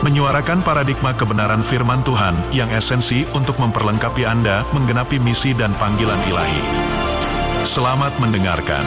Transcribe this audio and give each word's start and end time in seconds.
menyuarakan 0.00 0.64
paradigma 0.64 1.12
kebenaran 1.12 1.60
firman 1.60 2.00
Tuhan 2.00 2.32
yang 2.56 2.72
esensi 2.72 3.28
untuk 3.36 3.60
memperlengkapi 3.60 4.24
Anda 4.24 4.64
menggenapi 4.72 5.20
misi 5.20 5.52
dan 5.52 5.76
panggilan 5.76 6.16
ilahi. 6.24 6.62
Selamat 7.68 8.08
mendengarkan. 8.16 8.80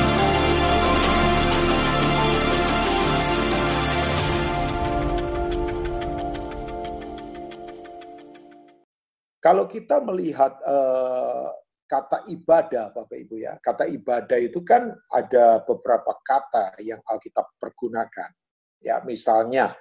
Kalau 9.38 9.70
kita 9.70 10.02
melihat 10.02 10.58
uh, 10.66 11.54
kata 11.86 12.26
ibadah, 12.26 12.90
Bapak 12.90 13.22
Ibu 13.22 13.38
ya, 13.38 13.54
kata 13.62 13.86
ibadah 13.86 14.40
itu 14.42 14.66
kan 14.66 14.90
ada 15.14 15.62
beberapa 15.62 16.18
kata 16.26 16.82
yang 16.82 16.98
Alkitab 17.06 17.54
pergunakan. 17.62 18.34
Ya, 18.82 19.04
misalnya 19.06 19.78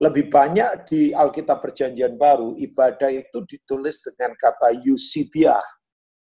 lebih 0.00 0.32
banyak 0.32 0.88
di 0.88 1.12
Alkitab 1.12 1.60
Perjanjian 1.60 2.16
Baru 2.16 2.56
ibadah 2.56 3.12
itu 3.12 3.44
ditulis 3.44 4.00
dengan 4.00 4.32
kata 4.32 4.72
Eusebia. 4.80 5.60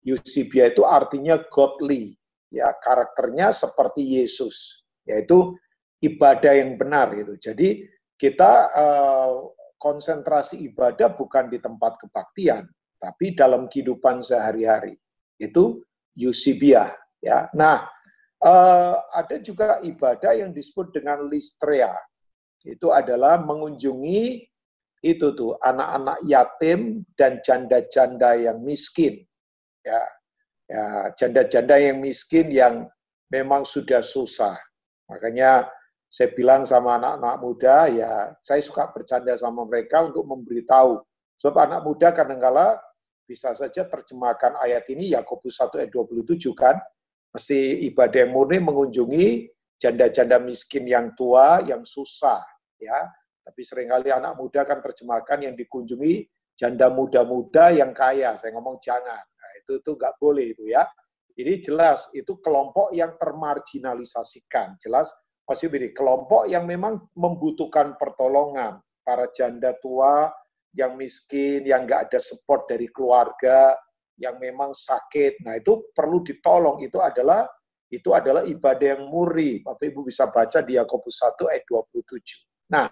Eusebia 0.03 0.67
itu 0.67 0.83
artinya 0.83 1.39
godly, 1.47 2.11
ya 2.51 2.67
karakternya 2.83 3.55
seperti 3.55 4.19
Yesus, 4.19 4.83
yaitu 5.07 5.55
ibadah 6.03 6.51
yang 6.51 6.75
benar 6.75 7.15
gitu. 7.15 7.39
Jadi 7.39 7.87
kita 8.19 8.51
uh, 8.75 9.55
konsentrasi 9.79 10.59
ibadah 10.67 11.15
bukan 11.15 11.47
di 11.47 11.63
tempat 11.63 11.95
kebaktian, 12.01 12.67
tapi 12.99 13.31
dalam 13.33 13.71
kehidupan 13.71 14.19
sehari-hari. 14.19 14.99
Itu 15.39 15.79
Eusebia. 16.19 16.91
Ya. 17.23 17.47
Nah, 17.55 17.87
uh, 18.43 18.99
ada 19.15 19.39
juga 19.39 19.79
ibadah 19.79 20.35
yang 20.35 20.51
disebut 20.51 20.91
dengan 20.91 21.23
listrea. 21.31 21.95
Itu 22.61 22.93
adalah 22.93 23.41
mengunjungi 23.41 24.45
itu 25.01 25.27
tuh 25.33 25.57
anak-anak 25.57 26.21
yatim 26.29 27.01
dan 27.17 27.41
janda-janda 27.41 28.37
yang 28.37 28.61
miskin. 28.61 29.25
Ya, 29.81 30.01
ya 30.69 30.83
janda-janda 31.17 31.81
yang 31.81 31.97
miskin 31.97 32.53
yang 32.53 32.85
memang 33.33 33.65
sudah 33.65 34.05
susah. 34.05 34.53
Makanya 35.09 35.65
saya 36.11 36.29
bilang 36.37 36.69
sama 36.69 37.01
anak-anak 37.01 37.35
muda, 37.41 37.77
ya 37.89 38.11
saya 38.45 38.61
suka 38.61 38.93
bercanda 38.93 39.33
sama 39.33 39.65
mereka 39.65 40.05
untuk 40.05 40.27
memberitahu. 40.29 41.01
Sebab 41.41 41.57
anak 41.65 41.81
muda 41.81 42.13
kadang-kala 42.13 42.77
bisa 43.25 43.57
saja 43.57 43.87
terjemahkan 43.87 44.59
ayat 44.61 44.85
ini, 44.93 45.17
Yakobus 45.17 45.57
1 45.57 45.81
ayat 45.81 45.89
27 45.89 46.51
kan, 46.53 46.77
mesti 47.31 47.87
ibadah 47.89 48.27
murni 48.27 48.59
mengunjungi 48.59 49.49
janda-janda 49.81 50.37
miskin 50.37 50.85
yang 50.85 51.17
tua, 51.17 51.65
yang 51.65 51.81
susah. 51.81 52.45
ya. 52.77 53.09
Tapi 53.41 53.61
sering 53.65 53.89
kali 53.89 54.13
anak 54.13 54.37
muda 54.37 54.61
kan 54.61 54.85
terjemahkan 54.85 55.41
yang 55.41 55.57
dikunjungi 55.57 56.29
janda 56.53 56.93
muda-muda 56.93 57.73
yang 57.73 57.89
kaya. 57.89 58.37
Saya 58.37 58.53
ngomong 58.53 58.77
jangan. 58.77 59.25
Nah, 59.25 59.51
itu 59.57 59.81
itu 59.81 59.91
nggak 59.97 60.15
boleh 60.21 60.53
itu 60.53 60.69
ya. 60.69 60.85
Jadi 61.33 61.53
jelas 61.65 62.13
itu 62.13 62.37
kelompok 62.37 62.93
yang 62.93 63.17
termarginalisasikan. 63.17 64.77
Jelas 64.77 65.09
Masih 65.51 65.67
begini, 65.67 65.91
kelompok 65.91 66.47
yang 66.47 66.63
memang 66.63 67.11
membutuhkan 67.11 67.99
pertolongan. 67.99 68.79
Para 69.03 69.27
janda 69.35 69.75
tua 69.83 70.31
yang 70.71 70.95
miskin, 70.95 71.67
yang 71.67 71.83
nggak 71.83 72.07
ada 72.07 72.19
support 72.23 72.71
dari 72.71 72.87
keluarga, 72.87 73.75
yang 74.15 74.39
memang 74.39 74.71
sakit. 74.71 75.43
Nah 75.43 75.59
itu 75.59 75.91
perlu 75.91 76.23
ditolong. 76.23 76.79
Itu 76.79 77.03
adalah 77.03 77.43
itu 77.91 78.09
adalah 78.15 78.47
ibadah 78.47 78.95
yang 78.95 79.03
murni. 79.11 79.59
Bapak 79.59 79.83
Ibu 79.91 80.07
bisa 80.07 80.31
baca 80.31 80.63
di 80.63 80.79
Yakobus 80.79 81.19
1 81.19 81.51
ayat 81.51 81.67
27. 81.67 82.71
Nah, 82.71 82.87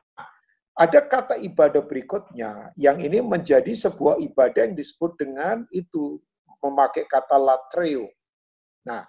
ada 0.75 0.99
kata 1.07 1.39
ibadah 1.39 1.83
berikutnya 1.87 2.75
yang 2.75 2.99
ini 2.99 3.23
menjadi 3.23 3.71
sebuah 3.71 4.19
ibadah 4.19 4.67
yang 4.67 4.75
disebut 4.75 5.15
dengan 5.15 5.63
itu 5.71 6.19
memakai 6.59 7.07
kata 7.07 7.39
latreo. 7.39 8.11
Nah, 8.83 9.07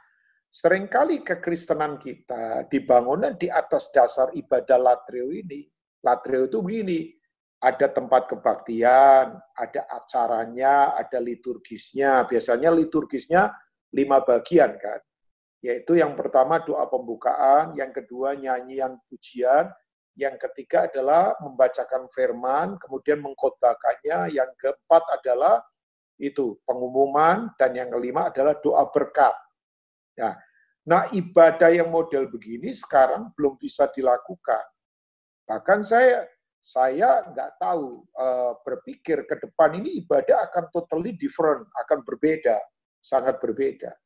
Seringkali 0.50 1.22
kekristenan 1.22 1.94
kita 1.94 2.66
dibangunnya 2.66 3.30
di 3.38 3.46
atas 3.46 3.94
dasar 3.94 4.34
ibadah 4.34 4.82
latreo 4.82 5.30
ini. 5.30 5.62
Latreo 6.02 6.50
itu 6.50 6.58
begini, 6.58 7.06
ada 7.62 7.86
tempat 7.86 8.26
kebaktian, 8.26 9.38
ada 9.54 9.82
acaranya, 9.86 10.98
ada 10.98 11.22
liturgisnya. 11.22 12.26
Biasanya 12.26 12.74
liturgisnya 12.74 13.46
lima 13.94 14.26
bagian 14.26 14.74
kan. 14.74 14.98
Yaitu 15.60 16.00
yang 16.00 16.16
pertama 16.16 16.56
doa 16.64 16.88
pembukaan, 16.88 17.76
yang 17.76 17.92
kedua 17.92 18.32
nyanyian 18.32 18.96
pujian, 19.12 19.68
yang 20.16 20.40
ketiga 20.40 20.88
adalah 20.88 21.36
membacakan 21.40 22.08
firman, 22.12 22.80
kemudian 22.80 23.20
mengkhotbahkannya, 23.20 24.32
yang 24.32 24.48
keempat 24.56 25.04
adalah 25.20 25.60
itu 26.16 26.56
pengumuman, 26.64 27.52
dan 27.60 27.76
yang 27.76 27.92
kelima 27.92 28.32
adalah 28.32 28.56
doa 28.56 28.88
berkat. 28.88 29.32
Nah, 30.20 30.36
nah 30.84 31.02
ibadah 31.12 31.72
yang 31.72 31.92
model 31.92 32.28
begini 32.28 32.72
sekarang 32.72 33.32
belum 33.36 33.60
bisa 33.60 33.88
dilakukan. 33.92 34.64
Bahkan 35.44 35.80
saya 35.84 36.24
saya 36.60 37.24
nggak 37.32 37.56
tahu 37.56 38.04
uh, 38.20 38.52
berpikir 38.60 39.24
ke 39.24 39.40
depan 39.40 39.80
ini 39.80 40.04
ibadah 40.04 40.44
akan 40.52 40.68
totally 40.68 41.16
different, 41.16 41.64
akan 41.84 42.04
berbeda, 42.04 42.60
sangat 43.00 43.40
berbeda. 43.40 43.96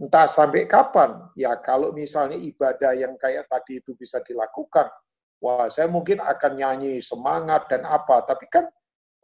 Entah 0.00 0.24
sampai 0.24 0.64
kapan, 0.64 1.28
ya 1.36 1.60
kalau 1.60 1.92
misalnya 1.92 2.40
ibadah 2.40 2.96
yang 2.96 3.20
kayak 3.20 3.44
tadi 3.52 3.84
itu 3.84 3.92
bisa 3.92 4.16
dilakukan, 4.24 4.88
wah 5.44 5.68
saya 5.68 5.92
mungkin 5.92 6.24
akan 6.24 6.52
nyanyi 6.56 7.04
semangat 7.04 7.68
dan 7.68 7.84
apa, 7.84 8.24
tapi 8.24 8.48
kan 8.48 8.64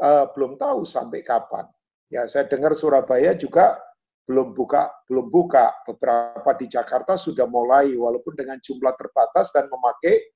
uh, 0.05 0.29
belum 0.37 0.61
tahu 0.61 0.85
sampai 0.85 1.25
kapan. 1.25 1.65
Ya 2.13 2.29
saya 2.29 2.45
dengar 2.45 2.77
Surabaya 2.77 3.33
juga 3.33 3.81
belum 4.29 4.53
buka 4.53 4.93
belum 5.09 5.33
buka. 5.33 5.81
Beberapa 5.87 6.51
di 6.61 6.69
Jakarta 6.69 7.17
sudah 7.17 7.49
mulai 7.49 7.97
walaupun 7.97 8.37
dengan 8.37 8.61
jumlah 8.61 8.93
terbatas 9.01 9.57
dan 9.57 9.73
memakai 9.73 10.29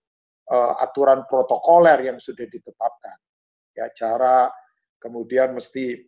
uh, 0.56 0.80
aturan 0.80 1.28
protokoler 1.28 2.00
yang 2.08 2.16
sudah 2.16 2.48
ditetapkan. 2.48 3.18
Ya 3.76 3.92
cara 3.92 4.48
kemudian 4.96 5.52
mesti 5.52 6.00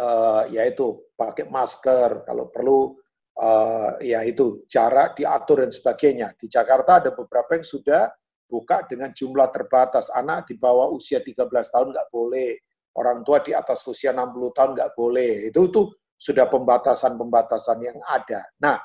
uh, 0.00 0.48
yaitu 0.48 1.12
pakai 1.12 1.44
masker. 1.44 2.24
Kalau 2.24 2.48
perlu 2.48 3.03
uh, 3.38 3.98
ya 3.98 4.22
itu 4.22 4.62
jarak 4.70 5.18
diatur 5.18 5.66
dan 5.66 5.72
sebagainya 5.72 6.34
di 6.38 6.46
Jakarta 6.46 7.02
ada 7.02 7.10
beberapa 7.10 7.58
yang 7.58 7.66
sudah 7.66 8.10
buka 8.44 8.86
dengan 8.86 9.10
jumlah 9.10 9.50
terbatas 9.50 10.12
anak 10.14 10.46
di 10.46 10.54
bawah 10.54 10.92
usia 10.94 11.18
13 11.18 11.48
tahun 11.48 11.90
nggak 11.90 12.08
boleh 12.12 12.54
orang 12.94 13.26
tua 13.26 13.42
di 13.42 13.50
atas 13.50 13.82
usia 13.90 14.14
60 14.14 14.56
tahun 14.56 14.70
nggak 14.78 14.92
boleh 14.94 15.50
itu 15.50 15.60
tuh 15.72 15.90
sudah 16.14 16.46
pembatasan-pembatasan 16.48 17.78
yang 17.82 17.98
ada. 18.06 18.48
Nah, 18.62 18.78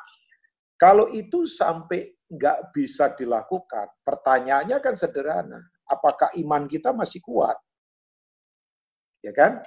kalau 0.75 1.07
itu 1.07 1.45
sampai 1.47 2.19
nggak 2.27 2.75
bisa 2.75 3.15
dilakukan, 3.15 3.89
pertanyaannya 4.03 4.77
kan 4.83 4.95
sederhana. 4.99 5.61
Apakah 5.89 6.35
iman 6.37 6.69
kita 6.69 6.93
masih 6.93 7.23
kuat? 7.23 7.57
Ya 9.23 9.33
kan? 9.33 9.63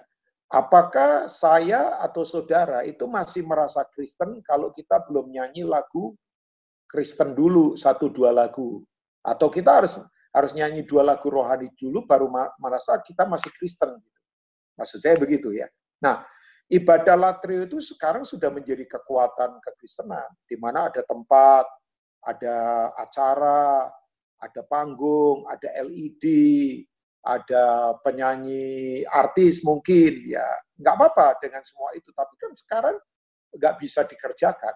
Apakah 0.52 1.32
saya 1.32 1.96
atau 2.04 2.28
saudara 2.28 2.84
itu 2.84 3.08
masih 3.08 3.40
merasa 3.40 3.80
Kristen 3.88 4.44
kalau 4.44 4.68
kita 4.68 5.00
belum 5.08 5.32
nyanyi 5.32 5.64
lagu 5.64 6.12
Kristen 6.84 7.32
dulu, 7.32 7.72
satu 7.72 8.12
dua 8.12 8.36
lagu? 8.36 8.84
Atau 9.24 9.48
kita 9.48 9.80
harus 9.80 9.96
harus 10.28 10.52
nyanyi 10.52 10.84
dua 10.84 11.08
lagu 11.08 11.32
rohani 11.32 11.72
dulu 11.72 12.04
baru 12.04 12.28
merasa 12.60 13.00
kita 13.00 13.24
masih 13.24 13.48
Kristen? 13.56 13.96
Gitu. 13.96 14.20
Maksud 14.76 14.98
saya 15.00 15.16
begitu 15.16 15.56
ya. 15.56 15.64
Nah, 16.04 16.20
ibadah 16.68 17.16
latrio 17.16 17.64
itu 17.64 17.80
sekarang 17.80 18.28
sudah 18.28 18.52
menjadi 18.52 18.84
kekuatan 18.84 19.56
kekristenan, 19.56 20.28
di 20.44 20.60
mana 20.60 20.92
ada 20.92 21.00
tempat, 21.00 21.64
ada 22.28 22.56
acara, 23.00 23.88
ada 24.36 24.62
panggung, 24.68 25.48
ada 25.48 25.80
LED, 25.80 26.24
ada 27.22 27.94
penyanyi 28.02 29.02
artis 29.06 29.62
mungkin, 29.62 30.26
ya 30.26 30.46
nggak 30.74 30.94
apa-apa 30.98 31.38
dengan 31.38 31.62
semua 31.62 31.94
itu. 31.94 32.10
Tapi 32.10 32.34
kan 32.34 32.52
sekarang 32.54 32.96
nggak 33.54 33.74
bisa 33.78 34.02
dikerjakan. 34.02 34.74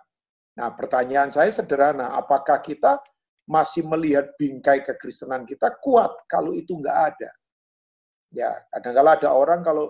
Nah 0.57 0.71
pertanyaan 0.73 1.35
saya 1.35 1.51
sederhana, 1.51 2.15
apakah 2.15 2.63
kita 2.63 3.03
masih 3.47 3.87
melihat 3.87 4.35
bingkai 4.39 4.83
kekristenan 4.83 5.47
kita 5.47 5.75
kuat 5.83 6.15
kalau 6.31 6.55
itu 6.55 6.75
nggak 6.75 6.99
ada? 7.15 7.31
Ya, 8.35 8.53
kadang-kadang 8.75 9.15
ada 9.23 9.31
orang 9.35 9.61
kalau 9.63 9.87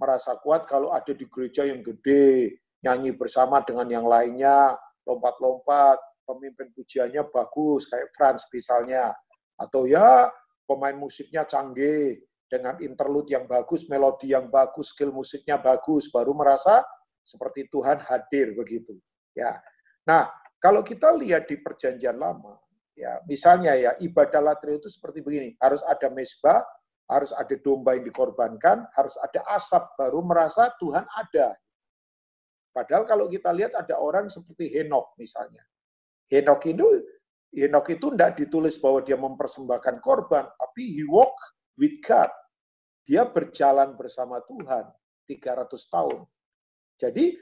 merasa 0.00 0.36
kuat 0.40 0.64
kalau 0.68 0.90
ada 0.92 1.12
di 1.12 1.24
gereja 1.28 1.68
yang 1.68 1.84
gede, 1.84 2.58
nyanyi 2.84 3.12
bersama 3.16 3.60
dengan 3.64 3.88
yang 3.88 4.06
lainnya, 4.08 4.76
lompat-lompat, 5.04 6.00
pemimpin 6.24 6.72
pujiannya 6.72 7.28
bagus, 7.28 7.88
kayak 7.88 8.12
Franz 8.16 8.48
misalnya. 8.50 9.12
Atau 9.54 9.86
ya 9.86 10.28
pemain 10.64 10.96
musiknya 10.96 11.44
canggih, 11.44 12.20
dengan 12.54 12.78
interlude 12.78 13.34
yang 13.34 13.50
bagus, 13.50 13.88
melodi 13.90 14.30
yang 14.30 14.46
bagus, 14.46 14.94
skill 14.94 15.10
musiknya 15.10 15.58
bagus, 15.58 16.06
baru 16.12 16.36
merasa 16.36 16.86
seperti 17.24 17.66
Tuhan 17.66 17.98
hadir 18.04 18.54
begitu. 18.54 18.94
Ya. 19.34 19.58
Nah, 20.06 20.30
kalau 20.62 20.86
kita 20.86 21.10
lihat 21.16 21.50
di 21.50 21.58
perjanjian 21.58 22.14
lama, 22.14 22.54
ya 22.94 23.18
misalnya 23.26 23.74
ya 23.74 23.92
ibadah 23.98 24.38
latri 24.38 24.78
itu 24.78 24.86
seperti 24.86 25.24
begini, 25.24 25.56
harus 25.58 25.82
ada 25.82 26.06
mesbah, 26.12 26.62
harus 27.10 27.34
ada 27.34 27.58
domba 27.58 27.98
yang 27.98 28.06
dikorbankan, 28.06 28.86
harus 28.94 29.18
ada 29.18 29.42
asap 29.50 29.82
baru 29.98 30.22
merasa 30.22 30.70
Tuhan 30.78 31.04
ada. 31.10 31.58
Padahal 32.70 33.02
kalau 33.06 33.26
kita 33.26 33.50
lihat 33.50 33.74
ada 33.74 33.98
orang 33.98 34.30
seperti 34.30 34.70
Henok 34.78 35.18
misalnya. 35.18 35.62
Henok 36.30 36.60
itu 36.70 36.86
Henok 37.54 37.94
itu 37.94 38.10
tidak 38.10 38.34
ditulis 38.34 38.74
bahwa 38.82 39.00
dia 39.06 39.14
mempersembahkan 39.14 40.02
korban, 40.02 40.50
tapi 40.58 40.98
he 40.98 41.06
walk 41.06 41.38
with 41.78 42.02
God. 42.02 42.30
Dia 43.06 43.22
berjalan 43.28 43.94
bersama 43.94 44.42
Tuhan 44.42 44.90
300 45.30 45.70
tahun. 45.86 46.18
Jadi 46.98 47.36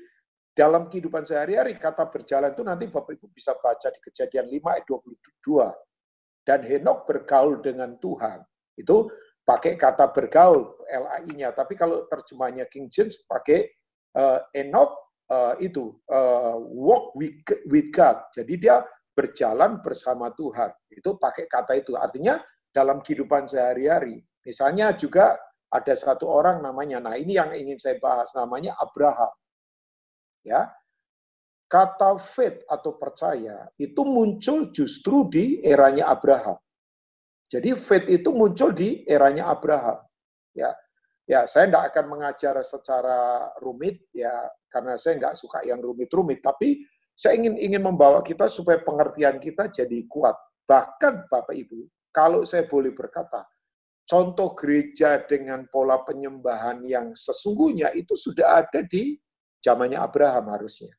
dalam 0.53 0.93
kehidupan 0.93 1.25
sehari-hari 1.25 1.81
kata 1.81 2.05
berjalan 2.13 2.53
itu 2.53 2.61
nanti 2.61 2.85
Bapak 2.93 3.17
Ibu 3.17 3.33
bisa 3.33 3.57
baca 3.57 3.89
di 3.89 4.01
kejadian 4.05 4.53
5 4.53 4.69
ayat 4.69 4.85
22. 4.85 5.73
Dan 6.45 6.61
Henok 6.67 7.09
bergaul 7.09 7.63
dengan 7.65 7.97
Tuhan. 7.97 8.45
Itu 8.77 9.09
pakai 9.47 9.81
kata 9.81 10.13
bergaul, 10.13 10.77
LAI-nya. 10.91 11.57
Tapi 11.57 11.73
kalau 11.79 12.05
terjemahnya 12.11 12.69
King 12.69 12.91
James 12.93 13.23
pakai 13.25 13.71
uh, 14.19 14.45
Enoch 14.53 14.93
uh, 15.31 15.55
itu 15.63 15.97
uh, 16.11 16.59
walk 16.59 17.17
with 17.17 17.89
God. 17.95 18.29
Jadi 18.35 18.59
dia 18.61 18.83
berjalan 19.13 19.81
bersama 19.85 20.33
Tuhan. 20.33 20.73
Itu 20.89 21.21
pakai 21.21 21.49
kata 21.49 21.77
itu. 21.77 21.97
Artinya 21.97 22.41
dalam 22.73 23.05
kehidupan 23.05 23.45
sehari-hari. 23.45 24.25
Misalnya 24.43 24.97
juga 24.97 25.37
ada 25.73 25.95
satu 25.97 26.29
orang 26.29 26.61
namanya, 26.61 27.01
nah 27.01 27.15
ini 27.17 27.37
yang 27.41 27.53
ingin 27.57 27.81
saya 27.81 27.97
bahas, 27.97 28.29
namanya 28.37 28.77
Abraham. 28.77 29.33
Ya, 30.43 30.69
kata 31.73 32.21
faith 32.21 32.69
atau 32.69 33.01
percaya 33.01 33.65
itu 33.81 34.05
muncul 34.05 34.69
justru 34.77 35.25
di 35.33 35.65
eranya 35.65 36.13
Abraham. 36.13 36.61
Jadi 37.49 37.73
faith 37.73 38.09
itu 38.13 38.29
muncul 38.29 38.77
di 38.77 39.09
eranya 39.09 39.49
Abraham. 39.49 40.05
Ya, 40.53 40.77
ya 41.25 41.49
saya 41.49 41.73
tidak 41.73 41.85
akan 41.97 42.05
mengajar 42.13 42.61
secara 42.61 43.49
rumit 43.65 44.05
ya 44.13 44.45
karena 44.69 45.01
saya 45.01 45.17
nggak 45.17 45.37
suka 45.41 45.65
yang 45.65 45.81
rumit-rumit. 45.81 46.45
Tapi 46.45 46.77
saya 47.13 47.39
ingin 47.39 47.55
ingin 47.61 47.83
membawa 47.83 48.21
kita 48.25 48.49
supaya 48.49 48.81
pengertian 48.81 49.39
kita 49.39 49.69
jadi 49.69 50.05
kuat. 50.09 50.35
Bahkan 50.67 51.29
Bapak 51.29 51.55
Ibu, 51.55 51.87
kalau 52.11 52.45
saya 52.45 52.65
boleh 52.67 52.93
berkata, 52.93 53.45
contoh 54.09 54.53
gereja 54.59 55.21
dengan 55.25 55.65
pola 55.71 56.03
penyembahan 56.03 56.85
yang 56.85 57.17
sesungguhnya 57.17 57.95
itu 57.97 58.13
sudah 58.19 58.65
ada 58.65 58.85
di 58.85 59.17
zamannya 59.63 59.97
Abraham 59.97 60.51
harusnya. 60.53 60.93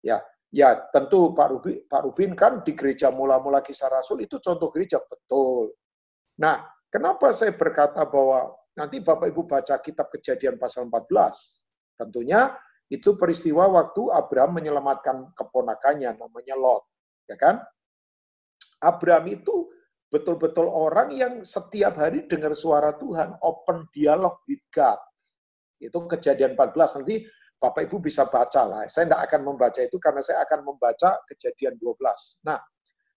Ya, 0.00 0.22
ya 0.54 0.78
tentu 0.94 1.34
Pak 1.34 1.48
Rubin, 1.50 1.76
Pak 1.84 2.02
Rubin 2.06 2.32
kan 2.38 2.62
di 2.62 2.72
gereja 2.72 3.10
mula-mula 3.10 3.60
kisah 3.60 3.90
Rasul 3.90 4.22
itu 4.24 4.38
contoh 4.38 4.70
gereja 4.70 5.02
betul. 5.02 5.74
Nah, 6.38 6.64
kenapa 6.88 7.32
saya 7.34 7.52
berkata 7.56 8.06
bahwa 8.06 8.54
nanti 8.76 9.02
Bapak 9.02 9.32
Ibu 9.32 9.48
baca 9.48 9.76
kitab 9.80 10.12
Kejadian 10.12 10.60
pasal 10.60 10.86
14, 10.86 11.98
tentunya 11.98 12.54
itu 12.86 13.18
peristiwa 13.18 13.66
waktu 13.66 14.14
Abraham 14.14 14.62
menyelamatkan 14.62 15.34
keponakannya 15.34 16.14
namanya 16.14 16.54
Lot, 16.54 16.86
ya 17.26 17.34
kan? 17.34 17.58
Abraham 18.78 19.26
itu 19.32 19.70
betul-betul 20.06 20.70
orang 20.70 21.10
yang 21.10 21.34
setiap 21.42 21.98
hari 21.98 22.30
dengar 22.30 22.54
suara 22.54 22.94
Tuhan, 22.94 23.34
open 23.42 23.90
dialog 23.90 24.38
with 24.46 24.62
God. 24.70 25.02
Itu 25.82 26.06
kejadian 26.06 26.54
14, 26.54 27.02
nanti 27.02 27.26
Bapak 27.56 27.88
Ibu 27.90 27.98
bisa 27.98 28.28
baca 28.28 28.62
lah. 28.68 28.82
Saya 28.86 29.10
tidak 29.10 29.22
akan 29.32 29.40
membaca 29.42 29.80
itu 29.82 29.96
karena 29.98 30.22
saya 30.22 30.44
akan 30.46 30.60
membaca 30.62 31.18
kejadian 31.26 31.74
12. 31.80 32.46
Nah, 32.46 32.60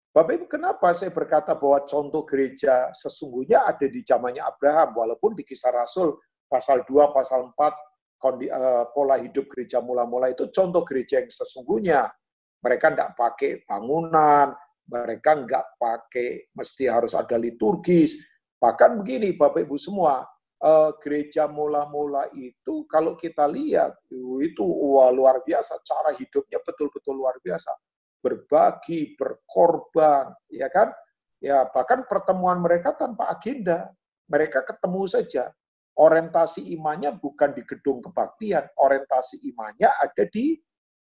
Bapak 0.10 0.34
Ibu 0.34 0.46
kenapa 0.50 0.90
saya 0.98 1.14
berkata 1.14 1.54
bahwa 1.54 1.86
contoh 1.86 2.26
gereja 2.26 2.90
sesungguhnya 2.98 3.70
ada 3.70 3.86
di 3.86 4.02
zamannya 4.02 4.42
Abraham, 4.42 4.98
walaupun 4.98 5.38
di 5.38 5.46
kisah 5.46 5.70
Rasul 5.70 6.18
pasal 6.50 6.82
2, 6.82 7.14
pasal 7.14 7.46
4, 7.54 7.89
kondi, 8.20 8.52
uh, 8.52 8.92
pola 8.92 9.16
hidup 9.18 9.48
gereja 9.48 9.80
mula-mula 9.80 10.30
itu 10.30 10.52
contoh 10.52 10.84
gereja 10.84 11.24
yang 11.24 11.32
sesungguhnya. 11.32 12.12
Mereka 12.60 12.92
tidak 12.92 13.16
pakai 13.16 13.64
bangunan, 13.64 14.52
mereka 14.92 15.40
nggak 15.40 15.66
pakai 15.80 16.52
mesti 16.52 16.92
harus 16.92 17.16
ada 17.16 17.40
liturgis. 17.40 18.20
Bahkan 18.60 19.00
begini 19.00 19.32
Bapak 19.40 19.64
Ibu 19.64 19.80
semua, 19.80 20.28
uh, 20.60 20.92
gereja 21.00 21.48
mula-mula 21.48 22.28
itu 22.36 22.84
kalau 22.92 23.16
kita 23.16 23.48
lihat 23.48 23.96
itu 24.44 24.64
wah, 24.68 25.08
luar 25.08 25.40
biasa, 25.48 25.80
cara 25.88 26.12
hidupnya 26.20 26.60
betul-betul 26.68 27.16
luar 27.16 27.40
biasa. 27.40 27.72
Berbagi, 28.20 29.16
berkorban, 29.16 30.36
ya 30.52 30.68
kan? 30.68 30.92
Ya, 31.40 31.64
bahkan 31.72 32.04
pertemuan 32.04 32.60
mereka 32.60 32.92
tanpa 32.92 33.32
agenda. 33.32 33.88
Mereka 34.28 34.62
ketemu 34.68 35.08
saja 35.08 35.50
orientasi 36.00 36.72
imannya 36.80 37.20
bukan 37.20 37.52
di 37.52 37.68
gedung 37.68 38.00
kebaktian, 38.00 38.64
orientasi 38.80 39.44
imannya 39.52 39.92
ada 39.92 40.24
di 40.32 40.56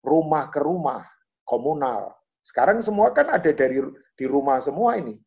rumah 0.07 0.47
ke 0.47 0.63
rumah, 0.63 1.03
komunal. 1.43 2.15
Sekarang 2.47 2.79
semua 2.79 3.11
kan 3.11 3.27
ada 3.35 3.51
dari 3.51 3.83
di 4.15 4.25
rumah 4.31 4.63
semua 4.63 4.95
ini. 4.95 5.19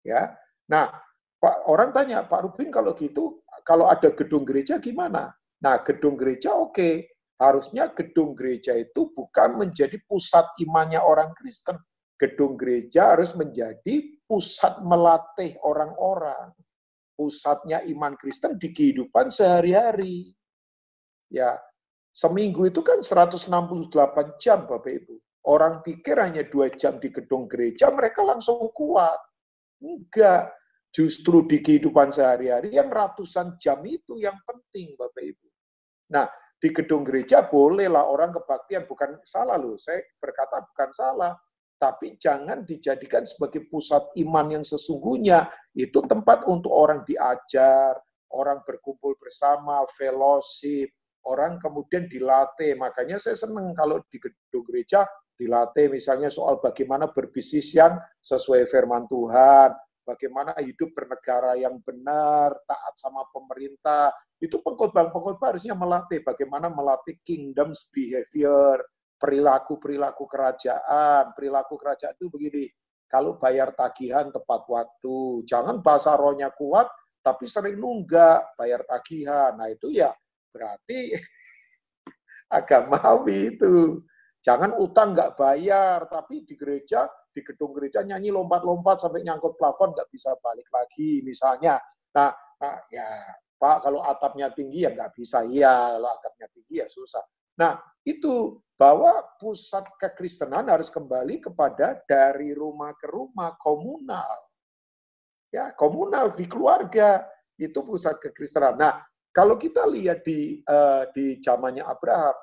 Ya. 0.00 0.32
Nah, 0.72 0.88
Pak 1.36 1.68
orang 1.68 1.92
tanya, 1.92 2.24
Pak 2.24 2.48
Rubin 2.48 2.72
kalau 2.72 2.96
gitu 2.96 3.44
kalau 3.68 3.92
ada 3.92 4.08
gedung 4.16 4.48
gereja 4.48 4.80
gimana? 4.80 5.36
Nah, 5.60 5.76
gedung 5.84 6.16
gereja 6.16 6.56
oke. 6.56 6.72
Okay. 6.72 6.94
Harusnya 7.36 7.92
gedung 7.92 8.32
gereja 8.32 8.72
itu 8.72 9.12
bukan 9.12 9.60
menjadi 9.60 10.00
pusat 10.08 10.48
imannya 10.56 10.96
orang 10.96 11.36
Kristen. 11.36 11.76
Gedung 12.16 12.56
gereja 12.56 13.12
harus 13.12 13.36
menjadi 13.36 14.00
pusat 14.24 14.80
melatih 14.80 15.52
orang-orang 15.60 16.56
pusatnya 17.16 17.82
iman 17.88 18.14
Kristen 18.14 18.60
di 18.60 18.70
kehidupan 18.70 19.32
sehari-hari. 19.32 20.36
Ya, 21.32 21.56
seminggu 22.12 22.68
itu 22.68 22.84
kan 22.84 23.00
168 23.00 23.48
jam 24.38 24.68
Bapak 24.68 24.92
Ibu. 24.92 25.14
Orang 25.46 25.80
pikir 25.80 26.20
hanya 26.20 26.44
dua 26.44 26.68
jam 26.70 27.00
di 27.00 27.08
gedung 27.10 27.48
gereja, 27.48 27.90
mereka 27.90 28.22
langsung 28.22 28.70
kuat. 28.70 29.18
Enggak. 29.80 30.52
Justru 30.94 31.44
di 31.44 31.60
kehidupan 31.60 32.08
sehari-hari 32.08 32.72
yang 32.72 32.88
ratusan 32.88 33.60
jam 33.60 33.84
itu 33.84 34.16
yang 34.16 34.36
penting 34.46 34.96
Bapak 34.96 35.24
Ibu. 35.24 35.46
Nah, 36.12 36.26
di 36.56 36.72
gedung 36.72 37.04
gereja 37.04 37.44
bolehlah 37.44 38.08
orang 38.08 38.32
kebaktian, 38.32 38.88
bukan 38.88 39.20
salah 39.20 39.60
loh. 39.60 39.76
Saya 39.76 40.00
berkata 40.16 40.64
bukan 40.64 40.90
salah 40.96 41.32
tapi 41.76 42.16
jangan 42.16 42.64
dijadikan 42.64 43.28
sebagai 43.28 43.68
pusat 43.68 44.02
iman 44.24 44.60
yang 44.60 44.64
sesungguhnya. 44.64 45.48
Itu 45.76 46.00
tempat 46.04 46.48
untuk 46.48 46.72
orang 46.72 47.04
diajar, 47.04 47.96
orang 48.32 48.64
berkumpul 48.64 49.16
bersama, 49.20 49.84
fellowship, 49.96 50.88
orang 51.28 51.60
kemudian 51.60 52.08
dilatih. 52.08 52.78
Makanya 52.80 53.20
saya 53.20 53.36
senang 53.36 53.76
kalau 53.76 54.00
di 54.08 54.16
gedung 54.16 54.64
gereja 54.64 55.04
dilatih 55.36 55.92
misalnya 55.92 56.32
soal 56.32 56.56
bagaimana 56.64 57.12
berbisnis 57.12 57.76
yang 57.76 58.00
sesuai 58.24 58.64
firman 58.72 59.04
Tuhan, 59.04 59.68
bagaimana 60.08 60.56
hidup 60.64 60.96
bernegara 60.96 61.60
yang 61.60 61.76
benar, 61.84 62.56
taat 62.64 62.94
sama 62.96 63.26
pemerintah. 63.34 64.14
Itu 64.40 64.64
pengkhotbah-pengkhotbah 64.64 65.56
harusnya 65.56 65.76
melatih 65.76 66.24
bagaimana 66.24 66.72
melatih 66.72 67.20
kingdoms 67.20 67.92
behavior, 67.92 68.80
perilaku-perilaku 69.16 70.24
kerajaan. 70.28 71.32
Perilaku 71.32 71.74
kerajaan 71.76 72.14
itu 72.16 72.28
begini, 72.28 72.64
kalau 73.06 73.38
bayar 73.38 73.70
tagihan 73.72 74.28
tepat 74.34 74.66
waktu, 74.66 75.46
jangan 75.46 75.78
bahasa 75.78 76.18
rohnya 76.18 76.50
kuat, 76.50 76.90
tapi 77.22 77.46
sering 77.46 77.78
nunggak 77.78 78.58
bayar 78.58 78.82
tagihan. 78.82 79.54
Nah 79.54 79.70
itu 79.70 79.94
ya 79.94 80.10
berarti 80.50 81.14
agamawi 82.58 83.54
itu. 83.54 84.02
Jangan 84.42 84.78
utang 84.78 85.10
nggak 85.10 85.34
bayar, 85.34 86.06
tapi 86.06 86.46
di 86.46 86.54
gereja, 86.54 87.10
di 87.34 87.42
gedung 87.42 87.74
gereja 87.74 88.06
nyanyi 88.06 88.30
lompat-lompat 88.30 89.02
sampai 89.02 89.26
nyangkut 89.26 89.58
plafon 89.58 89.90
nggak 89.90 90.06
bisa 90.10 90.38
balik 90.38 90.70
lagi 90.70 91.22
misalnya. 91.26 91.82
Nah, 92.14 92.30
nah 92.62 92.78
ya 92.86 93.06
Pak 93.58 93.86
kalau 93.86 94.06
atapnya 94.06 94.50
tinggi 94.54 94.86
ya 94.86 94.94
nggak 94.94 95.14
bisa. 95.14 95.42
Iya, 95.46 95.98
kalau 95.98 96.10
atapnya 96.14 96.46
tinggi 96.54 96.74
ya 96.78 96.86
susah. 96.86 97.22
Nah, 97.58 97.74
itu 98.06 98.62
bahwa 98.78 99.24
pusat 99.42 99.82
kekristenan 99.98 100.70
harus 100.70 100.86
kembali 100.88 101.42
kepada 101.42 101.98
dari 102.06 102.54
rumah 102.54 102.94
ke 102.94 103.10
rumah 103.10 103.58
komunal. 103.58 104.46
Ya, 105.50 105.74
komunal 105.74 106.32
di 106.38 106.46
keluarga 106.46 107.26
itu 107.58 107.82
pusat 107.82 108.20
kekristenan. 108.22 108.78
Nah, 108.78 109.02
kalau 109.34 109.58
kita 109.58 109.84
lihat 109.90 110.22
di 110.22 110.62
uh, 110.68 111.08
di 111.10 111.40
zamannya 111.42 111.82
Abraham, 111.82 112.36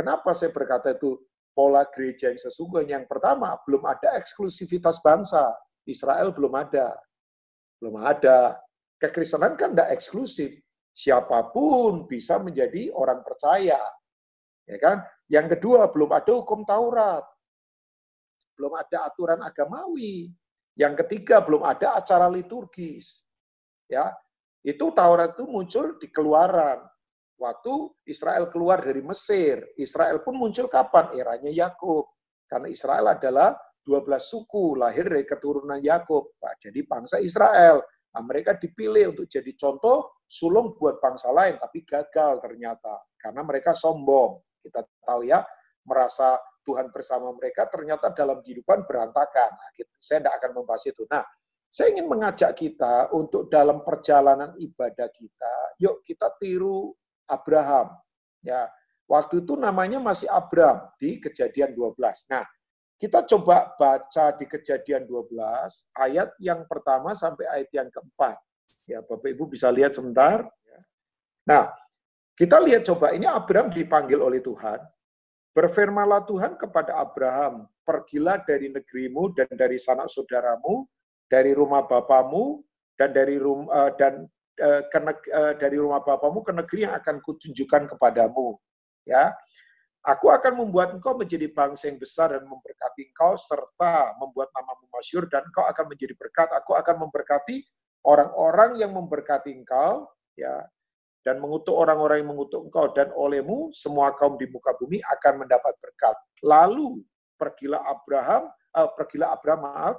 Kenapa 0.00 0.32
saya 0.32 0.48
berkata 0.48 0.96
itu 0.96 1.20
pola 1.52 1.84
gereja 1.92 2.32
yang 2.32 2.40
sesungguhnya? 2.40 3.04
Yang 3.04 3.12
pertama, 3.12 3.52
belum 3.68 3.84
ada 3.84 4.16
eksklusivitas 4.16 5.04
bangsa. 5.04 5.52
Israel 5.84 6.32
belum 6.32 6.56
ada. 6.56 6.96
Belum 7.76 8.00
ada. 8.00 8.56
Kekristenan 8.96 9.60
kan 9.60 9.76
tidak 9.76 9.92
eksklusif. 9.92 10.56
Siapa 10.96 11.52
pun 11.52 12.08
bisa 12.08 12.40
menjadi 12.40 12.88
orang 12.96 13.20
percaya. 13.20 13.76
Ya 14.70 14.78
kan? 14.78 15.02
Yang 15.26 15.58
kedua, 15.58 15.90
belum 15.90 16.14
ada 16.14 16.30
hukum 16.30 16.62
Taurat. 16.62 17.26
Belum 18.54 18.70
ada 18.78 19.10
aturan 19.10 19.42
agamawi. 19.42 20.30
Yang 20.78 21.02
ketiga, 21.02 21.42
belum 21.42 21.66
ada 21.66 21.98
acara 21.98 22.30
liturgis. 22.30 23.26
Ya, 23.90 24.14
itu 24.62 24.94
Taurat 24.94 25.34
itu 25.34 25.50
muncul 25.50 25.98
di 25.98 26.06
keluaran. 26.14 26.86
Waktu 27.34 27.74
Israel 28.06 28.46
keluar 28.52 28.78
dari 28.84 29.02
Mesir, 29.02 29.64
Israel 29.74 30.22
pun 30.22 30.38
muncul 30.38 30.70
kapan? 30.70 31.18
Eranya 31.18 31.50
Yakub. 31.50 32.06
Karena 32.46 32.70
Israel 32.70 33.10
adalah 33.10 33.58
12 33.82 34.06
suku 34.22 34.78
lahir 34.78 35.08
dari 35.08 35.26
keturunan 35.26 35.80
Yakub. 35.82 36.36
Nah, 36.38 36.54
jadi 36.60 36.84
bangsa 36.86 37.18
Israel. 37.18 37.82
Nah, 38.12 38.22
mereka 38.22 38.54
dipilih 38.54 39.16
untuk 39.16 39.26
jadi 39.26 39.50
contoh 39.56 40.22
sulung 40.30 40.78
buat 40.78 41.02
bangsa 41.02 41.34
lain, 41.34 41.58
tapi 41.58 41.82
gagal 41.82 42.38
ternyata 42.38 43.02
karena 43.18 43.42
mereka 43.42 43.74
sombong. 43.74 44.38
Kita 44.60 44.84
tahu 45.04 45.26
ya, 45.26 45.42
merasa 45.84 46.36
Tuhan 46.64 46.92
bersama 46.92 47.32
mereka 47.32 47.66
ternyata 47.66 48.12
dalam 48.12 48.44
kehidupan 48.44 48.84
berantakan. 48.84 49.50
Nah, 49.56 49.68
gitu. 49.74 49.90
saya 49.98 50.22
tidak 50.22 50.34
akan 50.38 50.50
membahas 50.60 50.84
itu. 50.86 51.02
Nah, 51.08 51.24
saya 51.70 51.94
ingin 51.94 52.06
mengajak 52.10 52.52
kita 52.58 53.14
untuk 53.14 53.46
dalam 53.46 53.86
perjalanan 53.86 54.54
ibadah 54.58 55.06
kita, 55.10 55.54
yuk 55.78 56.02
kita 56.02 56.30
tiru 56.42 56.92
Abraham. 57.30 57.94
Ya, 58.42 58.66
waktu 59.06 59.42
itu 59.46 59.54
namanya 59.54 60.02
masih 60.02 60.26
Abram 60.26 60.90
di 60.98 61.22
Kejadian 61.22 61.72
12. 61.78 62.26
Nah, 62.26 62.42
kita 63.00 63.24
coba 63.24 63.72
baca 63.78 64.24
di 64.36 64.44
Kejadian 64.50 65.06
12 65.08 65.88
ayat 65.96 66.34
yang 66.42 66.66
pertama 66.66 67.14
sampai 67.16 67.48
ayat 67.48 67.70
yang 67.72 67.88
keempat. 67.88 68.36
Ya, 68.84 69.00
Bapak 69.00 69.30
Ibu 69.30 69.50
bisa 69.50 69.70
lihat 69.70 69.94
sebentar. 69.94 70.44
Nah, 71.46 71.72
kita 72.38 72.56
lihat 72.62 72.86
coba 72.86 73.12
ini 73.12 73.28
Abraham 73.28 73.70
dipanggil 73.72 74.18
oleh 74.20 74.40
Tuhan. 74.40 74.80
Berfirmanlah 75.50 76.24
Tuhan 76.30 76.54
kepada 76.54 77.02
Abraham, 77.02 77.66
pergilah 77.82 78.38
dari 78.46 78.70
negerimu 78.70 79.34
dan 79.34 79.50
dari 79.50 79.82
sanak 79.82 80.06
saudaramu 80.06 80.86
dari 81.30 81.54
rumah 81.54 81.86
bapamu 81.86 82.66
dan 82.98 83.14
dari 83.14 83.38
rumah 83.38 83.70
uh, 83.70 83.90
dan 83.94 84.26
uh, 84.58 84.82
ke, 84.90 84.98
uh, 85.30 85.54
dari 85.54 85.78
rumah 85.78 86.02
bapamu 86.02 86.42
ke 86.42 86.50
negeri 86.50 86.90
yang 86.90 86.98
akan 86.98 87.22
kutunjukkan 87.22 87.86
kepadamu. 87.94 88.58
Ya, 89.06 89.32
aku 90.04 90.28
akan 90.28 90.66
membuat 90.66 90.92
engkau 90.92 91.14
menjadi 91.14 91.48
bangsa 91.54 91.88
yang 91.88 92.02
besar 92.02 92.34
dan 92.34 92.44
memberkati 92.44 93.14
engkau 93.14 93.38
serta 93.38 94.18
membuat 94.18 94.50
namamu 94.52 94.90
masyur 94.90 95.30
dan 95.30 95.46
engkau 95.46 95.64
akan 95.64 95.86
menjadi 95.86 96.18
berkat. 96.18 96.50
Aku 96.60 96.74
akan 96.74 97.08
memberkati 97.08 97.62
orang-orang 98.04 98.76
yang 98.82 98.92
memberkati 98.92 99.54
engkau, 99.54 100.10
ya, 100.34 100.66
dan 101.20 101.36
mengutuk 101.36 101.76
orang-orang 101.76 102.24
yang 102.24 102.32
mengutuk 102.32 102.68
engkau 102.68 102.88
dan 102.96 103.12
olehmu 103.12 103.68
semua 103.76 104.16
kaum 104.16 104.40
di 104.40 104.48
muka 104.48 104.72
bumi 104.80 105.04
akan 105.04 105.44
mendapat 105.44 105.76
berkat. 105.80 106.16
Lalu 106.40 107.04
pergilah 107.36 107.84
Abraham, 107.84 108.48
uh, 108.76 108.88
pergilah 108.96 109.36
Abraham 109.36 109.60
maaf, 109.68 109.96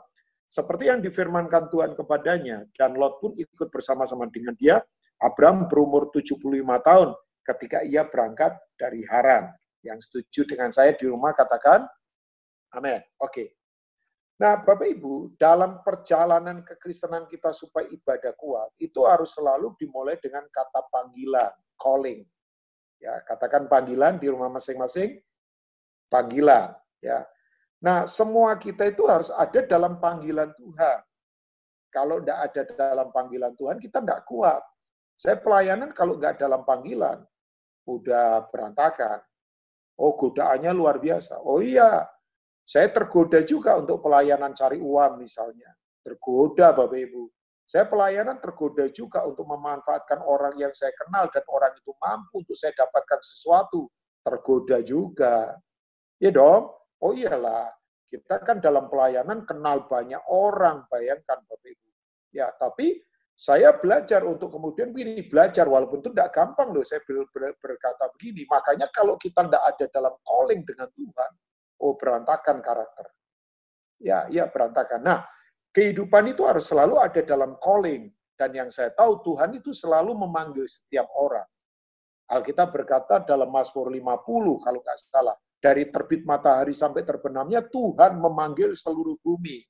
seperti 0.51 0.92
yang 0.92 1.00
difirmankan 1.00 1.72
Tuhan 1.72 1.96
kepadanya, 1.96 2.68
dan 2.75 2.98
Lot 2.98 3.24
pun 3.24 3.32
ikut 3.38 3.72
bersama-sama 3.72 4.28
dengan 4.28 4.51
dia. 4.58 4.84
Abraham 5.22 5.70
berumur 5.70 6.10
75 6.10 6.42
tahun 6.82 7.13
ketika 7.46 7.86
ia 7.86 8.04
berangkat 8.04 8.58
dari 8.75 9.06
Haran. 9.06 9.54
Yang 9.86 10.10
setuju 10.10 10.50
dengan 10.50 10.74
saya 10.74 10.98
di 10.98 11.06
rumah 11.06 11.34
katakan, 11.38 11.86
amin. 12.74 13.01
Oke. 13.22 13.61
Nah, 14.42 14.58
Bapak 14.58 14.90
Ibu, 14.90 15.38
dalam 15.38 15.86
perjalanan 15.86 16.66
kekristenan 16.66 17.30
kita 17.30 17.54
supaya 17.54 17.86
ibadah 17.94 18.34
kuat, 18.34 18.74
itu 18.82 19.06
harus 19.06 19.38
selalu 19.38 19.78
dimulai 19.78 20.18
dengan 20.18 20.42
kata 20.50 20.82
panggilan, 20.90 21.54
calling. 21.78 22.26
Ya, 22.98 23.22
katakan 23.22 23.70
panggilan 23.70 24.18
di 24.18 24.26
rumah 24.34 24.50
masing-masing, 24.50 25.22
panggilan. 26.10 26.74
Ya, 27.02 27.22
Nah, 27.82 28.06
semua 28.06 28.54
kita 28.62 28.86
itu 28.86 29.10
harus 29.10 29.34
ada 29.34 29.66
dalam 29.66 29.98
panggilan 29.98 30.54
Tuhan. 30.54 31.00
Kalau 31.90 32.22
tidak 32.22 32.40
ada 32.46 32.62
dalam 32.78 33.10
panggilan 33.10 33.54
Tuhan, 33.58 33.82
kita 33.82 34.06
tidak 34.06 34.22
kuat. 34.30 34.62
Saya 35.18 35.42
pelayanan 35.42 35.90
kalau 35.92 36.16
nggak 36.16 36.38
dalam 36.38 36.62
panggilan, 36.62 37.26
udah 37.90 38.46
berantakan. 38.54 39.20
Oh, 39.98 40.14
godaannya 40.14 40.72
luar 40.78 41.02
biasa. 41.02 41.42
Oh 41.42 41.60
iya, 41.60 42.06
saya 42.65 42.88
tergoda 42.89 43.41
juga 43.44 43.77
untuk 43.77 44.01
pelayanan 44.03 44.56
cari 44.56 44.80
uang 44.80 45.22
misalnya. 45.22 45.72
Tergoda, 46.01 46.74
Bapak 46.74 46.98
Ibu. 46.98 47.24
Saya 47.68 47.88
pelayanan 47.88 48.39
tergoda 48.44 48.84
juga 48.91 49.24
untuk 49.24 49.48
memanfaatkan 49.48 50.20
orang 50.27 50.60
yang 50.60 50.75
saya 50.75 50.91
kenal 50.98 51.32
dan 51.32 51.46
orang 51.48 51.72
itu 51.77 51.91
mampu 52.03 52.44
untuk 52.44 52.58
saya 52.58 52.75
dapatkan 52.75 53.20
sesuatu. 53.24 53.88
Tergoda 54.22 54.84
juga. 54.84 55.56
Ya 56.20 56.30
dong, 56.30 56.70
Oh 57.01 57.18
iyalah, 57.18 57.74
kita 58.13 58.46
kan 58.46 58.62
dalam 58.62 58.86
pelayanan 58.86 59.41
kenal 59.50 59.89
banyak 59.89 60.22
orang, 60.30 60.86
bayangkan 60.86 61.41
Bapak 61.50 61.65
Ibu. 61.74 61.89
Ya, 62.30 62.48
tapi 62.53 63.01
saya 63.34 63.74
belajar 63.74 64.22
untuk 64.22 64.53
kemudian 64.53 64.94
begini, 64.94 65.25
belajar 65.25 65.65
walaupun 65.65 66.06
itu 66.06 66.13
tidak 66.13 66.30
gampang 66.30 66.70
loh 66.70 66.86
saya 66.86 67.01
ber, 67.01 67.25
ber, 67.34 67.58
berkata 67.58 68.06
begini. 68.13 68.46
Makanya 68.46 68.86
kalau 68.94 69.18
kita 69.18 69.50
tidak 69.50 69.63
ada 69.65 69.86
dalam 69.89 70.13
calling 70.22 70.62
dengan 70.62 70.94
Tuhan, 70.94 71.32
oh 71.82 71.98
berantakan 71.98 72.62
karakter. 72.62 73.10
Ya, 74.02 74.26
ya 74.30 74.50
berantakan. 74.50 75.02
Nah, 75.02 75.20
kehidupan 75.74 76.34
itu 76.34 76.46
harus 76.46 76.70
selalu 76.70 77.02
ada 77.02 77.22
dalam 77.22 77.58
calling. 77.62 78.10
Dan 78.38 78.58
yang 78.58 78.70
saya 78.74 78.90
tahu 78.90 79.22
Tuhan 79.22 79.54
itu 79.54 79.70
selalu 79.70 80.18
memanggil 80.18 80.66
setiap 80.66 81.06
orang. 81.14 81.46
Alkitab 82.26 82.74
berkata 82.74 83.22
dalam 83.22 83.52
Mazmur 83.54 83.92
50 83.94 84.66
kalau 84.66 84.80
nggak 84.82 84.98
salah, 84.98 85.36
dari 85.62 85.94
terbit 85.94 86.26
matahari 86.26 86.74
sampai 86.74 87.06
terbenamnya 87.06 87.62
Tuhan 87.62 88.18
memanggil 88.18 88.74
seluruh 88.74 89.20
bumi. 89.22 89.62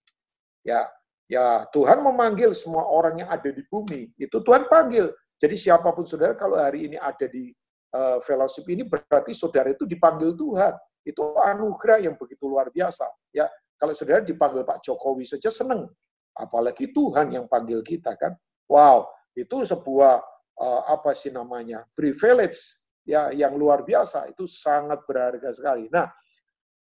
Ya, 0.63 0.87
ya 1.27 1.67
Tuhan 1.73 1.99
memanggil 1.99 2.55
semua 2.55 2.87
orang 2.87 3.25
yang 3.25 3.29
ada 3.33 3.51
di 3.51 3.65
bumi. 3.67 4.13
Itu 4.15 4.39
Tuhan 4.39 4.71
panggil. 4.71 5.11
Jadi 5.35 5.55
siapa 5.57 5.91
pun 5.91 6.05
saudara 6.07 6.37
kalau 6.37 6.55
hari 6.55 6.87
ini 6.87 6.95
ada 7.01 7.25
di 7.27 7.51
uh, 7.97 8.21
fellowship 8.23 8.63
ini 8.69 8.87
berarti 8.87 9.35
saudara 9.35 9.73
itu 9.73 9.83
dipanggil 9.83 10.31
Tuhan. 10.37 10.73
Itu 11.01 11.35
anugerah 11.37 12.05
yang 12.05 12.15
begitu 12.15 12.45
luar 12.45 12.69
biasa. 12.69 13.09
Ya, 13.33 13.49
kalau 13.77 13.97
saudara 13.97 14.21
dipanggil 14.21 14.61
Pak 14.61 14.85
Jokowi 14.85 15.25
saja 15.25 15.49
senang. 15.49 15.89
Apalagi 16.37 16.93
Tuhan 16.93 17.33
yang 17.33 17.45
panggil 17.49 17.81
kita 17.81 18.15
kan. 18.15 18.37
Wow, 18.69 19.09
itu 19.35 19.67
sebuah 19.67 20.21
uh, 20.61 20.81
apa 20.87 21.11
sih 21.11 21.33
namanya? 21.33 21.83
privilege 21.97 22.81
ya 23.01 23.33
yang 23.33 23.57
luar 23.57 23.81
biasa 23.81 24.29
itu 24.29 24.45
sangat 24.45 25.01
berharga 25.09 25.49
sekali. 25.51 25.89
Nah, 25.89 26.07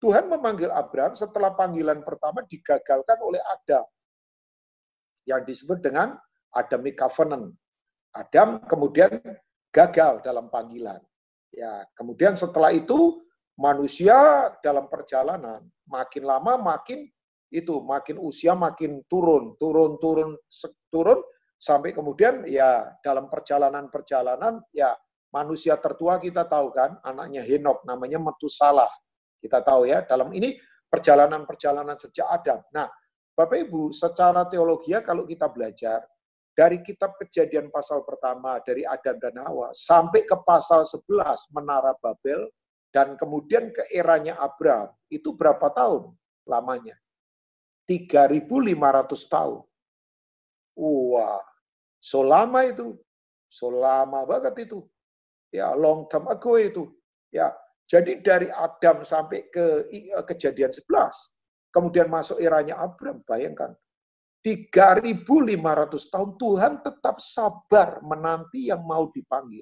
Tuhan 0.01 0.29
memanggil 0.29 0.73
Abraham 0.73 1.13
setelah 1.13 1.53
panggilan 1.53 2.01
pertama 2.01 2.41
digagalkan 2.45 3.17
oleh 3.21 3.41
Adam 3.41 3.85
yang 5.29 5.41
disebut 5.45 5.77
dengan 5.81 6.17
Adamic 6.53 6.97
Covenant. 6.97 7.53
Adam 8.11 8.59
kemudian 8.65 9.21
gagal 9.71 10.19
dalam 10.25 10.49
panggilan. 10.49 10.99
Ya, 11.51 11.85
kemudian 11.95 12.33
setelah 12.33 12.71
itu 12.73 13.21
manusia 13.61 14.49
dalam 14.65 14.89
perjalanan 14.89 15.61
makin 15.85 16.23
lama 16.25 16.57
makin 16.57 17.05
itu 17.53 17.83
makin 17.85 18.17
usia 18.17 18.57
makin 18.57 19.05
turun, 19.05 19.53
turun, 19.61 20.01
turun, 20.01 20.33
turun 20.89 21.19
sampai 21.61 21.93
kemudian 21.93 22.47
ya 22.49 22.89
dalam 23.05 23.29
perjalanan-perjalanan 23.29 24.65
ya 24.73 24.97
manusia 25.31 25.79
tertua 25.79 26.19
kita 26.19 26.45
tahu 26.45 26.75
kan, 26.75 26.99
anaknya 27.01 27.41
Henok 27.41 27.87
namanya 27.87 28.19
Metusalah. 28.19 28.91
Kita 29.41 29.63
tahu 29.63 29.89
ya, 29.89 30.05
dalam 30.05 30.29
ini 30.37 30.59
perjalanan-perjalanan 30.91 31.97
sejak 31.97 32.27
Adam. 32.29 32.61
Nah, 32.75 32.85
Bapak 33.33 33.57
Ibu, 33.57 33.89
secara 33.95 34.45
teologi 34.45 34.93
kalau 35.01 35.25
kita 35.25 35.49
belajar, 35.49 36.03
dari 36.51 36.83
kitab 36.83 37.15
kejadian 37.17 37.71
pasal 37.71 38.03
pertama, 38.05 38.59
dari 38.61 38.85
Adam 38.85 39.17
dan 39.17 39.39
Hawa, 39.41 39.71
sampai 39.73 40.27
ke 40.27 40.35
pasal 40.45 40.83
11, 40.85 41.49
Menara 41.55 41.95
Babel, 41.97 42.45
dan 42.91 43.15
kemudian 43.15 43.71
ke 43.71 43.87
eranya 43.95 44.35
Abraham, 44.39 44.91
itu 45.07 45.31
berapa 45.31 45.71
tahun 45.71 46.11
lamanya? 46.47 46.95
3.500 47.87 49.27
tahun. 49.27 49.61
Wah, 50.75 51.43
so 51.99 52.23
lama 52.23 52.63
itu. 52.63 52.95
So 53.51 53.67
lama 53.67 54.23
banget 54.23 54.67
itu 54.71 54.87
ya 55.51 55.75
long 55.75 56.07
term 56.07 56.31
ago 56.31 56.55
itu. 56.55 56.87
Ya, 57.31 57.51
jadi 57.87 58.19
dari 58.23 58.47
Adam 58.47 59.03
sampai 59.03 59.51
ke 59.51 59.87
eh, 59.91 60.23
kejadian 60.23 60.71
11, 60.71 60.87
kemudian 61.71 62.07
masuk 62.07 62.39
eranya 62.39 62.79
Abraham, 62.79 63.23
bayangkan. 63.27 63.75
3.500 64.41 65.29
tahun 66.09 66.31
Tuhan 66.33 66.73
tetap 66.81 67.21
sabar 67.21 68.01
menanti 68.01 68.73
yang 68.73 68.81
mau 68.81 69.05
dipanggil. 69.13 69.61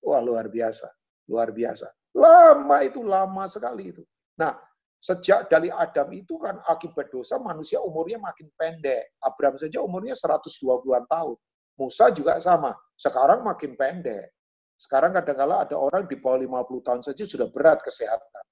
Wah, 0.00 0.24
luar 0.24 0.48
biasa. 0.48 0.88
Luar 1.28 1.52
biasa. 1.52 1.92
Lama 2.14 2.78
itu, 2.86 3.02
lama 3.02 3.44
sekali 3.50 3.90
itu. 3.90 4.02
Nah, 4.38 4.54
sejak 5.02 5.50
dari 5.50 5.68
Adam 5.68 6.08
itu 6.14 6.38
kan 6.38 6.62
akibat 6.64 7.10
dosa 7.10 7.36
manusia 7.42 7.82
umurnya 7.82 8.22
makin 8.22 8.48
pendek. 8.54 9.18
Abraham 9.20 9.58
saja 9.58 9.82
umurnya 9.82 10.14
120-an 10.14 11.04
tahun. 11.10 11.36
Musa 11.74 12.14
juga 12.14 12.38
sama. 12.38 12.70
Sekarang 12.94 13.42
makin 13.42 13.74
pendek. 13.74 14.30
Sekarang 14.78 15.10
kadang-kala 15.10 15.66
ada 15.66 15.74
orang 15.74 16.06
di 16.06 16.14
bawah 16.18 16.38
50 16.38 16.86
tahun 16.86 17.02
saja 17.02 17.22
sudah 17.26 17.48
berat 17.50 17.82
kesehatan. 17.82 18.44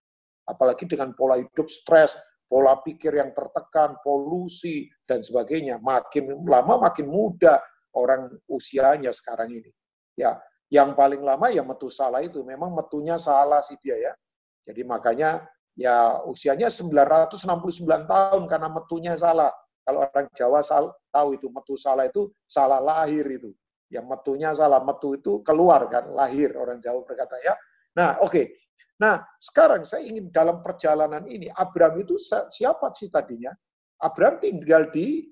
Apalagi 0.42 0.90
dengan 0.90 1.14
pola 1.14 1.38
hidup 1.38 1.70
stres, 1.70 2.18
pola 2.50 2.76
pikir 2.82 3.14
yang 3.14 3.30
tertekan, 3.30 3.96
polusi, 4.02 4.90
dan 5.06 5.22
sebagainya. 5.22 5.78
Makin 5.78 6.42
lama 6.44 6.90
makin 6.90 7.06
muda 7.06 7.62
orang 7.94 8.28
usianya 8.50 9.14
sekarang 9.14 9.54
ini. 9.54 9.70
Ya, 10.18 10.36
yang 10.72 10.96
paling 10.96 11.20
lama 11.20 11.52
ya 11.52 11.60
metu 11.60 11.92
salah 11.92 12.24
itu. 12.24 12.40
Memang 12.40 12.72
metunya 12.72 13.20
salah 13.20 13.60
sih 13.60 13.76
dia 13.76 13.92
ya. 14.00 14.12
Jadi 14.64 14.80
makanya 14.88 15.44
ya 15.76 16.24
usianya 16.24 16.72
969 16.72 17.84
tahun 18.08 18.42
karena 18.48 18.68
metunya 18.72 19.12
salah. 19.12 19.52
Kalau 19.84 20.08
orang 20.08 20.30
Jawa 20.32 20.64
sal, 20.64 20.94
tahu 21.12 21.36
itu 21.36 21.52
metu 21.52 21.76
salah 21.76 22.08
itu 22.08 22.32
salah 22.48 22.80
lahir 22.80 23.26
itu. 23.28 23.52
Yang 23.92 24.06
metunya 24.08 24.56
salah, 24.56 24.80
metu 24.80 25.12
itu 25.12 25.44
keluar 25.44 25.84
kan, 25.92 26.08
lahir 26.16 26.56
orang 26.56 26.80
Jawa 26.80 27.04
berkata 27.04 27.36
ya. 27.44 27.52
Nah, 27.98 28.16
oke. 28.24 28.32
Okay. 28.32 28.46
Nah, 29.02 29.18
sekarang 29.42 29.82
saya 29.82 30.06
ingin 30.06 30.30
dalam 30.30 30.62
perjalanan 30.62 31.26
ini 31.26 31.50
Abraham 31.50 32.06
itu 32.06 32.14
siapa 32.54 32.94
sih 32.94 33.10
tadinya? 33.10 33.50
Abraham 33.98 34.38
tinggal 34.38 34.94
di 34.94 35.26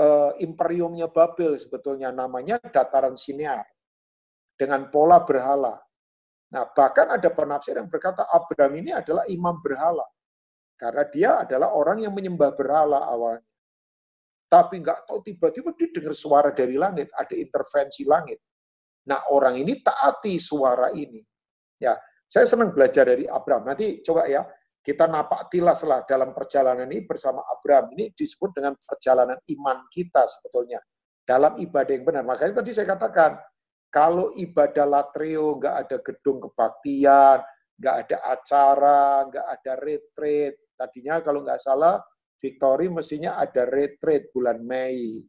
uh, 0.00 0.32
imperiumnya 0.40 1.12
Babel 1.12 1.60
sebetulnya 1.60 2.08
namanya 2.08 2.56
dataran 2.56 3.12
Sinear 3.12 3.68
dengan 4.56 4.88
pola 4.88 5.22
berhala. 5.22 5.76
Nah, 6.52 6.64
bahkan 6.72 7.12
ada 7.12 7.28
penafsir 7.28 7.76
yang 7.76 7.86
berkata 7.86 8.24
Abraham 8.32 8.80
ini 8.80 8.90
adalah 8.96 9.28
imam 9.28 9.60
berhala. 9.60 10.04
Karena 10.76 11.04
dia 11.08 11.30
adalah 11.44 11.72
orang 11.72 12.04
yang 12.04 12.12
menyembah 12.12 12.52
berhala 12.52 13.04
awalnya. 13.08 13.44
Tapi 14.46 14.78
nggak 14.78 15.08
tahu 15.08 15.18
tiba-tiba 15.26 15.74
dia 15.74 15.88
dengar 15.90 16.14
suara 16.14 16.50
dari 16.54 16.78
langit, 16.78 17.10
ada 17.16 17.34
intervensi 17.34 18.06
langit. 18.06 18.38
Nah 19.10 19.26
orang 19.32 19.58
ini 19.58 19.82
taati 19.82 20.38
suara 20.38 20.94
ini. 20.94 21.18
Ya, 21.82 21.98
saya 22.30 22.46
senang 22.46 22.70
belajar 22.70 23.10
dari 23.10 23.26
Abraham. 23.26 23.66
Nanti 23.66 24.02
coba 24.06 24.30
ya, 24.30 24.46
kita 24.86 25.10
napak 25.10 25.50
tilaslah 25.50 26.06
dalam 26.06 26.30
perjalanan 26.30 26.86
ini 26.86 27.02
bersama 27.02 27.42
Abraham. 27.42 27.90
Ini 27.98 28.14
disebut 28.14 28.54
dengan 28.54 28.78
perjalanan 28.78 29.34
iman 29.34 29.82
kita 29.90 30.22
sebetulnya. 30.30 30.78
Dalam 31.26 31.58
ibadah 31.58 31.90
yang 31.90 32.06
benar. 32.06 32.22
Makanya 32.22 32.62
tadi 32.62 32.70
saya 32.70 32.86
katakan, 32.86 33.34
kalau 33.96 34.28
ibadah 34.36 34.84
latreo, 34.84 35.56
nggak 35.56 35.76
ada 35.88 35.96
gedung 36.04 36.44
kebaktian, 36.44 37.40
nggak 37.80 37.96
ada 38.04 38.18
acara, 38.28 39.24
nggak 39.24 39.46
ada 39.56 39.72
retreat. 39.80 40.52
Tadinya 40.76 41.24
kalau 41.24 41.40
nggak 41.40 41.56
salah, 41.56 41.96
Victory 42.36 42.92
mestinya 42.92 43.40
ada 43.40 43.64
retreat 43.64 44.28
bulan 44.36 44.60
Mei. 44.60 45.24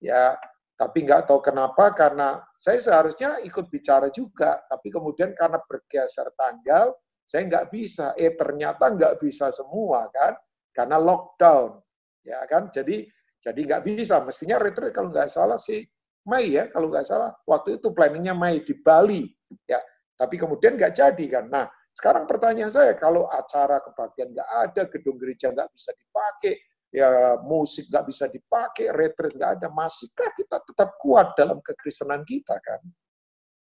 Ya, 0.00 0.32
tapi 0.80 1.04
nggak 1.04 1.28
tahu 1.28 1.44
kenapa 1.44 1.92
karena 1.92 2.40
saya 2.56 2.80
seharusnya 2.80 3.36
ikut 3.44 3.68
bicara 3.68 4.08
juga, 4.08 4.64
tapi 4.64 4.88
kemudian 4.88 5.36
karena 5.36 5.60
bergeser 5.60 6.32
tanggal, 6.32 6.96
saya 7.28 7.44
nggak 7.52 7.68
bisa. 7.68 8.16
Eh 8.16 8.32
ternyata 8.32 8.96
nggak 8.96 9.20
bisa 9.20 9.52
semua 9.52 10.08
kan, 10.08 10.40
karena 10.72 10.96
lockdown, 10.96 11.76
ya 12.24 12.48
kan. 12.48 12.72
Jadi 12.72 13.04
jadi 13.44 13.60
nggak 13.60 13.84
bisa. 13.84 14.24
Mestinya 14.24 14.56
retreat 14.56 14.96
kalau 14.96 15.12
nggak 15.12 15.28
salah 15.28 15.60
sih 15.60 15.84
Mei 16.30 16.54
ya, 16.54 16.70
kalau 16.70 16.86
nggak 16.86 17.02
salah 17.02 17.34
waktu 17.42 17.82
itu 17.82 17.90
planningnya 17.90 18.38
Mei 18.38 18.62
di 18.62 18.78
Bali, 18.78 19.26
ya. 19.66 19.82
Tapi 20.14 20.38
kemudian 20.38 20.78
nggak 20.78 20.94
jadi 20.94 21.24
kan. 21.26 21.50
Nah, 21.50 21.66
sekarang 21.90 22.30
pertanyaan 22.30 22.70
saya, 22.70 22.94
kalau 22.94 23.26
acara 23.26 23.82
kebaktian 23.82 24.30
nggak 24.30 24.50
ada, 24.70 24.82
gedung 24.86 25.18
gereja 25.18 25.50
nggak 25.50 25.66
bisa 25.74 25.90
dipakai, 25.98 26.54
ya 26.94 27.34
musik 27.42 27.90
nggak 27.90 28.04
bisa 28.06 28.24
dipakai, 28.30 28.94
retreat 28.94 29.34
nggak 29.34 29.52
ada, 29.58 29.66
masihkah 29.74 30.30
kita 30.38 30.62
tetap 30.62 30.94
kuat 31.02 31.34
dalam 31.34 31.58
kekristenan 31.58 32.22
kita 32.22 32.54
kan? 32.62 32.78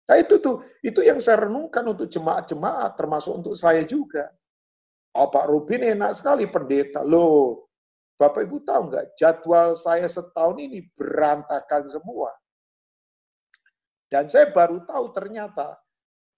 Nah 0.07 0.15
itu 0.17 0.39
tuh, 0.39 0.63
itu 0.79 1.03
yang 1.03 1.19
saya 1.19 1.45
renungkan 1.45 1.83
untuk 1.83 2.07
jemaat-jemaat, 2.07 2.95
termasuk 2.95 3.43
untuk 3.43 3.53
saya 3.59 3.83
juga. 3.83 4.31
Oh 5.13 5.27
Pak 5.27 5.45
Rubin 5.51 5.83
enak 5.83 6.15
sekali 6.15 6.47
pendeta. 6.47 7.03
Loh, 7.03 7.67
Bapak 8.17 8.49
Ibu 8.49 8.65
tahu 8.65 8.81
nggak, 8.89 9.13
jadwal 9.13 9.77
saya 9.77 10.09
setahun 10.09 10.57
ini 10.57 10.89
berantakan 10.97 11.85
semua. 11.85 12.33
Dan 14.07 14.31
saya 14.31 14.47
baru 14.51 14.83
tahu 14.87 15.11
ternyata 15.11 15.75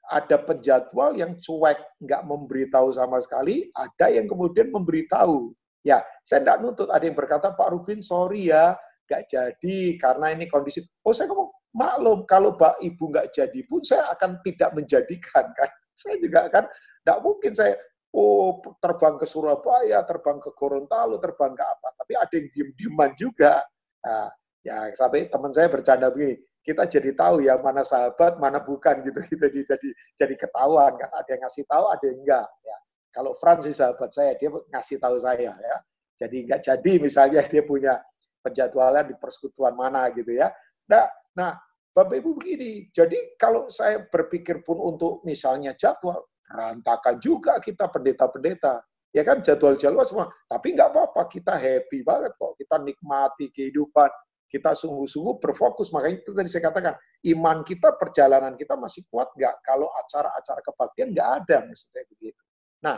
ada 0.10 0.38
penjadwal 0.42 1.14
yang 1.14 1.38
cuek, 1.38 1.78
nggak 2.02 2.22
memberitahu 2.26 2.90
sama 2.90 3.22
sekali, 3.22 3.70
ada 3.78 4.10
yang 4.10 4.26
kemudian 4.26 4.74
memberitahu. 4.74 5.54
Ya, 5.86 6.02
saya 6.26 6.44
tidak 6.44 6.60
nuntut. 6.66 6.90
Ada 6.90 7.06
yang 7.06 7.16
berkata, 7.18 7.54
Pak 7.54 7.70
Rubin, 7.72 8.02
sorry 8.02 8.50
ya, 8.50 8.74
nggak 9.06 9.24
jadi 9.30 9.78
karena 10.02 10.34
ini 10.34 10.50
kondisi. 10.50 10.82
Oh, 11.06 11.14
saya 11.14 11.30
ngomong, 11.30 11.54
maklum, 11.78 12.26
kalau 12.26 12.58
Pak 12.58 12.82
Ibu 12.82 13.04
nggak 13.14 13.30
jadi 13.32 13.60
pun 13.70 13.86
saya 13.86 14.10
akan 14.18 14.42
tidak 14.42 14.74
menjadikan. 14.74 15.46
kan. 15.60 15.70
Saya 15.94 16.16
juga 16.18 16.50
kan, 16.50 16.66
nggak 17.06 17.20
mungkin 17.22 17.54
saya, 17.54 17.78
oh 18.10 18.58
terbang 18.82 19.16
ke 19.22 19.26
Surabaya, 19.30 20.02
terbang 20.10 20.42
ke 20.42 20.50
Gorontalo, 20.58 21.22
terbang 21.22 21.54
ke 21.54 21.64
apa. 21.64 21.88
Tapi 22.02 22.14
ada 22.18 22.34
yang 22.34 22.48
diem-dieman 22.50 23.12
juga. 23.14 23.62
Nah, 24.02 24.32
ya 24.66 24.90
sampai 24.96 25.30
teman 25.30 25.52
saya 25.54 25.68
bercanda 25.70 26.10
begini, 26.10 26.40
kita 26.70 26.86
jadi 26.86 27.12
tahu 27.18 27.42
ya 27.42 27.58
mana 27.58 27.82
sahabat, 27.82 28.38
mana 28.38 28.62
bukan 28.62 29.02
gitu. 29.02 29.18
Kita 29.26 29.50
jadi 29.50 29.66
jadi, 29.66 29.90
jadi 30.14 30.36
ketahuan 30.38 30.94
kan. 31.02 31.10
Ada 31.10 31.30
yang 31.34 31.42
ngasih 31.50 31.66
tahu, 31.66 31.86
ada 31.90 32.04
yang 32.06 32.18
enggak. 32.22 32.48
Ya. 32.62 32.78
Kalau 33.10 33.32
Franz 33.42 33.66
sih 33.66 33.74
sahabat 33.74 34.14
saya, 34.14 34.38
dia 34.38 34.54
ngasih 34.54 35.02
tahu 35.02 35.18
saya 35.18 35.52
ya. 35.58 35.76
Jadi 36.22 36.46
enggak 36.46 36.62
jadi 36.62 36.94
misalnya 37.02 37.42
dia 37.50 37.66
punya 37.66 37.98
penjadwalan 38.46 39.10
di 39.10 39.16
persekutuan 39.18 39.74
mana 39.74 40.14
gitu 40.14 40.30
ya. 40.30 40.54
Nah, 40.86 41.10
nah 41.34 41.58
Bapak 41.90 42.22
Ibu 42.22 42.38
begini, 42.38 42.88
jadi 42.94 43.34
kalau 43.36 43.66
saya 43.68 44.06
berpikir 44.06 44.62
pun 44.62 44.78
untuk 44.78 45.26
misalnya 45.26 45.74
jadwal, 45.74 46.22
berantakan 46.46 47.18
juga 47.18 47.58
kita 47.58 47.90
pendeta-pendeta. 47.90 48.86
Ya 49.10 49.26
kan 49.26 49.42
jadwal-jadwal 49.42 50.06
semua. 50.06 50.30
Tapi 50.46 50.78
nggak 50.78 50.90
apa-apa, 50.94 51.26
kita 51.34 51.58
happy 51.58 52.06
banget 52.06 52.30
kok. 52.38 52.54
Kita 52.62 52.78
nikmati 52.78 53.50
kehidupan 53.50 54.10
kita 54.50 54.74
sungguh-sungguh 54.74 55.38
berfokus. 55.38 55.94
Makanya 55.94 56.26
itu 56.26 56.34
tadi 56.34 56.50
saya 56.50 56.68
katakan, 56.74 56.98
iman 57.32 57.62
kita, 57.62 57.94
perjalanan 57.96 58.58
kita 58.58 58.74
masih 58.76 59.06
kuat 59.08 59.30
nggak 59.38 59.62
kalau 59.62 59.88
acara-acara 59.94 60.60
kebaktian 60.66 61.14
nggak 61.14 61.30
ada, 61.46 61.58
maksudnya 61.70 62.04
begitu. 62.10 62.42
Nah, 62.82 62.98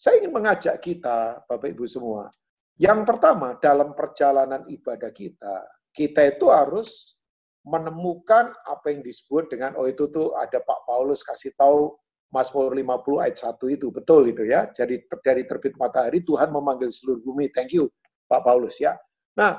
saya 0.00 0.18
ingin 0.24 0.32
mengajak 0.32 0.80
kita, 0.80 1.44
Bapak 1.44 1.68
Ibu 1.76 1.84
semua, 1.84 2.32
yang 2.80 3.04
pertama 3.04 3.60
dalam 3.60 3.92
perjalanan 3.92 4.64
ibadah 4.64 5.12
kita, 5.12 5.68
kita 5.92 6.32
itu 6.32 6.48
harus 6.48 7.20
menemukan 7.60 8.56
apa 8.64 8.88
yang 8.88 9.04
disebut 9.04 9.52
dengan, 9.52 9.76
oh 9.76 9.84
itu 9.84 10.08
tuh 10.08 10.32
ada 10.32 10.64
Pak 10.64 10.88
Paulus 10.88 11.20
kasih 11.20 11.52
tahu 11.60 11.92
Mazmur 12.32 12.72
50 12.72 13.20
ayat 13.20 13.36
1 13.36 13.76
itu, 13.76 13.92
betul 13.92 14.30
itu 14.30 14.46
ya. 14.48 14.70
Jadi 14.70 15.02
dari 15.20 15.44
terbit 15.44 15.74
matahari 15.76 16.22
Tuhan 16.24 16.48
memanggil 16.48 16.88
seluruh 16.88 17.20
bumi. 17.20 17.50
Thank 17.52 17.76
you 17.76 17.90
Pak 18.30 18.46
Paulus 18.46 18.78
ya. 18.78 18.94
Nah, 19.34 19.58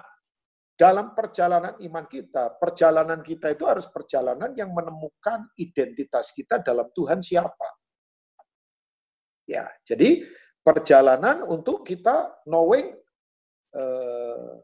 dalam 0.81 1.13
perjalanan 1.13 1.77
iman 1.77 2.05
kita, 2.09 2.57
perjalanan 2.57 3.21
kita 3.21 3.53
itu 3.53 3.69
harus 3.69 3.85
perjalanan 3.85 4.49
yang 4.57 4.73
menemukan 4.73 5.45
identitas 5.61 6.33
kita 6.33 6.57
dalam 6.57 6.89
Tuhan 6.89 7.21
siapa. 7.21 7.69
Ya, 9.45 9.69
jadi 9.85 10.25
perjalanan 10.65 11.45
untuk 11.45 11.85
kita 11.85 12.33
knowing 12.49 12.97
uh, 13.77 14.57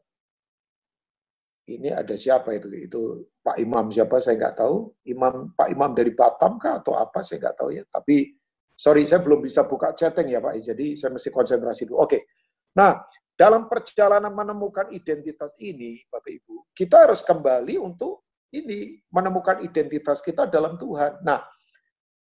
ini 1.70 1.94
ada 1.94 2.18
siapa 2.18 2.50
itu? 2.58 2.66
Itu 2.74 3.02
Pak 3.46 3.62
Imam 3.62 3.94
siapa 3.94 4.18
saya 4.18 4.42
nggak 4.42 4.58
tahu. 4.58 4.90
Imam 5.06 5.54
Pak 5.54 5.70
Imam 5.70 5.94
dari 5.94 6.18
Batam 6.18 6.58
kah 6.58 6.82
atau 6.82 6.98
apa 6.98 7.22
saya 7.22 7.46
nggak 7.46 7.58
tahu 7.62 7.70
ya. 7.78 7.86
Tapi 7.94 8.34
sorry 8.74 9.06
saya 9.06 9.22
belum 9.22 9.46
bisa 9.46 9.70
buka 9.70 9.94
chatting 9.94 10.34
ya 10.34 10.42
Pak. 10.42 10.66
Jadi 10.66 10.98
saya 10.98 11.14
mesti 11.14 11.30
konsentrasi 11.30 11.86
dulu. 11.86 12.02
Oke. 12.02 12.26
Nah, 12.74 13.06
dalam 13.38 13.70
perjalanan 13.70 14.34
menemukan 14.34 14.90
identitas 14.90 15.54
ini, 15.62 16.02
Bapak 16.10 16.34
Ibu, 16.42 16.74
kita 16.74 17.06
harus 17.06 17.22
kembali 17.22 17.78
untuk 17.78 18.26
ini 18.50 18.98
menemukan 19.14 19.62
identitas 19.62 20.26
kita 20.26 20.50
dalam 20.50 20.74
Tuhan. 20.76 21.22
Nah, 21.22 21.46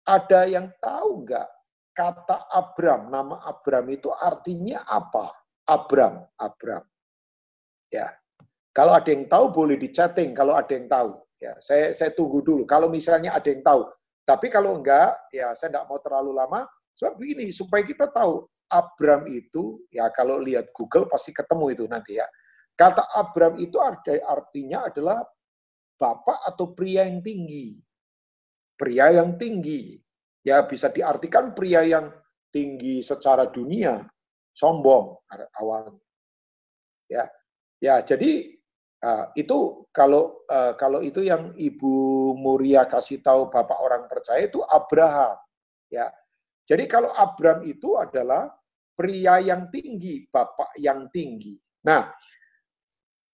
ada 0.04 0.44
yang 0.44 0.68
tahu 0.76 1.24
nggak 1.24 1.48
kata 1.96 2.52
Abram, 2.52 3.08
nama 3.08 3.40
Abram 3.40 3.88
itu 3.88 4.12
artinya 4.12 4.84
apa? 4.84 5.32
Abram, 5.64 6.28
Abram. 6.36 6.84
Ya, 7.88 8.12
kalau 8.76 8.92
ada 8.92 9.08
yang 9.08 9.26
tahu 9.26 9.50
boleh 9.50 9.74
di 9.74 9.88
chatting. 9.90 10.36
Kalau 10.36 10.54
ada 10.54 10.70
yang 10.70 10.86
tahu, 10.86 11.16
ya 11.40 11.56
saya 11.58 11.90
saya 11.96 12.12
tunggu 12.12 12.44
dulu. 12.44 12.62
Kalau 12.68 12.86
misalnya 12.86 13.34
ada 13.34 13.48
yang 13.48 13.64
tahu, 13.64 13.88
tapi 14.22 14.52
kalau 14.52 14.76
enggak, 14.76 15.16
ya 15.32 15.56
saya 15.56 15.72
enggak 15.72 15.86
mau 15.88 15.98
terlalu 15.98 16.30
lama. 16.36 16.68
Sebab 16.94 17.16
begini, 17.16 17.48
supaya 17.50 17.82
kita 17.82 18.06
tahu 18.06 18.44
Abram 18.68 19.24
itu, 19.28 19.88
ya 19.88 20.12
kalau 20.12 20.40
lihat 20.40 20.70
Google 20.76 21.08
pasti 21.08 21.32
ketemu 21.32 21.72
itu 21.72 21.84
nanti 21.88 22.20
ya. 22.20 22.28
Kata 22.78 23.10
Abram 23.18 23.58
itu 23.58 23.80
ada 23.82 24.14
artinya 24.28 24.86
adalah 24.86 25.24
bapak 25.98 26.46
atau 26.54 26.76
pria 26.76 27.08
yang 27.10 27.24
tinggi. 27.24 27.74
Pria 28.78 29.10
yang 29.10 29.34
tinggi. 29.34 29.98
Ya 30.46 30.62
bisa 30.62 30.86
diartikan 30.88 31.52
pria 31.52 31.82
yang 31.82 32.14
tinggi 32.54 33.02
secara 33.02 33.50
dunia, 33.50 34.06
sombong 34.54 35.18
awalnya. 35.58 35.98
Ya, 37.10 37.24
ya 37.82 37.94
jadi 38.04 38.56
uh, 39.02 39.34
itu 39.34 39.88
kalau 39.90 40.46
uh, 40.46 40.72
kalau 40.78 41.02
itu 41.02 41.26
yang 41.26 41.52
Ibu 41.58 41.94
Muria 42.38 42.86
kasih 42.86 43.20
tahu 43.20 43.50
bapak 43.50 43.78
orang 43.82 44.06
percaya 44.06 44.46
itu 44.46 44.62
Abraham. 44.64 45.36
Ya, 45.88 46.12
jadi 46.68 46.84
kalau 46.84 47.08
Abraham 47.16 47.64
itu 47.64 47.96
adalah 47.96 48.52
pria 48.98 49.38
yang 49.38 49.70
tinggi, 49.70 50.26
bapak 50.26 50.74
yang 50.82 51.06
tinggi. 51.14 51.54
Nah, 51.86 52.10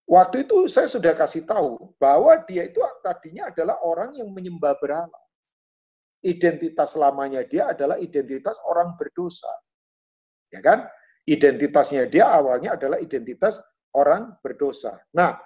waktu 0.05 0.45
itu 0.45 0.69
saya 0.69 0.85
sudah 0.85 1.17
kasih 1.17 1.49
tahu 1.49 1.97
bahwa 1.97 2.37
dia 2.45 2.69
itu 2.69 2.85
tadinya 3.01 3.49
adalah 3.49 3.81
orang 3.81 4.13
yang 4.21 4.29
menyembah 4.29 4.77
berhala 4.77 5.25
identitas 6.25 6.97
lamanya 6.97 7.45
dia 7.45 7.71
adalah 7.71 8.01
identitas 8.01 8.57
orang 8.65 8.97
berdosa. 8.97 9.53
Ya 10.49 10.65
kan? 10.65 10.89
Identitasnya 11.29 12.09
dia 12.09 12.33
awalnya 12.33 12.81
adalah 12.81 12.97
identitas 12.97 13.61
orang 13.93 14.41
berdosa. 14.41 14.97
Nah, 15.13 15.37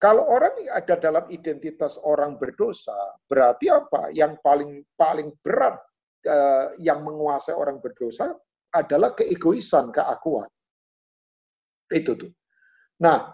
kalau 0.00 0.24
orang 0.24 0.64
ada 0.68 0.96
dalam 0.96 1.24
identitas 1.28 2.00
orang 2.00 2.40
berdosa, 2.40 2.96
berarti 3.28 3.68
apa? 3.68 4.10
Yang 4.12 4.40
paling 4.40 4.70
paling 4.96 5.28
berat 5.44 5.76
eh, 6.24 6.66
yang 6.80 7.04
menguasai 7.04 7.56
orang 7.56 7.80
berdosa 7.80 8.32
adalah 8.74 9.14
keegoisan, 9.14 9.94
keakuan. 9.94 10.50
Itu 11.94 12.18
tuh. 12.18 12.32
Nah, 12.98 13.30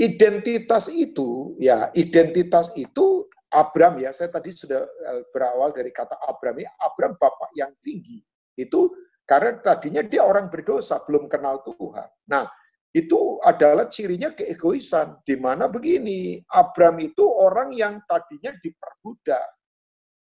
identitas 0.00 0.88
itu 0.88 1.54
ya, 1.60 1.92
identitas 1.92 2.72
itu 2.72 3.28
Abram 3.50 3.98
ya, 3.98 4.14
saya 4.14 4.30
tadi 4.30 4.54
sudah 4.54 4.80
eh, 4.80 5.22
berawal 5.34 5.74
dari 5.74 5.90
kata 5.92 6.16
Abram 6.24 6.56
ini, 6.56 6.70
Abram 6.80 7.18
bapak 7.18 7.50
yang 7.52 7.74
tinggi. 7.84 8.22
Itu 8.56 8.94
karena 9.26 9.58
tadinya 9.60 10.02
dia 10.06 10.24
orang 10.24 10.48
berdosa, 10.48 11.02
belum 11.02 11.26
kenal 11.26 11.60
Tuhan. 11.66 12.08
Nah, 12.30 12.46
itu 12.90 13.38
adalah 13.42 13.86
cirinya 13.86 14.34
keegoisan. 14.34 15.22
Di 15.22 15.38
mana 15.38 15.70
begini, 15.70 16.42
Abram 16.50 16.98
itu 16.98 17.22
orang 17.22 17.70
yang 17.74 18.02
tadinya 18.06 18.50
diperbudak 18.58 19.46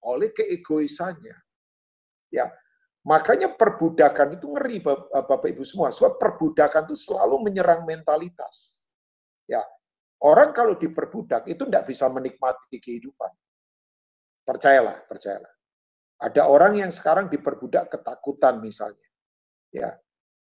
oleh 0.05 0.29
keegoisannya. 0.33 1.37
Ya, 2.33 2.49
makanya 3.07 3.53
perbudakan 3.53 4.37
itu 4.37 4.47
ngeri 4.51 4.81
Bapak 4.83 5.49
Ibu 5.49 5.65
semua. 5.65 5.89
Sebab 5.95 6.21
perbudakan 6.21 6.89
itu 6.91 6.97
selalu 6.97 7.49
menyerang 7.49 7.85
mentalitas. 7.85 8.85
Ya, 9.49 9.65
Orang 10.21 10.53
kalau 10.53 10.77
diperbudak 10.77 11.49
itu 11.49 11.65
tidak 11.65 11.89
bisa 11.89 12.05
menikmati 12.13 12.77
kehidupan. 12.77 13.33
Percayalah, 14.45 15.09
percayalah. 15.09 15.49
Ada 16.21 16.45
orang 16.45 16.85
yang 16.85 16.93
sekarang 16.93 17.33
diperbudak 17.33 17.89
ketakutan 17.89 18.61
misalnya. 18.61 19.09
Ya. 19.73 19.97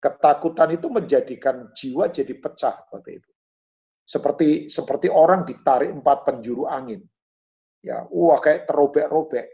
Ketakutan 0.02 0.74
itu 0.74 0.90
menjadikan 0.90 1.70
jiwa 1.70 2.10
jadi 2.10 2.34
pecah, 2.34 2.82
Bapak 2.90 3.12
Ibu. 3.14 3.30
Seperti 4.02 4.48
seperti 4.66 5.06
orang 5.06 5.46
ditarik 5.46 5.94
empat 5.94 6.26
penjuru 6.26 6.66
angin. 6.66 7.06
Ya, 7.78 8.02
wah 8.10 8.42
kayak 8.42 8.66
terobek-robek. 8.66 9.46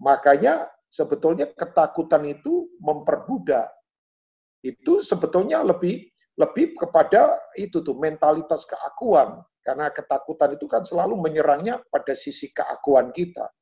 Makanya 0.00 0.70
sebetulnya 0.96 1.52
ketakutan 1.52 2.24
itu 2.24 2.72
memperbudak. 2.80 3.68
Itu 4.64 5.04
sebetulnya 5.04 5.60
lebih 5.60 6.08
lebih 6.36 6.76
kepada 6.76 7.36
itu 7.56 7.84
tuh 7.84 7.96
mentalitas 7.96 8.64
keakuan 8.64 9.40
karena 9.60 9.92
ketakutan 9.92 10.56
itu 10.56 10.64
kan 10.68 10.84
selalu 10.84 11.16
menyerangnya 11.20 11.80
pada 11.92 12.16
sisi 12.16 12.52
keakuan 12.52 13.12
kita. 13.12 13.52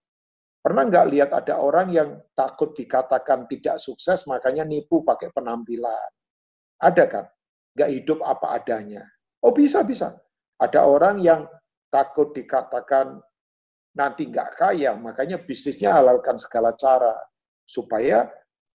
Pernah 0.65 0.89
nggak 0.89 1.07
lihat 1.13 1.31
ada 1.35 1.61
orang 1.61 1.93
yang 1.93 2.09
takut 2.33 2.73
dikatakan 2.73 3.45
tidak 3.51 3.77
sukses 3.83 4.25
makanya 4.25 4.65
nipu 4.65 5.05
pakai 5.05 5.29
penampilan? 5.29 6.11
Ada 6.81 7.05
kan? 7.05 7.27
Nggak 7.77 7.91
hidup 8.01 8.19
apa 8.25 8.47
adanya. 8.57 9.05
Oh 9.45 9.53
bisa 9.53 9.85
bisa. 9.85 10.17
Ada 10.57 10.89
orang 10.89 11.21
yang 11.21 11.45
takut 11.93 12.33
dikatakan 12.33 13.21
nanti 13.95 14.27
nggak 14.27 14.59
kaya, 14.59 14.99
makanya 14.99 15.39
bisnisnya 15.39 15.95
halalkan 15.95 16.35
segala 16.35 16.75
cara 16.75 17.15
supaya 17.63 18.27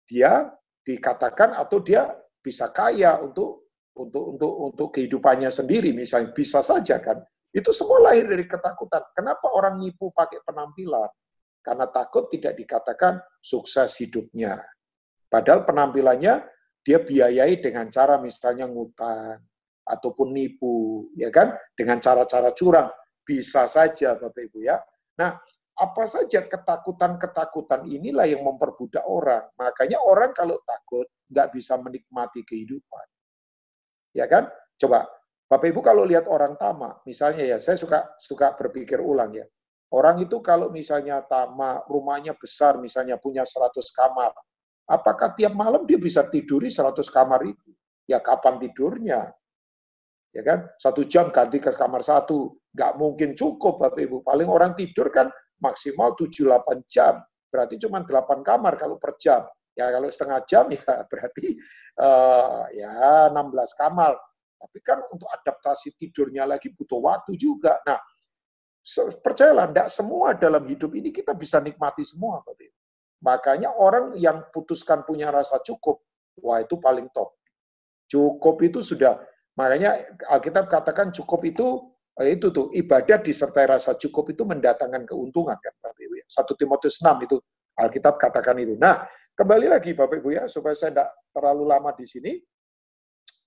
dia 0.08 0.50
dikatakan 0.82 1.54
atau 1.60 1.84
dia 1.84 2.08
bisa 2.40 2.72
kaya 2.72 3.20
untuk 3.20 3.68
untuk 4.00 4.24
untuk 4.34 4.54
untuk 4.72 4.88
kehidupannya 4.96 5.52
sendiri 5.52 5.92
misalnya 5.92 6.32
bisa 6.32 6.64
saja 6.64 7.04
kan. 7.04 7.20
Itu 7.52 7.76
semua 7.76 8.10
lahir 8.10 8.30
dari 8.30 8.48
ketakutan. 8.48 9.04
Kenapa 9.12 9.52
orang 9.52 9.82
nipu 9.82 10.10
pakai 10.16 10.40
penampilan? 10.48 11.12
Karena 11.60 11.86
takut 11.92 12.32
tidak 12.32 12.56
dikatakan 12.56 13.20
sukses 13.44 14.00
hidupnya. 14.00 14.64
Padahal 15.28 15.68
penampilannya 15.68 16.46
dia 16.80 16.98
biayai 17.04 17.60
dengan 17.60 17.92
cara 17.92 18.22
misalnya 18.22 18.70
ngutang 18.70 19.44
ataupun 19.84 20.32
nipu 20.32 21.10
ya 21.20 21.28
kan? 21.34 21.52
Dengan 21.76 22.00
cara-cara 22.00 22.56
curang. 22.56 22.88
Bisa 23.26 23.68
saja 23.70 24.18
Bapak 24.18 24.42
Ibu 24.42 24.66
ya 24.66 24.80
nah 25.20 25.36
apa 25.80 26.04
saja 26.08 26.44
ketakutan-ketakutan 26.44 27.88
inilah 27.88 28.28
yang 28.28 28.44
memperbudak 28.44 29.04
orang. 29.08 29.48
Makanya 29.56 30.04
orang 30.04 30.36
kalau 30.36 30.60
takut 30.68 31.08
nggak 31.32 31.56
bisa 31.56 31.80
menikmati 31.80 32.44
kehidupan. 32.44 33.08
Ya 34.12 34.28
kan? 34.28 34.52
Coba 34.76 35.08
Bapak 35.50 35.66
Ibu 35.74 35.82
kalau 35.82 36.06
lihat 36.06 36.30
orang 36.30 36.54
tamak, 36.62 37.02
misalnya 37.10 37.42
ya, 37.42 37.58
saya 37.58 37.74
suka 37.74 38.14
suka 38.22 38.54
berpikir 38.54 39.02
ulang 39.02 39.34
ya. 39.34 39.50
Orang 39.90 40.22
itu 40.22 40.38
kalau 40.46 40.70
misalnya 40.70 41.26
tamak, 41.26 41.90
rumahnya 41.90 42.38
besar, 42.38 42.78
misalnya 42.78 43.18
punya 43.18 43.42
100 43.42 43.74
kamar, 43.90 44.30
apakah 44.86 45.34
tiap 45.34 45.58
malam 45.58 45.90
dia 45.90 45.98
bisa 45.98 46.22
tiduri 46.22 46.70
100 46.70 47.02
kamar 47.10 47.42
itu? 47.50 47.74
Ya 48.06 48.22
kapan 48.22 48.62
tidurnya? 48.62 49.34
Ya 50.30 50.46
kan? 50.46 50.70
Satu 50.78 51.06
jam 51.10 51.34
ganti 51.34 51.58
ke 51.58 51.74
kamar 51.74 52.06
satu. 52.06 52.58
Nggak 52.74 52.94
mungkin 53.02 53.30
cukup 53.34 53.82
Bapak 53.82 54.02
Ibu. 54.06 54.18
Paling 54.22 54.50
orang 54.50 54.72
tidur 54.78 55.10
kan 55.10 55.28
maksimal 55.58 56.14
7-8 56.14 56.86
jam. 56.86 57.18
Berarti 57.50 57.82
cuma 57.82 58.06
8 58.06 58.46
kamar 58.46 58.74
kalau 58.78 59.02
per 59.02 59.18
jam. 59.18 59.44
Ya 59.74 59.90
kalau 59.90 60.12
setengah 60.12 60.40
jam 60.46 60.66
ya 60.76 61.08
berarti 61.08 61.48
uh, 61.98 62.64
ya 62.74 63.34
16 63.34 63.80
kamar. 63.80 64.14
Tapi 64.60 64.78
kan 64.84 65.00
untuk 65.08 65.32
adaptasi 65.32 65.96
tidurnya 65.96 66.44
lagi 66.44 66.68
butuh 66.76 67.00
waktu 67.00 67.40
juga. 67.40 67.80
Nah, 67.88 67.96
percayalah, 69.24 69.72
tidak 69.72 69.88
semua 69.88 70.36
dalam 70.36 70.68
hidup 70.68 70.92
ini 71.00 71.16
kita 71.16 71.32
bisa 71.32 71.64
nikmati 71.64 72.04
semua. 72.04 72.44
Bapak 72.44 72.68
Makanya 73.20 73.76
orang 73.76 74.16
yang 74.16 74.48
putuskan 74.52 75.04
punya 75.04 75.32
rasa 75.32 75.60
cukup, 75.64 76.04
wah 76.40 76.60
itu 76.64 76.80
paling 76.80 77.12
top. 77.12 77.36
Cukup 78.08 78.56
itu 78.64 78.80
sudah, 78.80 79.20
makanya 79.60 80.00
Alkitab 80.32 80.72
katakan 80.72 81.12
cukup 81.12 81.44
itu 81.44 81.92
eh, 82.24 82.40
itu 82.40 82.48
tuh 82.56 82.72
ibadah 82.72 83.20
disertai 83.20 83.68
rasa 83.68 84.00
cukup 84.00 84.32
itu 84.32 84.48
mendatangkan 84.48 85.04
keuntungan 85.04 85.60
kan 85.60 85.74
Bapak 85.84 86.00
Ibu 86.00 86.16
ya. 86.16 86.26
1 86.32 86.48
Timotius 86.56 86.96
6 87.04 87.28
itu 87.28 87.36
Alkitab 87.76 88.16
katakan 88.16 88.56
itu. 88.64 88.80
Nah, 88.80 89.04
Kembali 89.40 89.72
lagi 89.72 89.96
Bapak 89.96 90.20
Ibu 90.20 90.36
ya, 90.36 90.52
supaya 90.52 90.76
saya 90.76 90.92
tidak 90.92 91.16
terlalu 91.32 91.64
lama 91.64 91.96
di 91.96 92.04
sini. 92.04 92.36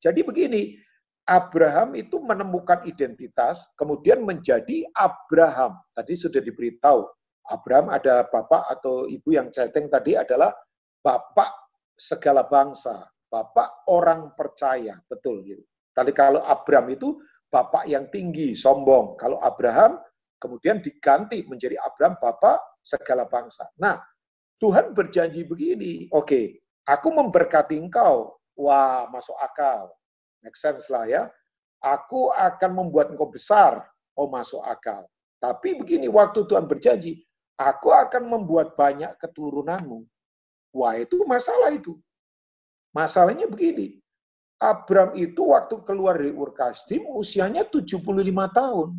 Jadi 0.00 0.24
begini, 0.24 0.72
Abraham 1.28 1.92
itu 2.00 2.16
menemukan 2.16 2.80
identitas, 2.88 3.68
kemudian 3.76 4.24
menjadi 4.24 4.88
Abraham. 4.96 5.76
Tadi 5.92 6.16
sudah 6.16 6.40
diberitahu, 6.40 7.04
Abraham 7.44 7.92
ada 7.92 8.24
bapak 8.24 8.72
atau 8.72 9.04
ibu 9.04 9.36
yang 9.36 9.52
chatting 9.52 9.92
tadi 9.92 10.16
adalah 10.16 10.48
bapak 11.04 11.76
segala 11.92 12.48
bangsa, 12.48 13.04
bapak 13.28 13.84
orang 13.92 14.32
percaya, 14.32 14.96
betul 15.04 15.44
gitu. 15.44 15.60
Tadi 15.92 16.12
kalau 16.16 16.40
Abraham 16.44 16.96
itu 16.96 17.20
bapak 17.52 17.84
yang 17.84 18.08
tinggi, 18.08 18.56
sombong. 18.56 19.20
Kalau 19.20 19.36
Abraham 19.44 20.00
kemudian 20.40 20.80
diganti 20.80 21.44
menjadi 21.44 21.76
Abraham 21.84 22.16
bapak 22.18 22.80
segala 22.82 23.28
bangsa. 23.28 23.68
Nah, 23.78 24.00
Tuhan 24.58 24.96
berjanji 24.96 25.46
begini, 25.46 26.08
oke, 26.10 26.26
okay, 26.26 26.44
aku 26.88 27.08
memberkati 27.14 27.78
engkau. 27.78 28.34
Wah, 28.58 29.06
masuk 29.12 29.36
akal. 29.38 29.92
Make 30.42 30.58
sense 30.58 30.90
lah 30.90 31.06
ya. 31.06 31.22
Aku 31.78 32.34
akan 32.34 32.70
membuat 32.74 33.14
engkau 33.14 33.30
besar. 33.30 33.86
Oh, 34.12 34.28
masuk 34.28 34.60
akal. 34.66 35.06
Tapi 35.38 35.78
begini, 35.78 36.06
waktu 36.06 36.44
Tuhan 36.46 36.68
berjanji, 36.68 37.22
aku 37.58 37.90
akan 37.90 38.28
membuat 38.28 38.74
banyak 38.78 39.14
keturunanmu. 39.18 40.04
Wah, 40.74 40.94
itu 40.98 41.22
masalah 41.24 41.74
itu. 41.74 41.96
Masalahnya 42.92 43.48
begini, 43.48 44.01
Abram 44.62 45.18
itu 45.18 45.50
waktu 45.50 45.82
keluar 45.82 46.14
dari 46.14 46.30
Ur 46.30 46.54
Kasdim 46.54 47.02
usianya 47.10 47.66
75 47.66 47.98
tahun. 48.54 48.94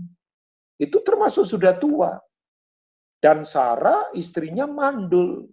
Itu 0.75 0.99
termasuk 0.99 1.47
sudah 1.47 1.71
tua. 1.79 2.19
Dan 3.23 3.47
Sarah 3.47 4.11
istrinya 4.11 4.67
mandul. 4.67 5.47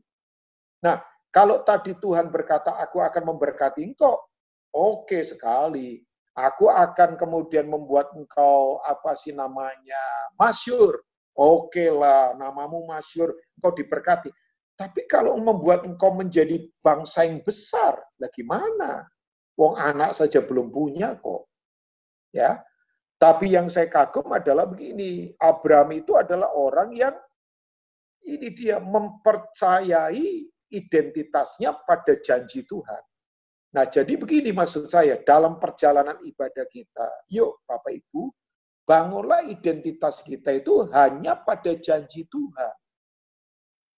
Nah, 0.82 0.98
kalau 1.30 1.62
tadi 1.62 1.94
Tuhan 1.94 2.26
berkata, 2.26 2.74
aku 2.74 2.98
akan 2.98 3.30
memberkati 3.30 3.86
engkau, 3.86 4.18
oke 4.74 5.22
sekali. 5.22 6.02
Aku 6.34 6.66
akan 6.66 7.14
kemudian 7.14 7.70
membuat 7.70 8.10
engkau, 8.18 8.82
apa 8.82 9.14
sih 9.14 9.30
namanya, 9.30 10.02
masyur. 10.34 10.98
Oke 11.38 11.86
lah, 11.86 12.34
namamu 12.34 12.82
masyur, 12.90 13.30
engkau 13.54 13.70
diberkati. 13.70 14.34
Tapi 14.74 15.06
kalau 15.06 15.38
membuat 15.38 15.86
engkau 15.86 16.10
menjadi 16.10 16.66
bangsa 16.82 17.22
yang 17.22 17.38
besar, 17.46 18.02
lah 18.18 18.30
gimana? 18.34 19.06
Wong 19.60 19.76
anak 19.76 20.16
saja 20.16 20.40
belum 20.40 20.72
punya 20.72 21.20
kok. 21.20 21.44
Ya. 22.32 22.64
Tapi 23.20 23.52
yang 23.52 23.68
saya 23.68 23.92
kagum 23.92 24.32
adalah 24.32 24.64
begini, 24.64 25.36
Abraham 25.36 25.92
itu 26.00 26.16
adalah 26.16 26.56
orang 26.56 26.96
yang 26.96 27.12
ini 28.24 28.48
dia 28.56 28.80
mempercayai 28.80 30.48
identitasnya 30.72 31.76
pada 31.84 32.16
janji 32.16 32.64
Tuhan. 32.64 33.02
Nah, 33.76 33.84
jadi 33.84 34.16
begini 34.16 34.56
maksud 34.56 34.88
saya, 34.88 35.20
dalam 35.20 35.60
perjalanan 35.60 36.16
ibadah 36.24 36.64
kita, 36.72 37.28
yuk 37.28 37.60
Bapak 37.68 37.92
Ibu, 37.92 38.32
bangunlah 38.88 39.46
identitas 39.46 40.24
kita 40.24 40.56
itu 40.56 40.88
hanya 40.90 41.36
pada 41.38 41.76
janji 41.76 42.24
Tuhan. 42.26 42.74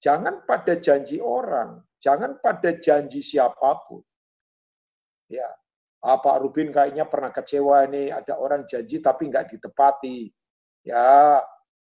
Jangan 0.02 0.42
pada 0.44 0.74
janji 0.76 1.22
orang, 1.22 1.78
jangan 2.02 2.42
pada 2.42 2.74
janji 2.74 3.22
siapa 3.22 3.86
pun. 3.86 4.02
Ya, 5.32 5.48
ah, 6.04 6.36
Rubin 6.36 6.68
kayaknya 6.68 7.08
pernah 7.08 7.32
kecewa 7.32 7.88
nih, 7.88 8.12
ada 8.12 8.36
orang 8.36 8.68
janji 8.68 9.00
tapi 9.00 9.32
nggak 9.32 9.56
ditepati. 9.56 10.28
Ya, 10.84 11.40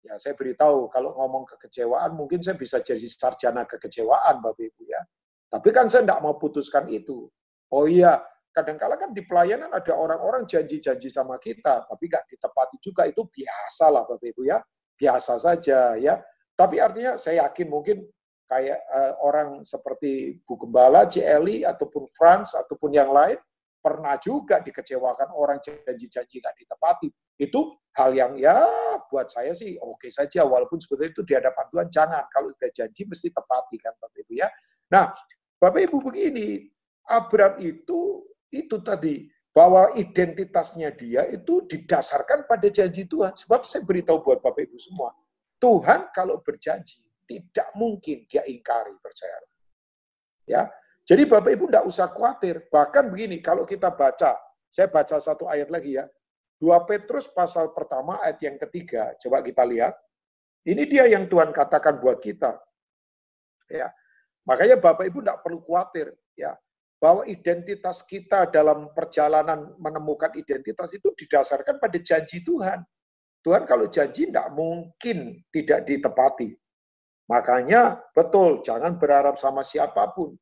ya 0.06 0.14
saya 0.22 0.38
beritahu 0.38 0.88
kalau 0.88 1.12
ngomong 1.18 1.50
kekecewaan 1.50 2.14
mungkin 2.14 2.40
saya 2.40 2.56
bisa 2.56 2.80
jadi 2.80 3.04
sarjana 3.10 3.68
kekecewaan 3.68 4.40
Bapak 4.40 4.64
Ibu 4.64 4.82
ya. 4.88 5.02
Tapi 5.50 5.70
kan 5.76 5.90
saya 5.90 6.06
nggak 6.08 6.22
mau 6.24 6.38
putuskan 6.38 6.88
itu. 6.88 7.28
Oh 7.74 7.90
iya, 7.90 8.22
kadang-kala 8.54 8.96
kan 9.02 9.12
di 9.12 9.26
pelayanan 9.26 9.74
ada 9.74 9.98
orang-orang 9.98 10.46
janji-janji 10.46 11.10
sama 11.10 11.42
kita, 11.42 11.90
tapi 11.90 12.06
nggak 12.06 12.30
ditepati 12.30 12.78
juga 12.80 13.10
itu 13.10 13.26
biasa 13.26 13.90
lah 13.90 14.06
Bapak 14.06 14.30
Ibu 14.30 14.46
ya. 14.46 14.62
Biasa 14.94 15.42
saja 15.42 15.98
ya. 15.98 16.22
Tapi 16.54 16.78
artinya 16.78 17.18
saya 17.18 17.50
yakin 17.50 17.66
mungkin 17.66 18.06
kayak 18.54 18.80
uh, 18.86 19.14
orang 19.26 19.66
seperti 19.66 20.38
Bu 20.46 20.62
Gembala, 20.62 21.10
CLI, 21.10 21.66
ataupun 21.66 22.06
Franz, 22.14 22.54
ataupun 22.54 22.94
yang 22.94 23.10
lain, 23.10 23.42
pernah 23.82 24.14
juga 24.22 24.62
dikecewakan 24.62 25.34
orang 25.34 25.58
janji-janji 25.58 26.38
nggak 26.38 26.56
ditepati. 26.62 27.10
Itu 27.42 27.82
hal 27.98 28.14
yang 28.14 28.38
ya 28.38 28.62
buat 29.10 29.34
saya 29.34 29.58
sih 29.58 29.74
oke 29.82 30.06
okay 30.06 30.12
saja, 30.14 30.46
walaupun 30.46 30.78
sebetulnya 30.78 31.12
itu 31.18 31.26
di 31.26 31.34
hadapan 31.34 31.66
Tuhan 31.74 31.88
jangan. 31.90 32.24
Kalau 32.30 32.54
sudah 32.54 32.70
janji 32.70 33.02
mesti 33.10 33.34
tepati 33.34 33.76
kan 33.82 33.94
Bapak 33.98 34.22
Ibu 34.22 34.34
ya. 34.38 34.48
Nah, 34.94 35.10
Bapak 35.58 35.82
Ibu 35.90 35.98
begini, 36.14 36.70
Abraham 37.10 37.58
itu 37.58 38.30
itu 38.54 38.78
tadi 38.86 39.34
bahwa 39.50 39.90
identitasnya 39.98 40.94
dia 40.94 41.26
itu 41.30 41.66
didasarkan 41.66 42.46
pada 42.46 42.70
janji 42.70 43.10
Tuhan. 43.10 43.34
Sebab 43.34 43.66
saya 43.66 43.82
beritahu 43.82 44.22
buat 44.22 44.40
Bapak 44.46 44.70
Ibu 44.70 44.78
semua, 44.78 45.10
Tuhan 45.58 46.14
kalau 46.14 46.38
berjanji 46.40 47.02
tidak 47.42 47.70
mungkin 47.74 48.30
dia 48.30 48.46
ingkari, 48.46 48.94
percaya. 49.02 49.38
Ya, 50.44 50.70
jadi 51.04 51.28
Bapak 51.28 51.52
Ibu 51.52 51.66
tidak 51.68 51.86
usah 51.88 52.08
khawatir. 52.12 52.64
Bahkan 52.72 53.12
begini, 53.12 53.44
kalau 53.44 53.68
kita 53.68 53.92
baca, 53.92 54.40
saya 54.72 54.88
baca 54.88 55.20
satu 55.20 55.50
ayat 55.50 55.68
lagi 55.68 56.00
ya. 56.00 56.08
2 56.64 56.72
Petrus 56.88 57.28
pasal 57.28 57.76
pertama 57.76 58.24
ayat 58.24 58.40
yang 58.40 58.56
ketiga. 58.56 59.12
Coba 59.20 59.44
kita 59.44 59.68
lihat. 59.68 59.96
Ini 60.64 60.88
dia 60.88 61.04
yang 61.12 61.28
Tuhan 61.28 61.52
katakan 61.52 62.00
buat 62.00 62.24
kita. 62.24 62.56
Ya. 63.68 63.92
Makanya 64.48 64.80
Bapak 64.80 65.12
Ibu 65.12 65.20
tidak 65.20 65.44
perlu 65.44 65.60
khawatir 65.60 66.16
ya 66.40 66.56
bahwa 67.04 67.28
identitas 67.28 68.00
kita 68.00 68.48
dalam 68.48 68.96
perjalanan 68.96 69.76
menemukan 69.76 70.32
identitas 70.40 70.88
itu 70.96 71.12
didasarkan 71.12 71.76
pada 71.76 72.00
janji 72.00 72.40
Tuhan. 72.40 72.80
Tuhan 73.44 73.68
kalau 73.68 73.92
janji 73.92 74.32
tidak 74.32 74.48
mungkin 74.56 75.44
tidak 75.52 75.84
ditepati. 75.84 76.56
Makanya 77.28 78.04
betul, 78.12 78.60
jangan 78.60 79.00
berharap 79.00 79.40
sama 79.40 79.64
siapa 79.64 80.12
pun. 80.12 80.36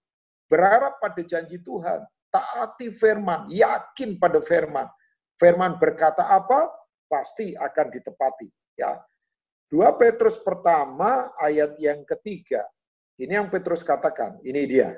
Berharap 0.49 0.97
pada 0.97 1.21
janji 1.21 1.61
Tuhan. 1.61 2.03
Taati 2.31 2.89
firman, 2.95 3.51
yakin 3.51 4.15
pada 4.15 4.39
firman. 4.39 4.87
Firman 5.35 5.77
berkata 5.77 6.25
apa, 6.31 6.71
pasti 7.11 7.53
akan 7.53 7.87
ditepati. 7.91 8.47
Ya, 8.79 8.97
2 9.71 9.99
Petrus 9.99 10.39
pertama 10.39 11.31
ayat 11.39 11.75
yang 11.79 12.03
ketiga. 12.03 12.63
Ini 13.19 13.39
yang 13.39 13.47
Petrus 13.47 13.83
katakan, 13.85 14.39
ini 14.41 14.63
dia. 14.67 14.97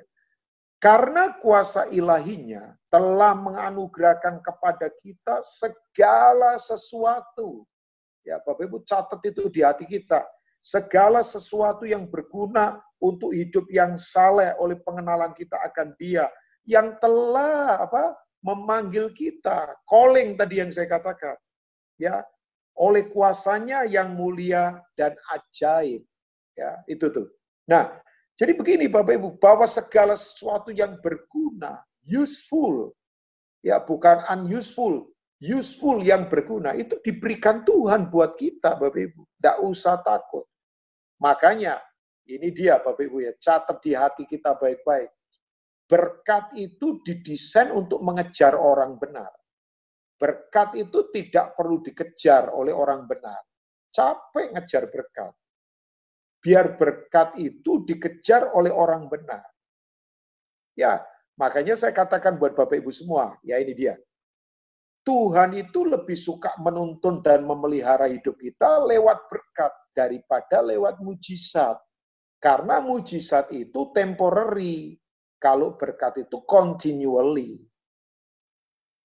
Karena 0.82 1.36
kuasa 1.40 1.88
ilahinya 1.94 2.76
telah 2.92 3.34
menganugerahkan 3.34 4.44
kepada 4.44 4.92
kita 5.00 5.40
segala 5.42 6.60
sesuatu. 6.60 7.64
Ya, 8.24 8.40
Bapak 8.44 8.68
Ibu 8.68 8.84
catat 8.84 9.20
itu 9.24 9.48
di 9.48 9.64
hati 9.64 9.88
kita. 9.88 10.24
Segala 10.64 11.20
sesuatu 11.28 11.84
yang 11.84 12.08
berguna 12.08 12.80
untuk 13.04 13.36
hidup 13.36 13.68
yang 13.68 14.00
saleh 14.00 14.56
oleh 14.56 14.80
pengenalan 14.80 15.36
kita 15.36 15.60
akan 15.60 15.92
dia. 16.00 16.32
Yang 16.64 17.04
telah 17.04 17.84
apa 17.84 18.16
memanggil 18.40 19.12
kita. 19.12 19.76
Calling 19.84 20.40
tadi 20.40 20.64
yang 20.64 20.72
saya 20.72 20.88
katakan. 20.88 21.36
Ya, 22.00 22.24
oleh 22.80 23.12
kuasanya 23.12 23.84
yang 23.84 24.16
mulia 24.16 24.80
dan 24.96 25.12
ajaib. 25.36 26.08
Ya, 26.56 26.80
itu 26.88 27.12
tuh. 27.12 27.28
Nah, 27.68 27.92
jadi 28.40 28.56
begini 28.56 28.88
Bapak 28.88 29.20
Ibu, 29.20 29.30
bahwa 29.38 29.68
segala 29.68 30.16
sesuatu 30.16 30.72
yang 30.72 30.98
berguna, 31.04 31.84
useful, 32.02 32.96
ya 33.60 33.78
bukan 33.84 34.26
unuseful, 34.32 35.12
useful 35.38 36.02
yang 36.02 36.32
berguna, 36.32 36.74
itu 36.74 36.98
diberikan 37.04 37.62
Tuhan 37.62 38.10
buat 38.10 38.40
kita 38.40 38.80
Bapak 38.80 39.02
Ibu. 39.12 39.22
Tidak 39.38 39.58
usah 39.66 40.02
takut. 40.02 40.50
Makanya, 41.24 41.80
ini 42.28 42.52
dia 42.52 42.84
Bapak 42.84 43.00
Ibu 43.00 43.24
ya, 43.24 43.32
catat 43.40 43.80
di 43.80 43.96
hati 43.96 44.28
kita 44.28 44.60
baik-baik. 44.60 45.08
Berkat 45.88 46.52
itu 46.60 47.00
didesain 47.00 47.72
untuk 47.72 48.04
mengejar 48.04 48.60
orang 48.60 49.00
benar. 49.00 49.32
Berkat 50.20 50.76
itu 50.76 51.08
tidak 51.16 51.56
perlu 51.56 51.80
dikejar 51.80 52.52
oleh 52.52 52.76
orang 52.76 53.08
benar. 53.08 53.40
Capek 53.92 54.52
ngejar 54.52 54.92
berkat 54.92 55.32
biar 56.44 56.76
berkat 56.76 57.40
itu 57.40 57.88
dikejar 57.88 58.52
oleh 58.52 58.70
orang 58.70 59.08
benar. 59.08 59.48
Ya, 60.76 61.00
makanya 61.40 61.80
saya 61.80 61.96
katakan 61.96 62.36
buat 62.36 62.52
Bapak 62.52 62.84
Ibu 62.84 62.92
semua, 62.92 63.40
ya 63.48 63.64
ini 63.64 63.72
dia. 63.72 63.96
Tuhan 65.04 65.52
itu 65.60 65.84
lebih 65.84 66.16
suka 66.16 66.56
menuntun 66.64 67.20
dan 67.20 67.44
memelihara 67.44 68.08
hidup 68.08 68.40
kita 68.40 68.88
lewat 68.88 69.28
berkat 69.28 69.72
daripada 69.92 70.64
lewat 70.64 71.04
mujizat. 71.04 71.76
Karena 72.40 72.80
mujizat 72.80 73.52
itu 73.52 73.92
temporary, 73.92 74.96
kalau 75.40 75.76
berkat 75.76 76.28
itu 76.28 76.44
continually. 76.48 77.60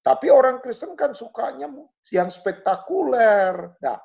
Tapi 0.03 0.27
orang 0.31 0.63
Kristen 0.63 0.95
kan 0.95 1.15
sukanya 1.15 1.67
yang 2.15 2.31
spektakuler. 2.31 3.75
Nah, 3.83 3.99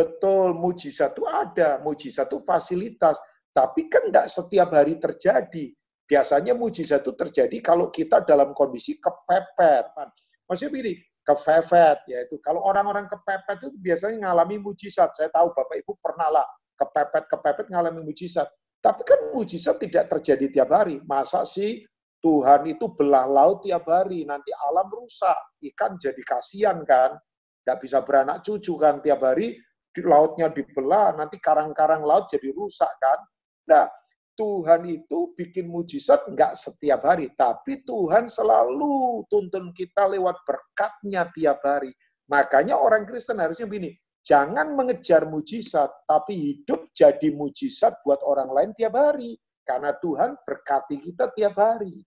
Betul, 0.00 0.56
mujizat 0.56 1.12
itu 1.12 1.28
ada, 1.28 1.76
mujizat 1.84 2.24
itu 2.30 2.40
fasilitas, 2.46 3.20
tapi 3.52 3.84
kan 3.90 4.08
tidak 4.08 4.32
setiap 4.32 4.72
hari 4.72 4.96
terjadi. 4.96 5.76
Biasanya 6.08 6.56
mujizat 6.56 7.04
itu 7.04 7.12
terjadi 7.12 7.60
kalau 7.60 7.92
kita 7.92 8.24
dalam 8.24 8.56
kondisi 8.56 8.96
kepepet. 8.96 9.92
Maksudnya 10.48 10.72
begini, 10.72 10.94
kepepet, 11.30 11.98
yaitu 12.10 12.36
kalau 12.42 12.64
orang-orang 12.66 13.06
kepepet 13.06 13.62
itu 13.62 13.78
biasanya 13.78 14.18
mengalami 14.18 14.56
mujizat. 14.58 15.14
Saya 15.14 15.30
tahu 15.30 15.54
Bapak 15.54 15.78
Ibu 15.84 15.92
pernah 16.02 16.28
lah 16.40 16.46
kepepet-kepepet 16.74 17.70
mengalami 17.70 18.02
mujizat. 18.10 18.48
Tapi 18.80 19.04
kan 19.04 19.20
mujizat 19.36 19.76
tidak 19.78 20.08
terjadi 20.08 20.46
tiap 20.50 20.72
hari. 20.72 20.98
Masa 21.04 21.44
sih 21.44 21.84
Tuhan 22.20 22.68
itu 22.68 22.92
belah 22.92 23.24
laut 23.24 23.64
tiap 23.64 23.88
hari, 23.88 24.28
nanti 24.28 24.52
alam 24.68 24.88
rusak, 24.92 25.36
ikan 25.72 25.96
jadi 25.96 26.20
kasihan 26.20 26.84
kan, 26.84 27.16
tidak 27.64 27.78
bisa 27.80 27.98
beranak 28.04 28.44
cucu 28.44 28.76
kan 28.76 29.00
tiap 29.00 29.24
hari, 29.24 29.56
lautnya 30.04 30.52
dibelah, 30.52 31.16
nanti 31.16 31.40
karang-karang 31.40 32.04
laut 32.04 32.28
jadi 32.28 32.52
rusak 32.52 32.92
kan. 33.00 33.18
Nah, 33.68 33.84
Tuhan 34.40 34.88
itu 34.88 35.36
bikin 35.36 35.68
mujizat 35.68 36.24
enggak 36.24 36.56
setiap 36.56 37.04
hari, 37.04 37.28
tapi 37.36 37.84
Tuhan 37.84 38.24
selalu 38.24 39.28
tuntun 39.28 39.68
kita 39.76 40.08
lewat 40.08 40.40
berkatnya 40.48 41.28
tiap 41.36 41.60
hari. 41.60 41.92
Makanya 42.24 42.80
orang 42.80 43.04
Kristen 43.04 43.36
harusnya 43.36 43.68
begini, 43.68 43.92
jangan 44.24 44.72
mengejar 44.72 45.28
mujizat, 45.28 45.92
tapi 46.08 46.32
hidup 46.32 46.88
jadi 46.96 47.28
mujizat 47.36 48.00
buat 48.00 48.24
orang 48.24 48.48
lain 48.48 48.70
tiap 48.72 48.96
hari. 48.96 49.36
Karena 49.60 49.92
Tuhan 49.92 50.40
berkati 50.40 50.96
kita 51.04 51.28
tiap 51.36 51.60
hari. 51.60 52.00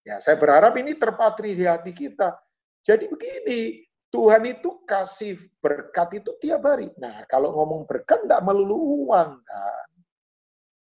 Ya, 0.00 0.16
saya 0.16 0.40
berharap 0.40 0.72
ini 0.80 0.96
terpatri 0.96 1.52
di 1.52 1.68
hati 1.68 1.92
kita. 1.92 2.32
Jadi 2.80 3.04
begini, 3.10 3.84
Tuhan 4.08 4.48
itu 4.48 4.80
kasih 4.88 5.36
berkat 5.60 6.24
itu 6.24 6.32
tiap 6.40 6.64
hari. 6.64 6.88
Nah, 6.96 7.26
kalau 7.28 7.52
ngomong 7.52 7.84
berkat 7.84 8.24
tidak 8.24 8.40
melulu 8.40 9.04
uang 9.10 9.44
kan. 9.44 9.95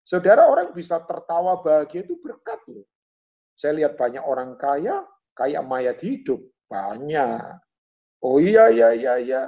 Saudara 0.06 0.46
orang 0.46 0.70
bisa 0.70 1.02
tertawa 1.02 1.66
bahagia 1.66 2.06
itu 2.06 2.22
berkat 2.22 2.62
loh. 2.70 2.86
Saya 3.58 3.74
lihat 3.82 3.98
banyak 3.98 4.22
orang 4.22 4.54
kaya, 4.54 5.02
kayak 5.34 5.66
mayat 5.66 5.98
hidup. 6.06 6.46
Banyak. 6.70 7.42
Oh 8.22 8.38
iya, 8.38 8.70
iya, 8.70 8.94
iya, 8.94 9.14
iya. 9.18 9.44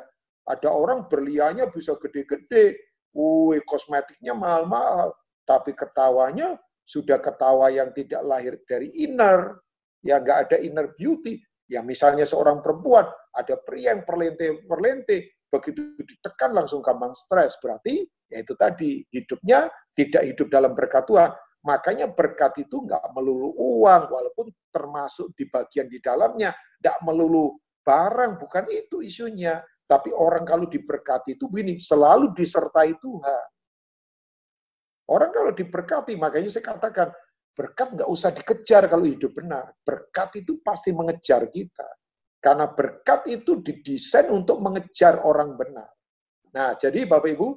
Ada 0.50 0.74
orang 0.74 1.06
berliannya 1.06 1.70
bisa 1.70 1.94
gede-gede. 2.02 2.74
Wih, 3.14 3.62
kosmetiknya 3.70 4.34
mahal-mahal. 4.34 5.14
tapi 5.48 5.72
ketawanya 5.72 6.60
sudah 6.84 7.24
ketawa 7.24 7.72
yang 7.72 7.96
tidak 7.96 8.20
lahir 8.20 8.60
dari 8.68 8.92
inner, 9.00 9.64
ya 10.04 10.20
nggak 10.20 10.52
ada 10.52 10.58
inner 10.60 10.92
beauty. 10.92 11.40
Ya 11.72 11.80
misalnya 11.80 12.28
seorang 12.28 12.60
perempuan, 12.60 13.08
ada 13.32 13.56
pria 13.60 13.96
yang 13.96 14.04
perlente-perlente, 14.04 15.48
begitu 15.48 15.96
ditekan 16.04 16.52
langsung 16.52 16.84
gampang 16.84 17.16
stres. 17.16 17.56
Berarti 17.64 18.08
ya 18.28 18.44
itu 18.44 18.54
tadi, 18.56 19.04
hidupnya 19.12 19.68
tidak 19.96 20.24
hidup 20.28 20.48
dalam 20.52 20.72
berkat 20.76 21.04
Tuhan. 21.08 21.32
Makanya 21.66 22.08
berkat 22.08 22.64
itu 22.64 22.86
nggak 22.86 23.12
melulu 23.12 23.52
uang, 23.56 24.04
walaupun 24.08 24.48
termasuk 24.72 25.36
di 25.36 25.50
bagian 25.52 25.92
di 25.92 26.00
dalamnya, 26.00 26.56
nggak 26.80 26.98
melulu 27.04 27.60
barang, 27.84 28.40
bukan 28.40 28.66
itu 28.72 29.04
isunya. 29.04 29.60
Tapi 29.88 30.12
orang 30.12 30.44
kalau 30.44 30.68
diberkati 30.68 31.40
itu 31.40 31.48
begini, 31.48 31.80
selalu 31.80 32.36
disertai 32.36 32.96
Tuhan. 33.00 33.46
Orang 35.08 35.32
kalau 35.32 35.52
diberkati, 35.56 36.20
makanya 36.20 36.52
saya 36.52 36.68
katakan, 36.68 37.16
berkat 37.56 37.96
nggak 37.96 38.10
usah 38.12 38.36
dikejar 38.36 38.92
kalau 38.92 39.08
hidup 39.08 39.32
benar. 39.32 39.72
Berkat 39.82 40.44
itu 40.44 40.60
pasti 40.60 40.92
mengejar 40.92 41.48
kita. 41.48 41.88
Karena 42.38 42.70
berkat 42.70 43.26
itu 43.32 43.64
didesain 43.64 44.30
untuk 44.30 44.62
mengejar 44.62 45.24
orang 45.24 45.58
benar. 45.58 45.90
Nah, 46.54 46.76
jadi 46.78 47.08
Bapak 47.08 47.34
Ibu, 47.34 47.48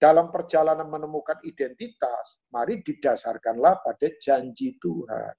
dalam 0.00 0.32
perjalanan 0.32 0.88
menemukan 0.88 1.44
identitas, 1.44 2.40
mari 2.48 2.80
didasarkanlah 2.80 3.84
pada 3.84 4.08
janji 4.16 4.80
Tuhan. 4.80 5.36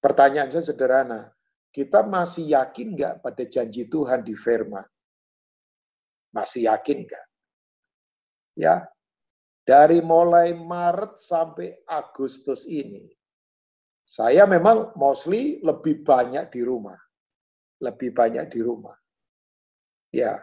Pertanyaan 0.00 0.48
saya 0.48 0.64
sederhana, 0.64 1.28
kita 1.68 2.00
masih 2.00 2.56
yakin 2.56 2.96
nggak 2.96 3.14
pada 3.20 3.44
janji 3.44 3.84
Tuhan 3.92 4.24
di 4.24 4.32
firman? 4.32 4.88
Masih 6.32 6.64
yakin 6.72 7.04
nggak? 7.04 7.26
Ya, 8.56 8.88
dari 9.68 10.00
mulai 10.00 10.56
Maret 10.56 11.20
sampai 11.20 11.76
Agustus 11.84 12.64
ini, 12.64 13.04
saya 14.04 14.48
memang 14.48 14.96
mostly 14.96 15.60
lebih 15.60 16.00
banyak 16.00 16.48
di 16.48 16.60
rumah. 16.64 16.96
Lebih 17.84 18.16
banyak 18.16 18.46
di 18.48 18.60
rumah. 18.64 18.96
Ya, 20.08 20.40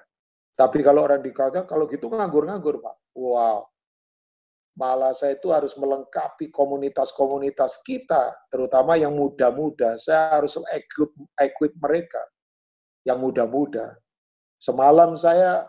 tapi 0.62 0.86
kalau 0.86 1.10
orang 1.10 1.26
dikata, 1.26 1.66
kalau 1.66 1.90
gitu 1.90 2.06
nganggur-nganggur, 2.06 2.86
Pak. 2.86 3.18
Wow. 3.18 3.66
Malah 4.78 5.10
saya 5.18 5.34
itu 5.34 5.50
harus 5.50 5.74
melengkapi 5.74 6.54
komunitas-komunitas 6.54 7.82
kita, 7.82 8.30
terutama 8.54 8.94
yang 8.94 9.10
muda-muda. 9.18 9.98
Saya 9.98 10.38
harus 10.38 10.62
equip, 10.70 11.18
equip 11.42 11.74
mereka, 11.82 12.22
yang 13.02 13.18
muda-muda. 13.18 13.98
Semalam 14.62 15.18
saya 15.18 15.66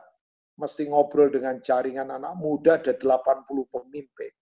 mesti 0.60 0.84
ngobrol 0.92 1.32
dengan 1.32 1.56
jaringan 1.64 2.12
anak 2.12 2.36
muda 2.36 2.76
ada 2.76 2.92
80 2.92 3.48
pemimpin. 3.72 4.32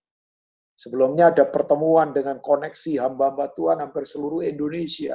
Sebelumnya 0.74 1.30
ada 1.30 1.46
pertemuan 1.46 2.10
dengan 2.10 2.42
koneksi 2.42 3.06
hamba-hamba 3.06 3.54
Tuhan 3.54 3.78
hampir 3.86 4.02
seluruh 4.02 4.42
Indonesia. 4.42 5.14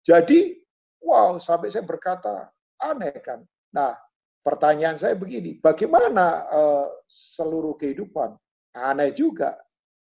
Jadi, 0.00 0.56
wow, 1.04 1.36
sampai 1.36 1.68
saya 1.68 1.84
berkata, 1.84 2.48
aneh 2.80 3.20
kan. 3.20 3.44
Nah, 3.76 4.05
pertanyaan 4.46 4.94
saya 4.94 5.18
begini, 5.18 5.58
bagaimana 5.58 6.46
uh, 6.46 6.86
seluruh 7.10 7.74
kehidupan? 7.74 8.38
Aneh 8.78 9.10
juga, 9.10 9.58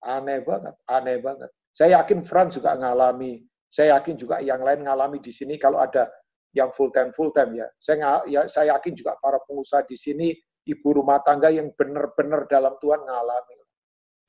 aneh 0.01 0.41
banget, 0.41 0.73
aneh 0.89 1.21
banget. 1.21 1.53
Saya 1.77 2.01
yakin 2.01 2.25
Franz 2.25 2.57
juga 2.57 2.73
ngalami, 2.81 3.45
saya 3.69 4.01
yakin 4.01 4.17
juga 4.17 4.41
yang 4.41 4.65
lain 4.65 4.89
ngalami 4.89 5.21
di 5.21 5.29
sini 5.29 5.61
kalau 5.61 5.85
ada 5.85 6.09
yang 6.57 6.73
full 6.73 6.89
time 6.89 7.13
full 7.13 7.29
time 7.33 7.61
ya. 7.61 7.69
Saya 7.77 8.25
ya 8.25 8.49
saya 8.49 8.77
yakin 8.77 8.97
juga 8.97 9.17
para 9.21 9.37
pengusaha 9.45 9.85
di 9.85 9.97
sini 10.01 10.33
ibu 10.65 10.89
rumah 10.97 11.21
tangga 11.21 11.53
yang 11.53 11.69
benar-benar 11.77 12.49
dalam 12.49 12.77
Tuhan 12.81 13.05
ngalami. 13.05 13.57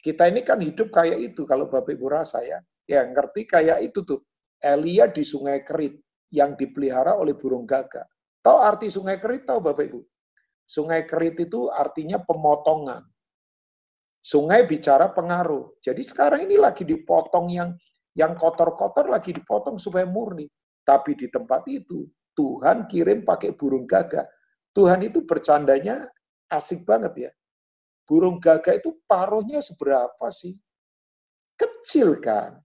Kita 0.03 0.27
ini 0.27 0.43
kan 0.43 0.59
hidup 0.59 0.91
kayak 0.91 1.15
itu 1.15 1.47
kalau 1.47 1.71
Bapak 1.71 1.95
Ibu 1.95 2.11
rasa 2.11 2.43
ya. 2.43 2.59
Ya 2.83 3.07
ngerti 3.07 3.47
kayak 3.47 3.79
itu 3.87 4.03
tuh. 4.03 4.19
Elia 4.59 5.07
di 5.07 5.23
Sungai 5.23 5.63
Kerit 5.63 5.95
yang 6.31 6.55
dipelihara 6.59 7.15
oleh 7.15 7.35
burung 7.35 7.63
gagak. 7.63 8.03
Tahu 8.43 8.57
arti 8.59 8.91
Sungai 8.91 9.23
Kerit 9.23 9.47
tahu 9.47 9.63
Bapak 9.63 9.87
Ibu? 9.87 10.03
Sungai 10.67 11.07
Kerit 11.07 11.39
itu 11.39 11.71
artinya 11.71 12.19
pemotongan. 12.19 13.07
Sungai 14.19 14.67
bicara 14.67 15.11
pengaruh. 15.11 15.79
Jadi 15.79 16.03
sekarang 16.03 16.47
ini 16.47 16.59
lagi 16.59 16.83
dipotong 16.83 17.47
yang 17.51 17.71
yang 18.15 18.35
kotor-kotor 18.35 19.07
lagi 19.07 19.31
dipotong 19.31 19.79
supaya 19.79 20.03
murni. 20.03 20.47
Tapi 20.83 21.15
di 21.15 21.31
tempat 21.31 21.63
itu, 21.71 22.03
Tuhan 22.35 22.85
kirim 22.91 23.23
pakai 23.23 23.55
burung 23.55 23.87
gagak. 23.87 24.27
Tuhan 24.75 25.07
itu 25.07 25.23
bercandanya 25.23 26.03
asik 26.51 26.83
banget 26.83 27.13
ya. 27.15 27.31
Burung 28.03 28.43
gagak 28.43 28.83
itu 28.83 28.91
paruhnya 29.07 29.63
seberapa 29.63 30.27
sih? 30.35 30.59
Kecil 31.55 32.19
kan. 32.19 32.59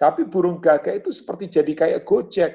Tapi 0.00 0.24
burung 0.24 0.64
gagak 0.64 1.04
itu 1.04 1.12
seperti 1.12 1.60
jadi 1.60 1.72
kayak 1.76 2.00
gojek. 2.08 2.52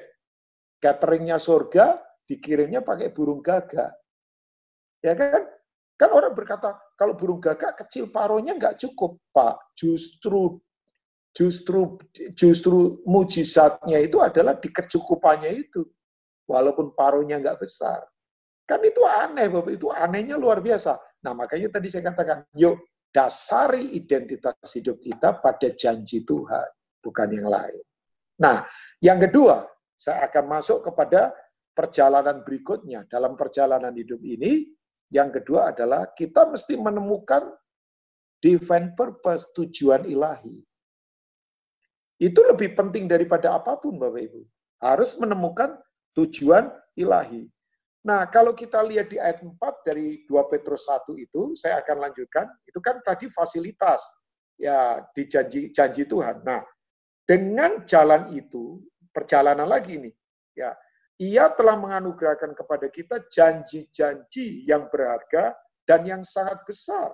Cateringnya 0.80 1.38
surga, 1.38 2.09
dikirimnya 2.30 2.86
pakai 2.86 3.10
burung 3.10 3.42
gagak. 3.42 3.90
Ya 5.02 5.18
kan? 5.18 5.50
Kan 5.98 6.10
orang 6.14 6.38
berkata, 6.38 6.78
kalau 6.94 7.18
burung 7.18 7.42
gagak 7.42 7.82
kecil 7.82 8.14
paruhnya 8.14 8.54
nggak 8.54 8.78
cukup, 8.78 9.18
Pak. 9.34 9.74
Justru 9.74 10.62
Justru 11.30 11.94
justru 12.34 13.06
mujizatnya 13.06 14.02
itu 14.02 14.18
adalah 14.18 14.58
di 14.58 14.70
kecukupannya 14.74 15.52
itu. 15.54 15.86
Walaupun 16.50 16.98
paruhnya 16.98 17.38
nggak 17.38 17.62
besar. 17.62 18.02
Kan 18.66 18.82
itu 18.82 19.02
aneh, 19.06 19.46
Bapak. 19.50 19.72
Itu 19.78 19.94
anehnya 19.94 20.38
luar 20.42 20.58
biasa. 20.62 20.98
Nah, 21.22 21.38
makanya 21.38 21.70
tadi 21.78 21.88
saya 21.94 22.10
katakan, 22.10 22.50
yuk 22.58 22.82
dasari 23.14 23.94
identitas 23.94 24.58
hidup 24.74 24.98
kita 25.02 25.38
pada 25.38 25.70
janji 25.74 26.26
Tuhan, 26.26 26.70
bukan 27.02 27.30
yang 27.30 27.50
lain. 27.50 27.82
Nah, 28.42 28.66
yang 29.02 29.22
kedua, 29.22 29.66
saya 29.94 30.26
akan 30.30 30.46
masuk 30.50 30.86
kepada 30.86 31.34
perjalanan 31.80 32.44
berikutnya. 32.44 33.08
Dalam 33.08 33.40
perjalanan 33.40 33.96
hidup 33.96 34.20
ini, 34.28 34.68
yang 35.16 35.32
kedua 35.32 35.72
adalah 35.72 36.12
kita 36.12 36.52
mesti 36.52 36.76
menemukan 36.76 37.48
divine 38.44 38.92
purpose, 39.00 39.48
tujuan 39.56 40.04
ilahi. 40.04 40.60
Itu 42.20 42.44
lebih 42.44 42.76
penting 42.76 43.08
daripada 43.08 43.56
apa 43.56 43.80
pun, 43.80 43.96
Bapak 43.96 44.28
Ibu. 44.28 44.42
Harus 44.84 45.16
menemukan 45.16 45.80
tujuan 46.20 46.68
ilahi. 47.00 47.48
Nah, 48.04 48.28
kalau 48.28 48.52
kita 48.52 48.84
lihat 48.84 49.08
di 49.08 49.16
ayat 49.16 49.40
4 49.40 49.56
dari 49.88 50.28
2 50.28 50.52
Petrus 50.52 50.84
1 50.84 51.16
itu, 51.16 51.56
saya 51.56 51.80
akan 51.80 52.12
lanjutkan, 52.12 52.48
itu 52.68 52.80
kan 52.84 53.00
tadi 53.08 53.32
fasilitas 53.32 54.04
ya 54.60 55.00
di 55.16 55.24
janji 55.32 55.72
janji 55.72 56.04
Tuhan. 56.04 56.44
Nah, 56.44 56.60
dengan 57.24 57.88
jalan 57.88 58.36
itu, 58.36 58.84
perjalanan 59.16 59.68
lagi 59.68 60.00
ini, 60.00 60.12
ya, 60.56 60.76
ia 61.20 61.52
telah 61.52 61.76
menganugerahkan 61.76 62.56
kepada 62.56 62.88
kita 62.88 63.28
janji-janji 63.28 64.64
yang 64.64 64.88
berharga 64.88 65.52
dan 65.84 66.08
yang 66.08 66.24
sangat 66.24 66.64
besar. 66.64 67.12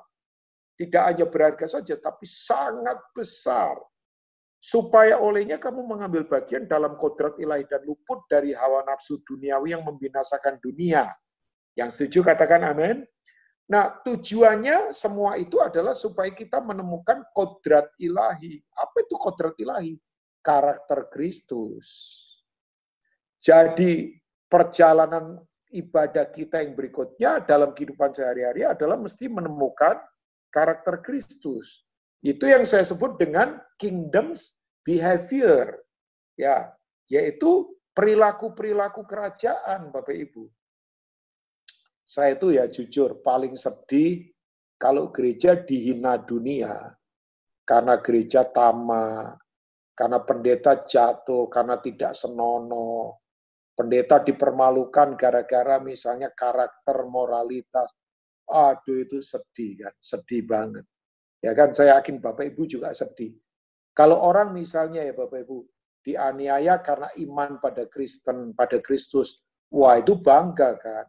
Tidak 0.77 1.01
hanya 1.01 1.25
berharga 1.25 1.65
saja, 1.65 1.97
tapi 1.97 2.29
sangat 2.29 3.01
besar 3.17 3.81
supaya 4.61 5.21
olehnya 5.21 5.61
kamu 5.61 5.85
mengambil 5.85 6.25
bagian 6.25 6.65
dalam 6.65 6.97
kodrat 6.97 7.37
ilahi 7.37 7.65
dan 7.69 7.81
luput 7.85 8.25
dari 8.25 8.53
hawa 8.53 8.81
nafsu 8.85 9.21
duniawi 9.21 9.77
yang 9.77 9.85
membinasakan 9.85 10.57
dunia. 10.57 11.09
Yang 11.77 11.97
setuju 11.97 12.33
katakan 12.33 12.65
amin. 12.65 13.05
Nah, 13.65 13.89
tujuannya 14.05 14.93
semua 14.93 15.41
itu 15.41 15.57
adalah 15.57 15.97
supaya 15.97 16.29
kita 16.29 16.61
menemukan 16.61 17.25
kodrat 17.33 17.89
ilahi. 17.97 18.61
Apa 18.77 19.01
itu 19.01 19.15
kodrat 19.17 19.57
ilahi? 19.57 19.97
Karakter 20.45 21.09
Kristus. 21.09 22.21
Jadi, 23.45 24.17
perjalanan 24.49 25.37
ibadah 25.69 26.25
kita 26.33 26.65
yang 26.65 26.73
berikutnya 26.73 27.45
dalam 27.45 27.77
kehidupan 27.77 28.09
sehari-hari 28.09 28.65
adalah 28.65 28.97
mesti 28.97 29.29
menemukan 29.29 30.01
karakter 30.49 30.97
Kristus. 31.05 31.85
Itu 32.25 32.49
yang 32.49 32.65
saya 32.65 32.81
sebut 32.81 33.21
dengan 33.21 33.61
kingdoms 33.77 34.57
behavior. 34.81 35.77
Ya, 36.33 36.73
yaitu 37.05 37.69
perilaku-perilaku 37.93 39.05
kerajaan, 39.05 39.93
Bapak 39.93 40.17
Ibu. 40.17 40.49
Saya 42.01 42.33
itu 42.33 42.49
ya 42.57 42.65
jujur 42.65 43.21
paling 43.21 43.53
sedih 43.53 44.25
kalau 44.81 45.13
gereja 45.13 45.53
dihina 45.53 46.17
dunia 46.17 46.97
karena 47.65 47.97
gereja 47.97 48.45
tamak, 48.45 49.41
karena 49.97 50.21
pendeta 50.21 50.85
jatuh, 50.85 51.49
karena 51.49 51.81
tidak 51.81 52.13
senonoh, 52.13 53.24
pendeta 53.75 54.23
dipermalukan 54.23 55.19
gara-gara 55.19 55.77
misalnya 55.83 56.31
karakter 56.31 57.03
moralitas. 57.05 57.91
Aduh 58.47 59.03
itu 59.03 59.19
sedih 59.19 59.85
kan, 59.85 59.93
sedih 59.99 60.47
banget. 60.47 60.85
Ya 61.43 61.53
kan, 61.53 61.75
saya 61.77 61.99
yakin 61.99 62.23
Bapak 62.23 62.55
Ibu 62.55 62.65
juga 62.65 62.89
sedih. 62.95 63.35
Kalau 63.93 64.17
orang 64.17 64.55
misalnya 64.55 65.05
ya 65.05 65.13
Bapak 65.13 65.45
Ibu, 65.45 65.57
dianiaya 66.01 66.81
karena 66.81 67.09
iman 67.21 67.61
pada 67.61 67.85
Kristen, 67.85 68.57
pada 68.57 68.81
Kristus, 68.81 69.45
wah 69.69 69.99
itu 69.99 70.17
bangga 70.17 70.73
kan. 70.81 71.05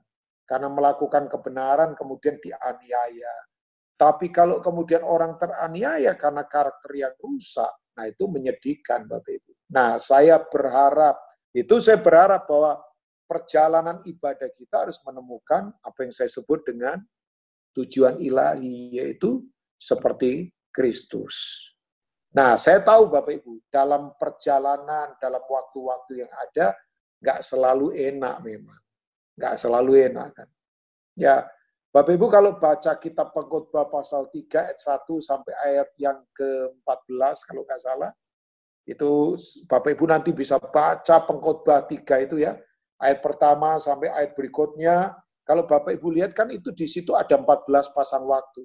Karena 0.46 0.70
melakukan 0.70 1.26
kebenaran 1.26 1.98
kemudian 1.98 2.38
dianiaya. 2.38 3.34
Tapi 3.96 4.28
kalau 4.28 4.60
kemudian 4.60 5.02
orang 5.02 5.40
teraniaya 5.40 6.14
karena 6.20 6.44
karakter 6.44 6.92
yang 6.94 7.16
rusak, 7.16 7.72
nah 7.96 8.04
itu 8.04 8.28
menyedihkan 8.28 9.08
Bapak 9.08 9.40
Ibu. 9.40 9.52
Nah, 9.72 9.98
saya 9.98 10.38
berharap, 10.38 11.16
itu 11.52 11.76
saya 11.82 11.98
berharap 12.00 12.48
bahwa 12.48 12.80
perjalanan 13.26 14.00
ibadah 14.06 14.48
kita 14.54 14.86
harus 14.86 14.98
menemukan 15.02 15.74
apa 15.82 15.98
yang 16.06 16.14
saya 16.14 16.30
sebut 16.30 16.62
dengan 16.62 17.02
tujuan 17.76 18.22
ilahi, 18.22 18.96
yaitu 18.96 19.44
seperti 19.76 20.48
Kristus. 20.72 21.68
Nah, 22.32 22.56
saya 22.56 22.80
tahu 22.80 23.08
Bapak 23.12 23.42
Ibu, 23.42 23.64
dalam 23.68 24.12
perjalanan, 24.16 25.16
dalam 25.20 25.40
waktu-waktu 25.40 26.24
yang 26.24 26.32
ada, 26.32 26.76
nggak 27.20 27.40
selalu 27.40 27.96
enak 27.96 28.36
memang. 28.44 28.80
Nggak 29.36 29.54
selalu 29.56 29.92
enak 30.12 30.28
kan. 30.36 30.48
Ya, 31.16 31.48
Bapak 31.92 32.12
Ibu 32.12 32.28
kalau 32.28 32.60
baca 32.60 32.92
kitab 33.00 33.32
pengkhotbah 33.32 33.88
pasal 33.88 34.28
3 34.28 34.68
ayat 34.68 34.76
1 34.76 35.16
sampai 35.16 35.52
ayat 35.64 35.88
yang 35.96 36.20
ke-14 36.36 37.36
kalau 37.48 37.64
nggak 37.64 37.80
salah, 37.80 38.12
itu 38.86 39.34
Bapak 39.66 39.98
Ibu 39.98 40.04
nanti 40.06 40.30
bisa 40.30 40.62
baca 40.62 41.16
pengkhotbah 41.26 41.84
3 41.90 42.26
itu 42.26 42.38
ya. 42.40 42.54
Ayat 42.96 43.20
pertama 43.20 43.76
sampai 43.76 44.08
ayat 44.08 44.32
berikutnya, 44.32 45.12
kalau 45.44 45.66
Bapak 45.66 45.98
Ibu 45.98 46.16
lihat 46.16 46.32
kan 46.32 46.48
itu 46.54 46.72
di 46.72 46.86
situ 46.88 47.12
ada 47.12 47.36
14 47.36 47.92
pasang 47.92 48.24
waktu. 48.24 48.64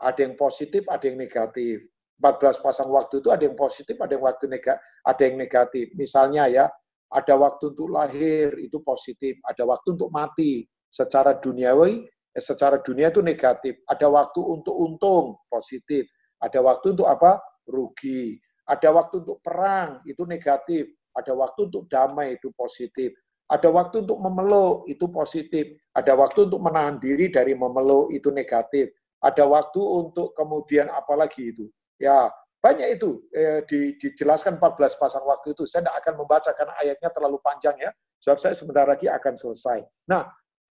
Ada 0.00 0.24
yang 0.24 0.34
positif, 0.38 0.86
ada 0.88 1.04
yang 1.04 1.18
negatif. 1.18 1.84
14 2.16 2.62
pasang 2.62 2.88
waktu 2.94 3.18
itu 3.20 3.28
ada 3.34 3.42
yang 3.42 3.58
positif, 3.58 3.98
ada 3.98 4.14
yang 4.14 4.24
waktu 4.24 4.46
negatif, 4.46 4.80
ada 5.02 5.22
yang 5.26 5.36
negatif. 5.36 5.84
Misalnya 5.98 6.46
ya, 6.46 6.64
ada 7.10 7.34
waktu 7.34 7.74
untuk 7.74 7.90
lahir 7.90 8.54
itu 8.62 8.78
positif, 8.80 9.36
ada 9.44 9.66
waktu 9.66 9.98
untuk 9.98 10.14
mati 10.14 10.64
secara 10.88 11.34
duniawi 11.36 12.06
Eh, 12.34 12.42
secara 12.42 12.82
dunia 12.82 13.14
itu 13.14 13.22
negatif. 13.22 13.78
Ada 13.86 14.10
waktu 14.10 14.42
untuk 14.42 14.74
untung, 14.74 15.38
positif. 15.46 16.10
Ada 16.42 16.58
waktu 16.58 16.98
untuk 16.98 17.06
apa? 17.06 17.38
Rugi. 17.62 18.42
Ada 18.64 18.88
waktu 18.92 19.20
untuk 19.20 19.38
perang, 19.44 20.00
itu 20.08 20.24
negatif. 20.24 20.88
Ada 21.12 21.36
waktu 21.36 21.68
untuk 21.68 21.84
damai, 21.86 22.40
itu 22.40 22.48
positif. 22.56 23.12
Ada 23.44 23.68
waktu 23.68 24.08
untuk 24.08 24.18
memeluk, 24.18 24.88
itu 24.88 25.04
positif. 25.12 25.76
Ada 25.92 26.16
waktu 26.16 26.48
untuk 26.48 26.60
menahan 26.64 26.96
diri 26.96 27.28
dari 27.28 27.52
memeluk, 27.52 28.08
itu 28.10 28.32
negatif. 28.32 28.88
Ada 29.20 29.44
waktu 29.44 29.80
untuk 29.80 30.32
kemudian 30.32 30.88
apa 30.88 31.12
lagi 31.16 31.52
itu? 31.52 31.68
Ya, 32.00 32.32
banyak 32.64 32.96
itu 32.96 33.20
eh, 33.36 33.60
di, 33.68 34.00
dijelaskan 34.00 34.56
14 34.56 34.96
pasang 34.96 35.24
waktu 35.28 35.52
itu. 35.52 35.68
Saya 35.68 35.84
tidak 35.84 35.96
akan 36.00 36.14
membaca 36.24 36.50
karena 36.56 36.74
ayatnya 36.80 37.08
terlalu 37.12 37.38
panjang 37.44 37.76
ya. 37.76 37.92
Sebab 38.24 38.40
saya 38.40 38.56
sebentar 38.56 38.88
lagi 38.88 39.04
akan 39.04 39.36
selesai. 39.36 39.84
Nah, 40.08 40.24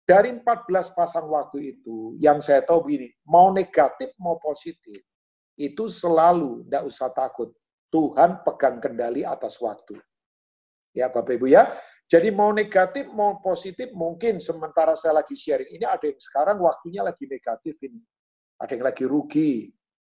dari 0.08 0.32
14 0.32 0.96
pasang 0.96 1.28
waktu 1.28 1.76
itu, 1.76 2.16
yang 2.16 2.40
saya 2.40 2.64
tahu 2.64 2.88
begini, 2.88 3.12
mau 3.28 3.52
negatif 3.52 4.10
mau 4.16 4.40
positif, 4.40 4.98
itu 5.54 5.84
selalu 5.92 6.64
tidak 6.66 6.82
usah 6.88 7.08
takut. 7.12 7.52
Tuhan 7.92 8.40
pegang 8.40 8.80
kendali 8.80 9.20
atas 9.20 9.60
waktu. 9.60 10.00
Ya 10.96 11.12
Bapak 11.12 11.36
Ibu 11.36 11.52
ya. 11.52 11.68
Jadi 12.08 12.28
mau 12.32 12.52
negatif 12.52 13.08
mau 13.12 13.40
positif 13.40 13.92
mungkin 13.92 14.40
sementara 14.40 14.96
saya 14.96 15.20
lagi 15.20 15.32
sharing 15.32 15.80
ini 15.80 15.84
ada 15.84 16.04
yang 16.04 16.20
sekarang 16.20 16.60
waktunya 16.60 17.04
lagi 17.04 17.28
negatif 17.28 17.76
ini. 17.84 18.00
Ada 18.56 18.76
yang 18.76 18.84
lagi 18.84 19.04
rugi, 19.04 19.68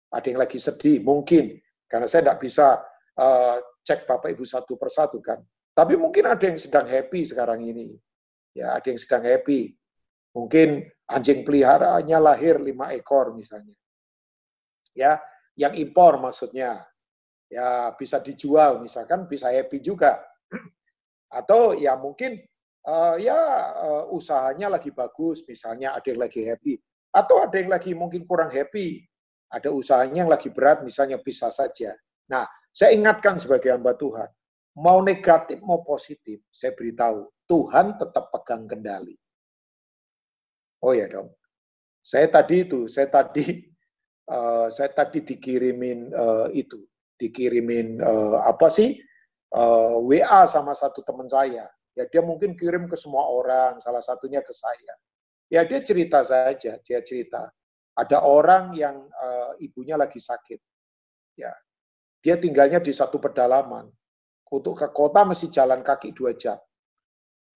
ada 0.09 0.25
yang 0.25 0.39
lagi 0.41 0.57
sedih 0.57 1.01
mungkin 1.05 1.57
karena 1.89 2.05
saya 2.05 2.27
tidak 2.27 2.39
bisa 2.41 2.81
uh, 3.17 3.57
cek 3.85 4.05
Bapak 4.09 4.33
Ibu 4.33 4.43
satu 4.43 4.75
persatu 4.75 5.21
kan. 5.23 5.41
Tapi 5.77 5.93
mungkin 5.93 6.25
ada 6.25 6.41
yang 6.41 6.57
sedang 6.57 6.89
happy 6.89 7.21
sekarang 7.23 7.61
ini. 7.61 7.93
Ya, 8.57 8.73
ada 8.73 8.89
yang 8.89 8.97
sedang 8.97 9.21
happy. 9.21 9.77
Mungkin 10.33 10.89
anjing 11.05 11.45
peliharaannya 11.45 12.17
lahir 12.17 12.57
lima 12.57 12.91
ekor 12.97 13.33
misalnya. 13.37 13.77
Ya, 14.97 15.21
yang 15.53 15.77
impor 15.77 16.17
maksudnya. 16.17 16.81
Ya, 17.47 17.95
bisa 17.95 18.19
dijual 18.19 18.83
misalkan 18.83 19.23
bisa 19.23 19.47
happy 19.47 19.79
juga. 19.79 20.19
Atau 21.31 21.75
ya 21.79 21.95
mungkin 21.95 22.43
uh, 22.83 23.15
ya 23.15 23.39
uh, 23.75 24.03
usahanya 24.11 24.67
lagi 24.67 24.91
bagus, 24.91 25.43
misalnya 25.47 25.95
ada 25.95 26.07
yang 26.07 26.21
lagi 26.23 26.43
happy. 26.43 26.75
Atau 27.15 27.39
ada 27.39 27.55
yang 27.55 27.71
lagi 27.71 27.95
mungkin 27.95 28.27
kurang 28.27 28.51
happy. 28.51 29.03
Ada 29.47 29.71
usahanya 29.71 30.27
yang 30.27 30.31
lagi 30.31 30.51
berat, 30.51 30.83
misalnya 30.83 31.23
bisa 31.23 31.47
saja. 31.47 31.95
Nah, 32.27 32.43
saya 32.75 32.91
ingatkan 32.91 33.39
sebagai 33.39 33.71
hamba 33.71 33.95
Tuhan, 33.95 34.27
mau 34.77 34.99
negatif 34.99 35.57
mau 35.63 35.81
positif, 35.81 36.43
saya 36.51 36.75
beritahu, 36.75 37.25
Tuhan 37.47 37.95
tetap 37.97 38.29
pegang 38.29 38.67
kendali. 38.67 39.15
Oh 40.83 40.93
ya 40.93 41.09
dong. 41.09 41.33
Saya 42.03 42.29
tadi 42.29 42.67
itu, 42.67 42.85
saya 42.85 43.09
tadi 43.09 43.65
uh, 44.29 44.67
saya 44.69 44.91
tadi 44.93 45.25
dikirimin 45.25 46.13
uh, 46.13 46.47
itu, 46.53 46.85
dikirimin 47.17 47.99
uh, 48.01 48.45
apa 48.45 48.69
sih 48.69 48.97
uh, 49.53 49.97
WA 50.05 50.45
sama 50.45 50.73
satu 50.77 51.01
teman 51.01 51.27
saya. 51.29 51.65
Ya 51.97 52.05
dia 52.05 52.21
mungkin 52.21 52.53
kirim 52.53 52.85
ke 52.85 52.93
semua 52.93 53.25
orang, 53.25 53.81
salah 53.81 54.01
satunya 54.05 54.39
ke 54.45 54.53
saya. 54.53 54.93
Ya 55.49 55.65
dia 55.65 55.81
cerita 55.81 56.21
saja, 56.21 56.77
dia 56.77 56.99
cerita. 57.01 57.49
Ada 57.97 58.21
orang 58.21 58.77
yang 58.77 59.09
uh, 59.09 59.57
ibunya 59.57 59.97
lagi 59.97 60.21
sakit. 60.21 60.61
Ya, 61.33 61.49
dia 62.21 62.37
tinggalnya 62.37 62.77
di 62.77 62.93
satu 62.93 63.17
pedalaman. 63.17 63.89
Untuk 64.47 64.79
ke 64.79 64.87
kota 64.93 65.25
mesti 65.25 65.49
jalan 65.49 65.81
kaki 65.81 66.13
dua 66.13 66.37
jam. 66.37 66.55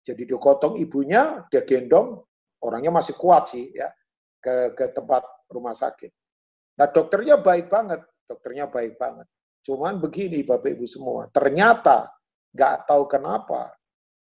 Jadi 0.01 0.25
dia 0.25 0.37
gotong 0.41 0.75
ibunya, 0.81 1.45
dia 1.53 1.61
gendong, 1.61 2.19
orangnya 2.65 2.89
masih 2.89 3.13
kuat 3.15 3.53
sih 3.53 3.69
ya 3.71 3.87
ke 4.41 4.73
ke 4.73 4.89
tempat 4.91 5.21
rumah 5.53 5.77
sakit. 5.77 6.09
Nah 6.81 6.89
dokternya 6.89 7.37
baik 7.37 7.69
banget, 7.69 8.01
dokternya 8.25 8.65
baik 8.67 8.97
banget. 8.97 9.29
Cuman 9.61 10.01
begini 10.01 10.41
Bapak 10.41 10.73
Ibu 10.73 10.85
semua, 10.89 11.29
ternyata 11.29 12.09
nggak 12.51 12.89
tahu 12.89 13.03
kenapa 13.05 13.77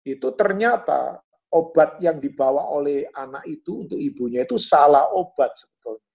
itu 0.06 0.30
ternyata 0.38 1.18
obat 1.50 1.98
yang 1.98 2.22
dibawa 2.22 2.70
oleh 2.70 3.10
anak 3.10 3.44
itu 3.50 3.88
untuk 3.88 3.98
ibunya 3.98 4.46
itu 4.46 4.62
salah 4.62 5.10
obat 5.18 5.58
sebetulnya. 5.58 6.14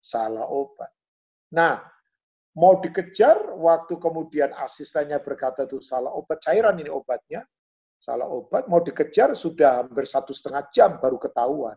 Salah 0.00 0.46
obat. 0.48 0.88
Nah, 1.52 1.84
mau 2.56 2.80
dikejar 2.80 3.52
waktu 3.60 3.94
kemudian 4.00 4.56
asistennya 4.56 5.20
berkata 5.20 5.68
itu 5.68 5.82
salah 5.84 6.16
obat 6.16 6.40
cairan 6.40 6.80
ini 6.80 6.88
obatnya 6.88 7.44
salah 7.96 8.28
obat, 8.28 8.68
mau 8.70 8.80
dikejar 8.84 9.34
sudah 9.34 9.82
hampir 9.82 10.04
satu 10.06 10.30
setengah 10.30 10.68
jam 10.70 10.90
baru 11.00 11.18
ketahuan. 11.18 11.76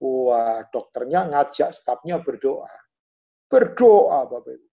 Wah, 0.00 0.64
dokternya 0.68 1.28
ngajak 1.28 1.72
stafnya 1.72 2.20
berdoa. 2.20 2.68
Berdoa, 3.48 4.28
Bapak 4.28 4.52
Ibu. 4.56 4.65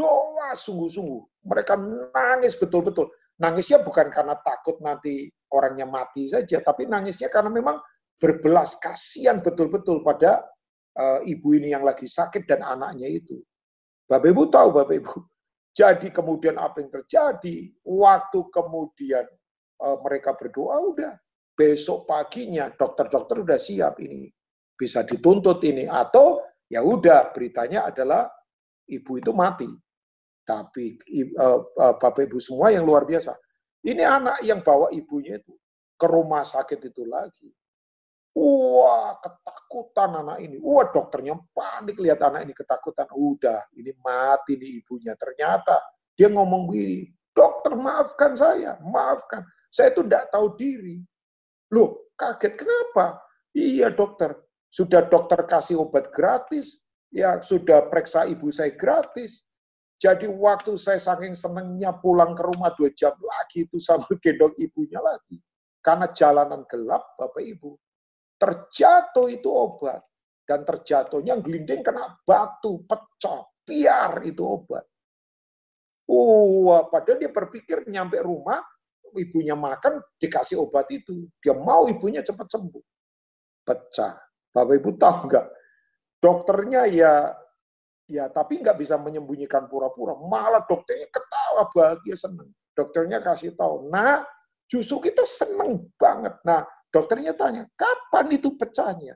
Doa 0.00 0.56
sungguh-sungguh. 0.56 1.44
Mereka 1.44 1.76
nangis 2.16 2.56
betul-betul. 2.56 3.12
Nangisnya 3.36 3.84
bukan 3.84 4.08
karena 4.08 4.36
takut 4.40 4.80
nanti 4.80 5.28
orangnya 5.52 5.84
mati 5.84 6.24
saja, 6.28 6.64
tapi 6.64 6.88
nangisnya 6.88 7.28
karena 7.28 7.52
memang 7.52 7.76
berbelas 8.16 8.80
kasihan 8.80 9.40
betul-betul 9.44 10.00
pada 10.00 10.44
uh, 10.96 11.20
ibu 11.24 11.56
ini 11.56 11.72
yang 11.72 11.84
lagi 11.84 12.08
sakit 12.08 12.48
dan 12.48 12.64
anaknya 12.64 13.08
itu. 13.08 13.40
Bapak 14.08 14.28
Ibu 14.32 14.42
tahu, 14.48 14.68
Bapak 14.76 14.96
Ibu. 14.96 15.16
Jadi 15.70 16.08
kemudian 16.10 16.58
apa 16.60 16.82
yang 16.82 16.90
terjadi? 16.90 17.70
Waktu 17.84 18.40
kemudian 18.50 19.24
uh, 19.80 19.96
mereka 20.02 20.34
berdoa 20.36 20.76
udah 20.82 21.12
besok 21.54 22.08
paginya 22.08 22.72
dokter-dokter 22.72 23.44
udah 23.44 23.60
siap 23.60 24.00
ini 24.00 24.32
bisa 24.80 25.04
dituntut 25.04 25.60
ini 25.60 25.84
atau 25.84 26.40
ya 26.72 26.80
udah 26.80 27.36
beritanya 27.36 27.84
adalah 27.84 28.24
ibu 28.88 29.20
itu 29.20 29.28
mati 29.36 29.68
tapi 30.50 30.98
uh, 31.38 31.62
uh, 31.62 31.94
bapak 31.94 32.26
ibu 32.26 32.42
semua 32.42 32.74
yang 32.74 32.82
luar 32.82 33.06
biasa 33.06 33.38
ini 33.86 34.02
anak 34.02 34.42
yang 34.42 34.58
bawa 34.66 34.90
ibunya 34.90 35.38
itu 35.38 35.54
ke 35.94 36.06
rumah 36.10 36.42
sakit 36.42 36.90
itu 36.90 37.06
lagi 37.06 37.46
wah 38.34 39.14
ketakutan 39.22 40.26
anak 40.26 40.38
ini 40.42 40.58
wah 40.58 40.90
dokternya 40.90 41.38
panik 41.54 41.94
lihat 42.02 42.18
anak 42.26 42.50
ini 42.50 42.54
ketakutan 42.58 43.06
udah 43.14 43.62
ini 43.78 43.94
mati 44.02 44.58
nih 44.58 44.82
ibunya 44.82 45.14
ternyata 45.14 45.78
dia 46.18 46.26
ngomong 46.26 46.66
begini 46.66 47.14
dokter 47.30 47.78
maafkan 47.78 48.34
saya 48.34 48.74
maafkan 48.82 49.46
saya 49.70 49.94
itu 49.94 50.02
tidak 50.04 50.26
tahu 50.34 50.58
diri. 50.58 50.98
Loh, 51.70 52.10
kaget. 52.18 52.58
Kenapa? 52.58 53.22
Iya 53.54 53.94
dokter, 53.94 54.34
sudah 54.66 55.06
dokter 55.06 55.46
kasih 55.46 55.78
obat 55.78 56.10
gratis, 56.10 56.82
ya 57.14 57.38
sudah 57.38 57.86
periksa 57.86 58.26
ibu 58.26 58.50
saya 58.50 58.74
gratis. 58.74 59.46
Jadi 60.00 60.24
waktu 60.32 60.80
saya 60.80 60.96
saking 60.96 61.36
senengnya 61.36 61.92
pulang 61.92 62.32
ke 62.32 62.40
rumah 62.40 62.72
dua 62.72 62.88
jam 62.96 63.12
lagi 63.20 63.68
itu 63.68 63.76
sambil 63.76 64.16
gendong 64.24 64.56
ibunya 64.56 64.96
lagi. 64.96 65.36
Karena 65.84 66.08
jalanan 66.08 66.64
gelap, 66.64 67.16
Bapak 67.20 67.44
Ibu. 67.44 67.76
Terjatuh 68.40 69.28
itu 69.28 69.48
obat. 69.52 70.00
Dan 70.48 70.64
terjatuhnya 70.64 71.38
gelinding 71.38 71.84
kena 71.84 72.16
batu, 72.26 72.82
pecah, 72.82 73.44
biar 73.62 74.24
itu 74.24 74.42
obat. 74.42 74.82
Wah, 76.10 76.90
padahal 76.90 77.22
dia 77.22 77.30
berpikir 77.30 77.86
nyampe 77.86 78.18
rumah, 78.18 78.58
ibunya 79.14 79.54
makan, 79.54 80.02
dikasih 80.18 80.58
obat 80.58 80.90
itu. 80.90 81.28
Dia 81.38 81.54
mau 81.54 81.86
ibunya 81.86 82.24
cepat 82.24 82.50
sembuh. 82.50 82.84
Pecah. 83.62 84.16
Bapak 84.50 84.74
Ibu 84.74 84.90
tahu 84.98 85.18
nggak? 85.30 85.46
dokternya 86.20 86.84
ya 86.86 87.12
ya 88.10 88.26
tapi 88.26 88.58
nggak 88.58 88.76
bisa 88.76 88.98
menyembunyikan 88.98 89.70
pura-pura. 89.70 90.18
Malah 90.18 90.66
dokternya 90.66 91.06
ketawa 91.08 91.70
bahagia 91.70 92.18
senang. 92.18 92.50
Dokternya 92.74 93.22
kasih 93.22 93.54
tahu, 93.54 93.90
nah 93.90 94.26
justru 94.66 95.10
kita 95.10 95.22
senang 95.22 95.86
banget. 95.94 96.34
Nah 96.42 96.66
dokternya 96.90 97.34
tanya, 97.38 97.70
kapan 97.78 98.26
itu 98.34 98.54
pecahnya? 98.58 99.14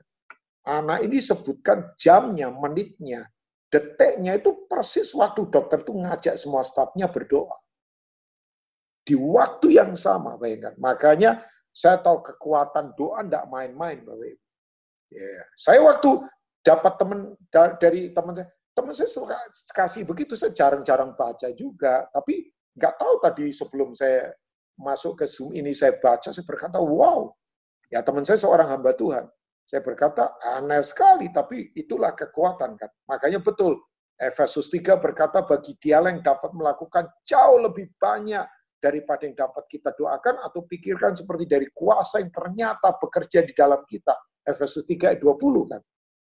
Anak 0.65 1.05
ini 1.05 1.21
sebutkan 1.21 1.93
jamnya, 1.93 2.49
menitnya, 2.49 3.29
detiknya 3.69 4.39
itu 4.39 4.65
persis 4.65 5.13
waktu 5.13 5.45
dokter 5.51 5.85
itu 5.85 5.93
ngajak 5.93 6.35
semua 6.41 6.65
stafnya 6.65 7.05
berdoa. 7.05 7.53
Di 9.05 9.13
waktu 9.13 9.77
yang 9.77 9.93
sama, 9.93 10.33
bayangkan. 10.41 10.73
Makanya 10.81 11.45
saya 11.69 12.01
tahu 12.01 12.25
kekuatan 12.25 12.97
doa 12.97 13.21
tidak 13.21 13.45
main-main, 13.51 14.01
Bapak 14.01 14.33
Ibu. 14.33 14.43
Yeah. 15.13 15.45
Saya 15.53 15.79
waktu 15.85 16.09
dapat 16.65 16.93
teman 16.97 17.19
dari 17.77 18.09
teman 18.09 18.33
saya, 18.33 18.49
teman 18.75 18.91
saya 18.91 19.07
suka 19.07 19.39
kasih 19.71 20.03
begitu, 20.03 20.35
saya 20.35 20.51
jarang-jarang 20.51 21.15
baca 21.15 21.47
juga. 21.55 22.05
Tapi 22.11 22.51
nggak 22.75 22.95
tahu 22.99 23.15
tadi 23.23 23.45
sebelum 23.55 23.95
saya 23.95 24.35
masuk 24.75 25.23
ke 25.23 25.25
Zoom 25.25 25.55
ini 25.55 25.71
saya 25.71 25.95
baca, 25.95 26.35
saya 26.35 26.43
berkata, 26.43 26.77
wow, 26.77 27.31
ya 27.87 28.03
teman 28.03 28.27
saya 28.27 28.35
seorang 28.35 28.67
hamba 28.67 28.91
Tuhan. 28.91 29.25
Saya 29.65 29.81
berkata, 29.81 30.37
aneh 30.43 30.83
sekali, 30.85 31.33
tapi 31.33 31.73
itulah 31.73 32.13
kekuatan 32.13 32.77
kan. 32.77 32.91
Makanya 33.09 33.41
betul, 33.41 33.81
Efesus 34.13 34.69
3 34.69 35.01
berkata, 35.01 35.41
bagi 35.41 35.73
dia 35.81 35.97
yang 36.05 36.21
dapat 36.21 36.53
melakukan 36.53 37.09
jauh 37.25 37.57
lebih 37.65 37.89
banyak 37.97 38.45
daripada 38.77 39.25
yang 39.25 39.33
dapat 39.33 39.65
kita 39.65 39.89
doakan 39.97 40.45
atau 40.45 40.61
pikirkan 40.69 41.17
seperti 41.17 41.49
dari 41.49 41.67
kuasa 41.73 42.21
yang 42.21 42.29
ternyata 42.29 42.93
bekerja 42.93 43.41
di 43.41 43.57
dalam 43.57 43.81
kita. 43.89 44.13
Efesus 44.45 44.85
3 44.85 45.17
ayat 45.17 45.19
20 45.25 45.71
kan. 45.73 45.81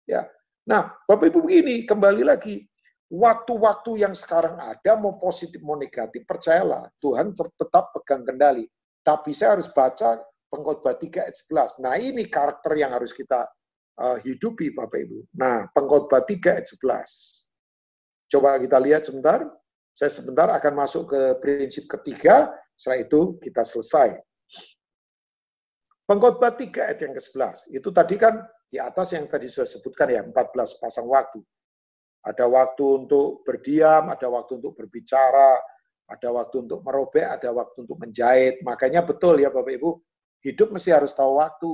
Ya. 0.09 0.25
Nah, 0.69 0.85
Bapak 1.09 1.33
Ibu 1.33 1.49
begini, 1.49 1.81
kembali 1.81 2.21
lagi. 2.21 2.61
Waktu-waktu 3.09 4.05
yang 4.05 4.13
sekarang 4.13 4.61
ada, 4.61 4.93
mau 5.01 5.17
positif 5.17 5.57
mau 5.65 5.73
negatif, 5.73 6.29
percayalah, 6.29 6.85
Tuhan 7.01 7.33
tetap 7.33 7.89
pegang 7.97 8.21
kendali. 8.21 8.69
Tapi 9.01 9.33
saya 9.33 9.57
harus 9.57 9.65
baca 9.65 10.21
pengkhotbah 10.45 10.93
3 10.93 11.25
ayat 11.25 11.33
11. 11.41 11.81
Nah, 11.81 11.97
ini 11.97 12.29
karakter 12.29 12.77
yang 12.77 12.93
harus 12.93 13.09
kita 13.17 13.49
uh, 13.97 14.21
hidupi 14.21 14.69
Bapak 14.69 15.09
Ibu. 15.09 15.33
Nah, 15.41 15.65
pengkhotbah 15.73 16.21
3 16.21 16.61
ayat 16.61 16.69
11. 16.69 18.29
Coba 18.29 18.61
kita 18.61 18.77
lihat 18.77 19.09
sebentar. 19.09 19.41
Saya 19.97 20.13
sebentar 20.13 20.53
akan 20.53 20.73
masuk 20.85 21.09
ke 21.09 21.21
prinsip 21.41 21.89
ketiga, 21.89 22.45
setelah 22.77 23.01
itu 23.01 23.41
kita 23.41 23.65
selesai. 23.65 24.21
Pengkhotbah 26.05 26.53
3 26.53 26.93
ayat 26.93 26.99
yang 27.09 27.17
ke-11. 27.17 27.73
Itu 27.73 27.89
tadi 27.89 28.21
kan 28.21 28.37
di 28.69 28.77
atas 28.77 29.17
yang 29.17 29.25
tadi 29.25 29.49
saya 29.49 29.65
sebutkan 29.65 30.13
ya, 30.13 30.21
14 30.21 30.77
pasang 30.77 31.09
waktu. 31.09 31.41
Ada 32.21 32.45
waktu 32.45 32.85
untuk 32.85 33.41
berdiam, 33.41 34.13
ada 34.13 34.29
waktu 34.29 34.61
untuk 34.61 34.77
berbicara, 34.77 35.57
ada 36.09 36.29
waktu 36.29 36.55
untuk 36.69 36.85
merobek, 36.85 37.25
ada 37.25 37.49
waktu 37.49 37.85
untuk 37.85 37.97
menjahit. 37.97 38.61
Makanya 38.61 39.01
betul 39.01 39.41
ya 39.41 39.49
Bapak 39.49 39.73
Ibu, 39.73 39.89
hidup 40.45 40.69
mesti 40.73 40.89
harus 40.93 41.13
tahu 41.17 41.41
waktu. 41.41 41.73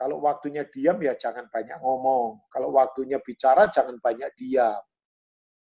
Kalau 0.00 0.16
waktunya 0.24 0.64
diam 0.64 0.96
ya 1.04 1.12
jangan 1.12 1.48
banyak 1.52 1.76
ngomong. 1.80 2.48
Kalau 2.48 2.72
waktunya 2.72 3.20
bicara 3.20 3.68
jangan 3.68 4.00
banyak 4.00 4.32
diam. 4.36 4.80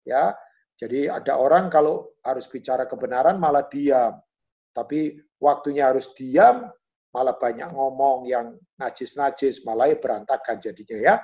Ya. 0.03 0.35
Jadi 0.77 1.09
ada 1.09 1.41
orang 1.41 1.73
kalau 1.73 2.13
harus 2.21 2.45
bicara 2.45 2.85
kebenaran 2.85 3.39
malah 3.39 3.65
diam. 3.65 4.19
Tapi 4.75 5.15
waktunya 5.41 5.89
harus 5.89 6.11
diam 6.13 6.69
malah 7.17 7.33
banyak 7.33 7.73
ngomong 7.73 8.29
yang 8.29 8.53
najis-najis, 8.77 9.65
malah 9.65 9.89
ya 9.89 9.97
berantakan 9.97 10.61
jadinya 10.61 10.97
ya. 11.01 11.15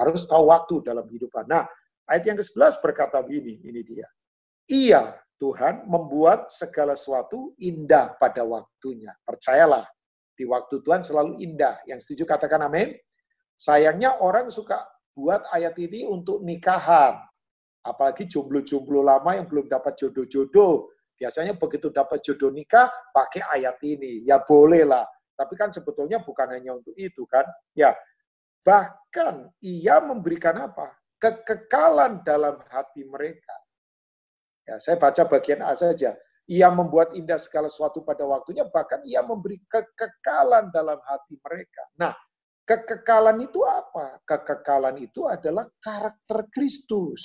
Harus 0.00 0.24
tahu 0.24 0.48
waktu 0.48 0.80
dalam 0.80 1.04
hidupan. 1.04 1.44
Nah, 1.44 1.68
ayat 2.08 2.24
yang 2.24 2.40
ke-11 2.40 2.80
berkata 2.80 3.20
begini, 3.20 3.60
ini 3.60 3.84
dia. 3.84 4.08
Iya, 4.64 5.12
Tuhan 5.36 5.84
membuat 5.84 6.48
segala 6.48 6.96
sesuatu 6.96 7.52
indah 7.60 8.16
pada 8.16 8.48
waktunya. 8.48 9.12
Percayalah, 9.28 9.84
di 10.32 10.48
waktu 10.48 10.80
Tuhan 10.80 11.04
selalu 11.04 11.36
indah. 11.44 11.84
Yang 11.84 12.08
setuju 12.08 12.24
katakan 12.24 12.64
amin. 12.64 12.96
Sayangnya 13.60 14.24
orang 14.24 14.48
suka 14.48 14.80
buat 15.12 15.44
ayat 15.52 15.76
ini 15.76 16.08
untuk 16.08 16.40
nikahan. 16.40 17.20
Apalagi 17.84 18.24
jomblo-jomblo 18.24 19.04
lama 19.04 19.36
yang 19.36 19.44
belum 19.44 19.68
dapat 19.68 20.00
jodoh-jodoh. 20.00 20.88
Biasanya 21.20 21.54
begitu 21.54 21.92
dapat 21.92 22.24
jodoh 22.24 22.48
nikah, 22.48 22.88
pakai 23.12 23.44
ayat 23.60 23.76
ini. 23.84 24.24
Ya 24.24 24.40
boleh 24.40 24.88
lah. 24.88 25.04
Tapi 25.34 25.54
kan 25.56 25.72
sebetulnya 25.72 26.20
bukan 26.22 26.48
hanya 26.52 26.76
untuk 26.76 26.94
itu 26.96 27.24
kan. 27.28 27.44
Ya, 27.72 27.96
bahkan 28.62 29.50
ia 29.64 29.98
memberikan 30.00 30.56
apa? 30.58 30.94
Kekekalan 31.18 32.26
dalam 32.26 32.60
hati 32.70 33.06
mereka. 33.06 33.54
Ya, 34.66 34.78
saya 34.78 34.98
baca 34.98 35.26
bagian 35.26 35.62
A 35.62 35.74
saja 35.74 36.14
ia 36.50 36.68
membuat 36.68 37.14
indah 37.14 37.38
segala 37.38 37.70
sesuatu 37.70 38.02
pada 38.02 38.26
waktunya, 38.26 38.66
bahkan 38.66 38.98
ia 39.06 39.22
memberi 39.22 39.62
kekekalan 39.70 40.74
dalam 40.74 40.98
hati 41.06 41.38
mereka. 41.38 41.82
Nah, 41.96 42.12
kekekalan 42.66 43.38
itu 43.46 43.62
apa? 43.62 44.18
Kekekalan 44.26 44.98
itu 44.98 45.24
adalah 45.30 45.64
karakter 45.78 46.50
Kristus. 46.50 47.22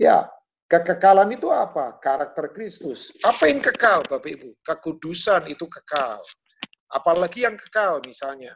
Ya, 0.00 0.28
kekekalan 0.70 1.30
itu 1.34 1.48
apa? 1.50 1.98
Karakter 1.98 2.50
Kristus. 2.54 3.14
Apa 3.22 3.50
yang 3.50 3.62
kekal, 3.62 4.02
Bapak 4.06 4.26
Ibu? 4.26 4.50
Kekudusan 4.62 5.50
itu 5.50 5.66
kekal. 5.66 6.20
Apalagi 6.90 7.46
yang 7.46 7.58
kekal 7.58 8.02
misalnya. 8.06 8.54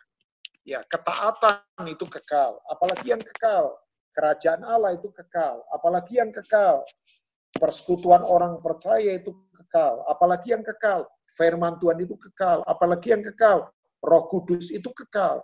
Ya, 0.62 0.84
ketaatan 0.86 1.86
itu 1.88 2.06
kekal. 2.06 2.58
Apalagi 2.68 3.14
yang 3.16 3.22
kekal. 3.22 3.74
Kerajaan 4.14 4.62
Allah 4.66 4.94
itu 4.94 5.08
kekal. 5.10 5.62
Apalagi 5.70 6.18
yang 6.18 6.30
kekal 6.34 6.82
persekutuan 7.56 8.22
orang 8.22 8.62
percaya 8.62 9.18
itu 9.18 9.34
kekal. 9.56 10.04
Apalagi 10.06 10.54
yang 10.54 10.62
kekal, 10.62 11.08
firman 11.34 11.80
Tuhan 11.82 11.98
itu 11.98 12.14
kekal. 12.14 12.62
Apalagi 12.68 13.10
yang 13.10 13.24
kekal, 13.26 13.66
roh 14.04 14.24
kudus 14.30 14.70
itu 14.70 14.86
kekal. 14.94 15.42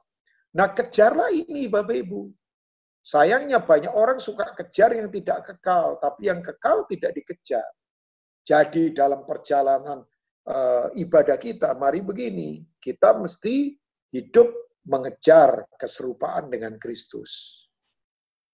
Nah 0.55 0.71
kejarlah 0.71 1.33
ini 1.35 1.67
Bapak 1.67 1.97
Ibu. 2.07 2.31
Sayangnya 3.07 3.63
banyak 3.63 3.95
orang 3.95 4.19
suka 4.19 4.51
kejar 4.59 4.91
yang 4.99 5.07
tidak 5.15 5.47
kekal, 5.47 5.95
tapi 6.03 6.27
yang 6.27 6.43
kekal 6.43 6.91
tidak 6.91 7.15
dikejar. 7.15 7.63
Jadi 8.43 8.91
dalam 8.91 9.23
perjalanan 9.23 10.03
uh, 10.51 10.91
ibadah 10.99 11.39
kita, 11.39 11.79
mari 11.79 12.03
begini, 12.03 12.67
kita 12.83 13.15
mesti 13.15 13.79
hidup 14.11 14.51
mengejar 14.91 15.71
keserupaan 15.79 16.51
dengan 16.51 16.83
Kristus. 16.83 17.63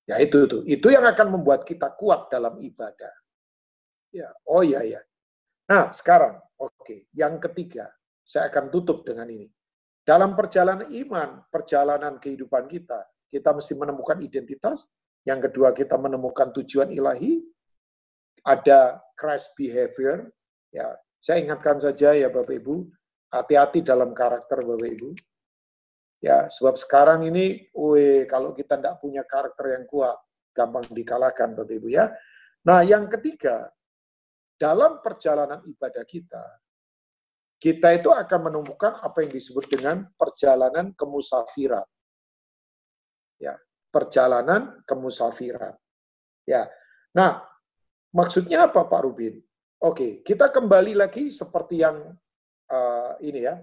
Ya 0.04 0.20
itu 0.20 0.44
tuh, 0.44 0.68
itu 0.68 0.92
yang 0.92 1.08
akan 1.08 1.32
membuat 1.32 1.64
kita 1.64 1.88
kuat 1.96 2.28
dalam 2.28 2.60
ibadah. 2.60 3.14
Ya, 4.12 4.28
oh 4.44 4.60
ya 4.60 4.84
ya. 4.84 5.00
Nah, 5.72 5.88
sekarang 5.96 6.36
oke, 6.60 6.76
okay. 6.76 7.08
yang 7.16 7.40
ketiga, 7.40 7.88
saya 8.20 8.52
akan 8.52 8.68
tutup 8.68 9.00
dengan 9.08 9.32
ini. 9.32 9.48
Dalam 10.04 10.36
perjalanan 10.36 10.92
iman, 10.92 11.48
perjalanan 11.48 12.20
kehidupan 12.20 12.68
kita, 12.68 13.00
kita 13.32 13.56
mesti 13.56 13.72
menemukan 13.72 14.20
identitas. 14.20 14.92
Yang 15.24 15.48
kedua, 15.48 15.72
kita 15.72 15.96
menemukan 15.96 16.52
tujuan 16.52 16.92
ilahi. 16.92 17.40
Ada 18.44 19.00
Christ 19.16 19.56
behavior. 19.56 20.28
Ya, 20.68 20.92
saya 21.16 21.40
ingatkan 21.40 21.80
saja 21.80 22.12
ya 22.12 22.28
Bapak 22.28 22.58
Ibu, 22.60 22.90
hati-hati 23.32 23.80
dalam 23.80 24.12
karakter 24.12 24.60
Bapak 24.60 24.88
Ibu. 24.92 25.10
Ya, 26.20 26.46
sebab 26.52 26.76
sekarang 26.76 27.24
ini, 27.26 27.66
we, 27.74 28.28
kalau 28.28 28.52
kita 28.52 28.78
tidak 28.78 29.00
punya 29.00 29.24
karakter 29.24 29.74
yang 29.74 29.84
kuat, 29.88 30.14
gampang 30.52 30.84
dikalahkan 30.92 31.56
Bapak 31.56 31.74
Ibu 31.80 31.88
ya. 31.88 32.12
Nah, 32.68 32.84
yang 32.84 33.08
ketiga, 33.10 33.72
dalam 34.60 35.02
perjalanan 35.02 35.64
ibadah 35.66 36.06
kita, 36.06 36.62
kita 37.62 37.94
itu 37.94 38.10
akan 38.10 38.50
menemukan 38.50 38.98
apa 38.98 39.22
yang 39.22 39.30
disebut 39.34 39.70
dengan 39.70 40.06
perjalanan 40.18 40.90
kemusafiran. 40.98 41.86
Ya, 43.42 43.58
perjalanan 43.90 44.78
kemusafiran. 44.86 45.74
Ya. 46.46 46.70
Nah, 47.10 47.42
maksudnya 48.14 48.70
apa 48.70 48.86
Pak 48.86 49.02
Rubin? 49.02 49.42
Oke, 49.82 50.22
kita 50.22 50.46
kembali 50.54 50.94
lagi 50.94 51.34
seperti 51.34 51.82
yang 51.82 52.14
uh, 52.70 53.12
ini 53.18 53.42
ya. 53.42 53.58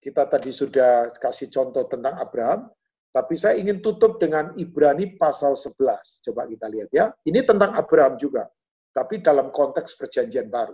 Kita 0.00 0.24
tadi 0.24 0.48
sudah 0.48 1.12
kasih 1.12 1.52
contoh 1.52 1.84
tentang 1.84 2.16
Abraham, 2.16 2.72
tapi 3.12 3.36
saya 3.36 3.60
ingin 3.60 3.84
tutup 3.84 4.16
dengan 4.16 4.56
Ibrani 4.56 5.12
pasal 5.20 5.52
11. 5.52 6.24
Coba 6.24 6.48
kita 6.48 6.72
lihat 6.72 6.88
ya. 6.88 7.12
Ini 7.20 7.44
tentang 7.44 7.76
Abraham 7.76 8.16
juga 8.16 8.48
tapi 8.96 9.20
dalam 9.20 9.52
konteks 9.52 9.92
perjanjian 10.00 10.48
baru. 10.48 10.72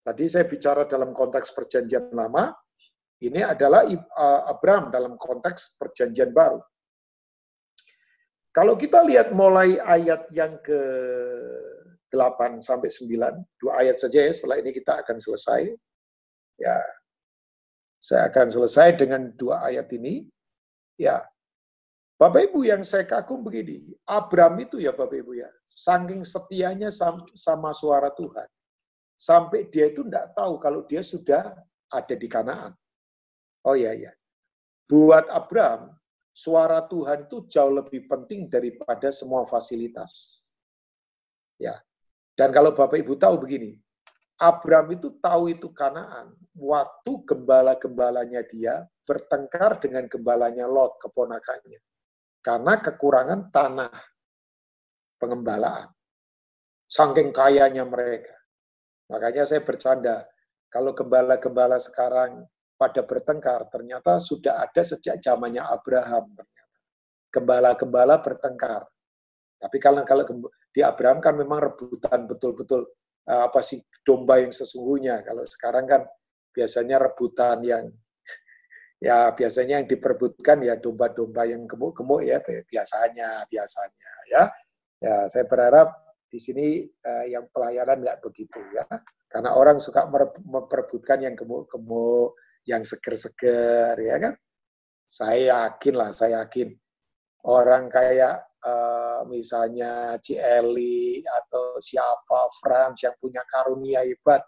Tadi 0.00 0.24
saya 0.24 0.48
bicara 0.48 0.88
dalam 0.88 1.12
konteks 1.12 1.52
perjanjian 1.52 2.08
lama, 2.16 2.48
ini 3.20 3.44
adalah 3.44 3.84
Abraham 4.48 4.88
dalam 4.88 5.20
konteks 5.20 5.76
perjanjian 5.76 6.32
baru. 6.32 6.56
Kalau 8.52 8.76
kita 8.76 9.00
lihat 9.00 9.32
mulai 9.32 9.80
ayat 9.80 10.28
yang 10.28 10.60
ke 10.60 10.80
8 12.12 12.60
sampai 12.60 12.92
9, 12.92 13.08
dua 13.56 13.72
ayat 13.80 13.96
saja 13.96 14.20
ya, 14.20 14.32
setelah 14.36 14.60
ini 14.60 14.76
kita 14.76 15.00
akan 15.00 15.16
selesai. 15.16 15.72
Ya, 16.60 16.76
saya 17.96 18.28
akan 18.28 18.52
selesai 18.52 19.00
dengan 19.00 19.32
dua 19.32 19.64
ayat 19.64 19.88
ini. 19.96 20.28
Ya, 21.00 21.24
Bapak 22.20 22.52
Ibu 22.52 22.68
yang 22.68 22.84
saya 22.84 23.08
kagum 23.08 23.40
begini, 23.40 23.88
Abraham 24.04 24.60
itu 24.62 24.78
ya 24.78 24.92
Bapak 24.92 25.16
Ibu 25.24 25.32
ya, 25.42 25.50
saking 25.66 26.22
setianya 26.22 26.92
sama 27.34 27.72
suara 27.74 28.12
Tuhan, 28.12 28.46
sampai 29.16 29.66
dia 29.72 29.88
itu 29.90 30.04
tidak 30.06 30.30
tahu 30.36 30.60
kalau 30.60 30.84
dia 30.86 31.00
sudah 31.00 31.56
ada 31.88 32.14
di 32.14 32.28
Kanaan. 32.30 32.76
Oh 33.64 33.74
iya 33.74 33.96
iya. 33.96 34.12
Buat 34.86 35.32
Abraham, 35.32 35.96
suara 36.32 36.84
Tuhan 36.88 37.28
itu 37.28 37.44
jauh 37.46 37.72
lebih 37.72 38.08
penting 38.08 38.48
daripada 38.48 39.12
semua 39.12 39.44
fasilitas. 39.44 40.40
Ya. 41.60 41.76
Dan 42.32 42.50
kalau 42.50 42.72
Bapak 42.72 42.96
Ibu 42.96 43.20
tahu 43.20 43.44
begini, 43.44 43.76
Abraham 44.40 44.96
itu 44.96 45.12
tahu 45.20 45.52
itu 45.52 45.68
Kanaan 45.70 46.32
waktu 46.56 47.12
gembala-gembalanya 47.28 48.42
dia 48.48 48.88
bertengkar 49.04 49.78
dengan 49.78 50.08
gembalanya 50.08 50.64
Lot, 50.64 50.96
keponakannya 50.98 51.78
karena 52.42 52.74
kekurangan 52.82 53.54
tanah 53.54 53.94
pengembalaan. 55.16 55.88
Saking 56.90 57.30
kayanya 57.30 57.86
mereka. 57.86 58.34
Makanya 59.08 59.46
saya 59.48 59.62
bercanda, 59.62 60.26
kalau 60.68 60.92
gembala-gembala 60.92 61.78
sekarang 61.78 62.44
pada 62.82 63.06
bertengkar, 63.06 63.70
ternyata 63.70 64.18
sudah 64.18 64.58
ada 64.66 64.82
sejak 64.82 65.22
zamannya 65.22 65.62
Abraham. 65.62 66.34
Ternyata. 66.34 66.78
Gembala-gembala 67.30 68.18
bertengkar. 68.18 68.82
Tapi 69.62 69.78
kalau 69.78 70.02
kalau 70.02 70.26
di 70.74 70.82
Abraham 70.82 71.22
kan 71.22 71.38
memang 71.38 71.62
rebutan 71.70 72.26
betul-betul 72.26 72.90
eh, 73.30 73.42
apa 73.46 73.62
sih 73.62 73.78
domba 74.02 74.42
yang 74.42 74.50
sesungguhnya. 74.50 75.22
Kalau 75.22 75.46
sekarang 75.46 75.86
kan 75.86 76.02
biasanya 76.50 76.98
rebutan 76.98 77.62
yang 77.62 77.86
ya 79.06 79.30
biasanya 79.30 79.78
yang 79.78 79.86
diperbutkan 79.86 80.66
ya 80.66 80.74
domba-domba 80.74 81.46
yang 81.46 81.70
gemuk-gemuk 81.70 82.26
ya 82.26 82.42
biasanya 82.42 83.46
biasanya 83.46 84.10
ya 84.26 84.42
ya 84.98 85.14
saya 85.30 85.46
berharap 85.46 85.94
di 86.32 86.38
sini 86.40 86.66
uh, 86.84 87.26
yang 87.28 87.44
pelayanan 87.52 88.00
nggak 88.00 88.24
begitu 88.24 88.56
ya 88.72 88.84
karena 89.28 89.52
orang 89.52 89.76
suka 89.80 90.08
memperbutkan 90.44 91.20
yang 91.24 91.36
gemuk-gemuk 91.36 92.32
yang 92.68 92.82
seger-seger 92.86 93.98
ya 93.98 94.16
kan 94.22 94.34
saya 95.06 95.66
yakin 95.66 95.94
lah 95.98 96.10
saya 96.14 96.46
yakin 96.46 96.72
orang 97.46 97.90
kayak 97.90 98.42
uh, 98.62 99.26
misalnya 99.26 100.16
Cieli 100.22 101.20
atau 101.26 101.76
siapa 101.82 102.48
Frans 102.62 103.02
yang 103.02 103.14
punya 103.18 103.42
karunia 103.46 104.06
hebat 104.06 104.46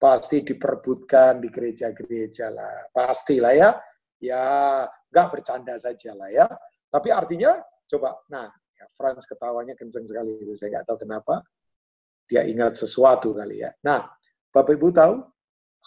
pasti 0.00 0.40
diperbutkan 0.40 1.44
di 1.44 1.52
gereja-gereja 1.52 2.48
lah. 2.48 2.88
Pastilah 2.88 3.52
ya. 3.52 3.70
Ya, 4.20 4.84
nggak 5.12 5.28
bercanda 5.32 5.76
saja 5.76 6.12
lah 6.16 6.28
ya. 6.32 6.48
Tapi 6.88 7.08
artinya, 7.08 7.56
coba, 7.88 8.16
nah, 8.28 8.48
ya, 8.76 8.84
Franz 8.96 9.24
ketawanya 9.24 9.72
kenceng 9.76 10.04
sekali 10.04 10.40
itu. 10.40 10.56
Saya 10.56 10.80
nggak 10.80 10.86
tahu 10.88 11.04
kenapa. 11.04 11.40
Dia 12.28 12.44
ingat 12.44 12.76
sesuatu 12.76 13.32
kali 13.32 13.64
ya. 13.64 13.72
Nah, 13.84 14.08
Bapak 14.52 14.76
Ibu 14.76 14.88
tahu, 14.92 15.14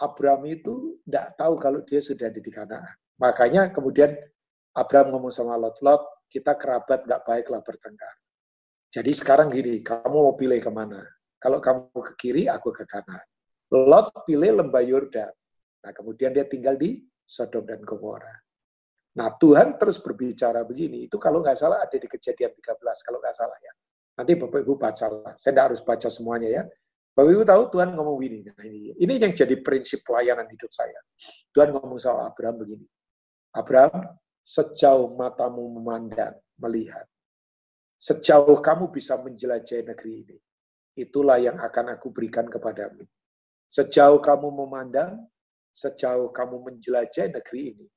Abraham 0.02 0.50
itu 0.50 0.98
nggak 1.06 1.38
tahu 1.38 1.54
kalau 1.62 1.86
dia 1.86 2.02
sudah 2.02 2.34
ada 2.34 2.41
di 2.41 2.52
Kanaan. 2.54 2.96
Makanya 3.22 3.70
kemudian 3.70 4.14
Abraham 4.74 5.14
ngomong 5.14 5.30
sama 5.30 5.54
Lot, 5.54 5.78
Lot, 5.86 6.02
kita 6.34 6.58
kerabat 6.58 7.06
nggak 7.06 7.22
baiklah 7.30 7.62
bertengkar. 7.62 8.16
Jadi 8.89 9.12
sekarang 9.14 9.54
gini, 9.54 9.82
kamu 9.86 10.18
mau 10.18 10.34
pilih 10.34 10.58
ke 10.58 10.70
mana? 10.74 11.02
Kalau 11.38 11.62
kamu 11.62 11.94
ke 11.94 12.14
kiri, 12.18 12.44
aku 12.50 12.74
ke 12.74 12.86
kanan. 12.89 13.22
Lot 13.74 14.14
pilih 14.26 14.62
lembah 14.62 14.86
Yordan. 14.86 15.34
Nah, 15.84 15.91
kemudian 15.91 16.34
dia 16.34 16.46
tinggal 16.46 16.78
di 16.78 17.02
Sodom 17.26 17.66
dan 17.66 17.82
Gomora. 17.82 18.34
Nah, 19.14 19.30
Tuhan 19.38 19.78
terus 19.78 20.02
berbicara 20.02 20.66
begini. 20.66 21.06
Itu 21.06 21.18
kalau 21.22 21.41
nggak 21.41 21.58
salah 21.58 21.82
ada 21.86 21.98
di 21.98 22.06
kejadian 22.06 22.54
13, 22.54 23.06
kalau 23.06 23.18
nggak 23.22 23.36
salah 23.38 23.58
ya. 23.62 23.74
Nanti 24.14 24.38
Bapak 24.38 24.62
Ibu 24.62 24.74
baca 24.78 25.06
lah. 25.10 25.34
Saya 25.38 25.52
tidak 25.54 25.66
harus 25.74 25.82
baca 25.82 26.08
semuanya 26.10 26.50
ya. 26.50 26.64
Bapak 27.14 27.30
Ibu 27.30 27.45
tahu 27.45 27.64
Tuhan 27.78 27.93
ngomong 27.93 28.18
begini. 28.18 28.49
Nah, 28.49 28.66
ini, 28.66 28.89
ini 28.97 29.14
yang 29.22 29.38
jadi 29.38 29.53
prinsip 29.61 30.01
pelayanan 30.01 30.49
hidup 30.49 30.74
saya. 30.74 30.97
Tuhan 31.53 31.70
ngomong 31.70 32.01
sama 32.01 32.26
Abraham 32.26 32.57
begini. 32.57 32.89
Abraham, 33.53 34.18
sejauh 34.41 35.14
matamu 35.14 35.61
memandang, 35.78 36.34
melihat, 36.57 37.05
sejauh 38.01 38.57
kamu 38.57 38.89
bisa 38.89 39.14
menjelajahi 39.22 39.86
negeri 39.93 40.14
ini, 40.26 40.38
itulah 40.97 41.38
yang 41.38 41.61
akan 41.61 41.93
aku 41.93 42.09
berikan 42.09 42.49
kepadamu. 42.49 43.05
Sejauh 43.70 44.18
kamu 44.18 44.49
memandang, 44.49 45.22
sejauh 45.70 46.34
kamu 46.34 46.66
menjelajah 46.66 47.30
negeri 47.30 47.78
ini, 47.78 47.88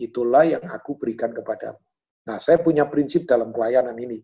itulah 0.00 0.48
yang 0.48 0.64
aku 0.72 0.96
berikan 0.96 1.28
kepadamu. 1.36 1.78
Nah, 2.24 2.40
saya 2.40 2.56
punya 2.56 2.88
prinsip 2.88 3.28
dalam 3.28 3.52
pelayanan 3.52 3.94
ini. 4.00 4.16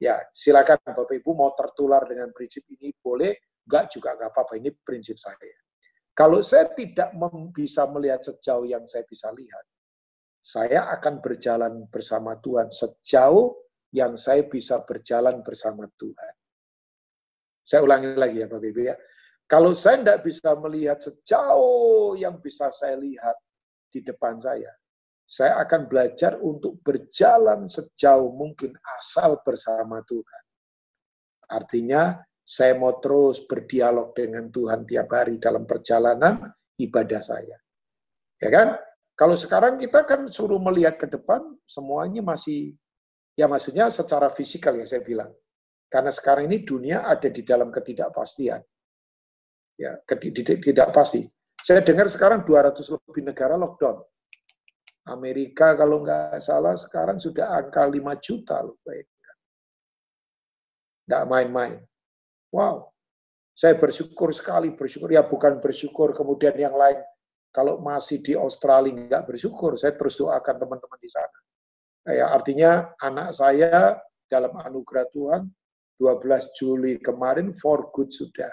Ya, 0.00 0.18
silakan 0.32 0.80
Bapak 0.82 1.20
Ibu 1.20 1.36
mau 1.36 1.52
tertular 1.52 2.02
dengan 2.08 2.32
prinsip 2.32 2.64
ini 2.72 2.96
boleh, 2.98 3.53
enggak 3.64 3.84
juga 3.92 4.14
enggak 4.16 4.30
apa-apa. 4.32 4.60
Ini 4.60 4.70
prinsip 4.84 5.16
saya. 5.18 5.36
Kalau 6.14 6.40
saya 6.46 6.70
tidak 6.70 7.10
bisa 7.50 7.90
melihat 7.90 8.22
sejauh 8.22 8.64
yang 8.64 8.86
saya 8.86 9.02
bisa 9.02 9.34
lihat, 9.34 9.64
saya 10.38 10.86
akan 10.94 11.18
berjalan 11.18 11.88
bersama 11.90 12.38
Tuhan 12.38 12.70
sejauh 12.70 13.56
yang 13.90 14.14
saya 14.14 14.46
bisa 14.46 14.78
berjalan 14.84 15.42
bersama 15.42 15.90
Tuhan. 15.98 16.34
Saya 17.64 17.80
ulangi 17.80 18.12
lagi 18.14 18.44
ya 18.44 18.46
Bapak 18.46 18.68
Ibu 18.68 18.80
ya. 18.84 18.94
Kalau 19.48 19.72
saya 19.72 20.04
tidak 20.04 20.20
bisa 20.24 20.52
melihat 20.60 21.00
sejauh 21.00 22.14
yang 22.20 22.36
bisa 22.38 22.68
saya 22.70 22.96
lihat 23.00 23.36
di 23.88 24.04
depan 24.04 24.36
saya, 24.36 24.68
saya 25.24 25.56
akan 25.64 25.88
belajar 25.88 26.36
untuk 26.40 26.76
berjalan 26.84 27.64
sejauh 27.64 28.28
mungkin 28.36 28.76
asal 29.00 29.40
bersama 29.40 30.04
Tuhan. 30.04 30.42
Artinya, 31.48 32.20
saya 32.44 32.76
mau 32.76 33.00
terus 33.00 33.40
berdialog 33.48 34.12
dengan 34.12 34.52
Tuhan 34.52 34.84
tiap 34.84 35.08
hari 35.10 35.40
dalam 35.40 35.64
perjalanan 35.64 36.44
ibadah 36.76 37.22
saya. 37.24 37.56
Ya 38.38 38.50
kan? 38.52 38.76
Kalau 39.16 39.38
sekarang 39.38 39.80
kita 39.80 40.04
kan 40.04 40.28
suruh 40.28 40.60
melihat 40.60 41.00
ke 41.00 41.06
depan, 41.08 41.40
semuanya 41.64 42.20
masih, 42.20 42.76
ya 43.38 43.48
maksudnya 43.48 43.88
secara 43.88 44.28
fisikal 44.28 44.76
ya 44.76 44.84
saya 44.84 45.00
bilang. 45.00 45.32
Karena 45.88 46.10
sekarang 46.10 46.50
ini 46.50 46.66
dunia 46.66 47.06
ada 47.06 47.30
di 47.30 47.40
dalam 47.46 47.70
ketidakpastian 47.70 48.60
ya 49.78 49.98
tidak 50.06 50.88
pasti. 50.94 51.26
Saya 51.64 51.80
dengar 51.80 52.06
sekarang 52.12 52.44
200 52.44 52.76
lebih 53.08 53.24
negara 53.24 53.56
lockdown. 53.56 54.04
Amerika 55.04 55.76
kalau 55.76 56.00
nggak 56.00 56.40
salah 56.40 56.76
sekarang 56.76 57.20
sudah 57.20 57.56
angka 57.56 57.84
5 57.84 58.00
juta 58.20 58.56
loh. 58.64 58.76
Nggak 61.04 61.24
main-main. 61.28 61.76
Wow. 62.54 62.94
Saya 63.54 63.74
bersyukur 63.74 64.30
sekali, 64.30 64.70
bersyukur. 64.70 65.10
Ya 65.10 65.26
bukan 65.26 65.58
bersyukur 65.58 66.14
kemudian 66.14 66.54
yang 66.54 66.78
lain. 66.78 67.02
Kalau 67.50 67.82
masih 67.82 68.22
di 68.22 68.38
Australia 68.38 68.94
nggak 68.94 69.30
bersyukur, 69.30 69.74
saya 69.78 69.94
terus 69.94 70.18
doakan 70.18 70.58
teman-teman 70.58 70.98
di 70.98 71.10
sana. 71.10 71.38
Ya, 72.10 72.30
artinya 72.30 72.94
anak 72.98 73.30
saya 73.34 73.98
dalam 74.26 74.54
anugerah 74.58 75.06
Tuhan 75.14 75.42
12 75.98 76.50
Juli 76.58 76.98
kemarin 76.98 77.54
for 77.54 77.90
good 77.94 78.10
sudah 78.10 78.50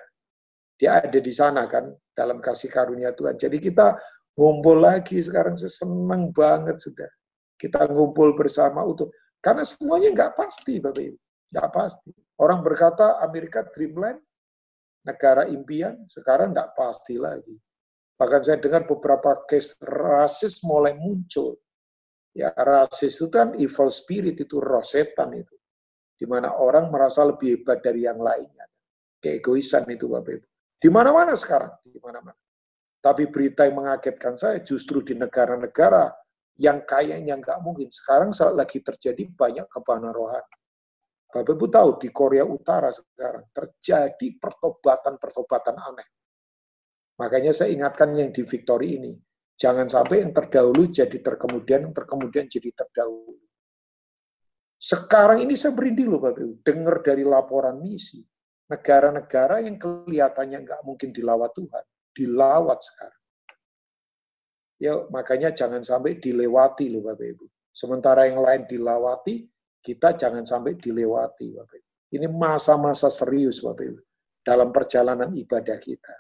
dia 0.81 0.97
ada 0.97 1.19
di 1.21 1.29
sana 1.29 1.69
kan 1.69 1.93
dalam 2.17 2.41
kasih 2.41 2.73
karunia 2.73 3.13
Tuhan. 3.13 3.37
Jadi 3.37 3.61
kita 3.61 3.93
ngumpul 4.33 4.81
lagi 4.81 5.21
sekarang 5.21 5.53
senang 5.53 6.33
banget 6.33 6.81
sudah. 6.81 7.05
Kita 7.53 7.85
ngumpul 7.85 8.33
bersama 8.33 8.81
untuk 8.81 9.13
karena 9.37 9.61
semuanya 9.61 10.09
nggak 10.09 10.33
pasti 10.33 10.81
Bapak 10.81 11.05
Ibu, 11.05 11.17
nggak 11.53 11.69
pasti. 11.69 12.09
Orang 12.41 12.65
berkata 12.65 13.21
Amerika 13.21 13.61
dreamland, 13.61 14.17
negara 15.05 15.45
impian, 15.45 16.09
sekarang 16.09 16.57
nggak 16.57 16.73
pasti 16.73 17.21
lagi. 17.21 17.53
Bahkan 18.17 18.41
saya 18.41 18.57
dengar 18.57 18.89
beberapa 18.89 19.45
case 19.45 19.77
rasis 19.81 20.61
mulai 20.65 20.97
muncul. 20.97 21.57
Ya 22.33 22.49
rasis 22.53 23.17
itu 23.17 23.29
kan 23.29 23.53
evil 23.57 23.89
spirit 23.93 24.41
itu 24.41 24.57
rosetan 24.57 25.37
itu. 25.37 25.53
Di 26.17 26.25
mana 26.29 26.53
orang 26.57 26.89
merasa 26.89 27.25
lebih 27.25 27.61
hebat 27.61 27.81
dari 27.81 28.05
yang 28.05 28.21
lainnya. 28.21 28.65
Keegoisan 29.21 29.85
itu 29.89 30.09
Bapak 30.09 30.37
Ibu. 30.37 30.47
Di 30.81 30.89
mana-mana 30.89 31.33
sekarang, 31.37 31.77
di 31.85 31.97
mana-mana. 32.01 32.37
Tapi 33.01 33.29
berita 33.29 33.65
yang 33.65 33.81
mengagetkan 33.81 34.37
saya 34.37 34.61
justru 34.61 35.01
di 35.01 35.17
negara-negara 35.17 36.13
yang 36.61 36.85
kayaknya 36.85 37.37
nggak 37.41 37.57
mungkin. 37.65 37.89
Sekarang 37.89 38.29
lagi 38.53 38.81
terjadi 38.85 39.29
banyak 39.33 39.65
kebanan 39.65 40.13
rohani. 40.13 40.60
Bapak 41.31 41.55
Ibu 41.55 41.67
tahu 41.71 41.89
di 42.03 42.11
Korea 42.11 42.43
Utara 42.43 42.91
sekarang 42.91 43.47
terjadi 43.55 44.27
pertobatan-pertobatan 44.35 45.75
aneh. 45.79 46.07
Makanya 47.15 47.55
saya 47.55 47.71
ingatkan 47.71 48.11
yang 48.19 48.35
di 48.35 48.43
Victory 48.43 48.99
ini, 48.99 49.15
jangan 49.55 49.87
sampai 49.87 50.27
yang 50.27 50.35
terdahulu 50.35 50.91
jadi 50.91 51.17
terkemudian, 51.23 51.87
yang 51.87 51.95
terkemudian 51.95 52.51
jadi 52.51 52.69
terdahulu. 52.75 53.39
Sekarang 54.81 55.39
ini 55.39 55.53
saya 55.55 55.71
berindih 55.71 56.09
loh 56.09 56.19
Bapak 56.19 56.41
Ibu, 56.41 56.55
dengar 56.65 56.95
dari 57.05 57.23
laporan 57.23 57.77
misi, 57.79 58.25
negara-negara 58.67 59.61
yang 59.61 59.77
kelihatannya 59.77 60.67
nggak 60.67 60.81
mungkin 60.83 61.13
dilawat 61.13 61.53
Tuhan, 61.53 61.85
dilawat 62.17 62.79
sekarang. 62.81 63.21
Ya, 64.81 64.97
makanya 65.13 65.53
jangan 65.53 65.85
sampai 65.85 66.17
dilewati 66.17 66.89
loh 66.89 67.05
Bapak 67.05 67.27
Ibu. 67.37 67.45
Sementara 67.71 68.25
yang 68.27 68.41
lain 68.41 68.65
dilewati, 68.65 69.47
kita 69.81 70.13
jangan 70.13 70.45
sampai 70.45 70.77
dilewati, 70.77 71.57
Bapak 71.57 71.77
Ibu. 71.81 71.89
Ini 72.21 72.27
masa-masa 72.29 73.09
serius, 73.09 73.65
Bapak 73.65 73.83
Ibu, 73.89 74.01
dalam 74.45 74.69
perjalanan 74.69 75.33
ibadah 75.33 75.77
kita. 75.81 76.15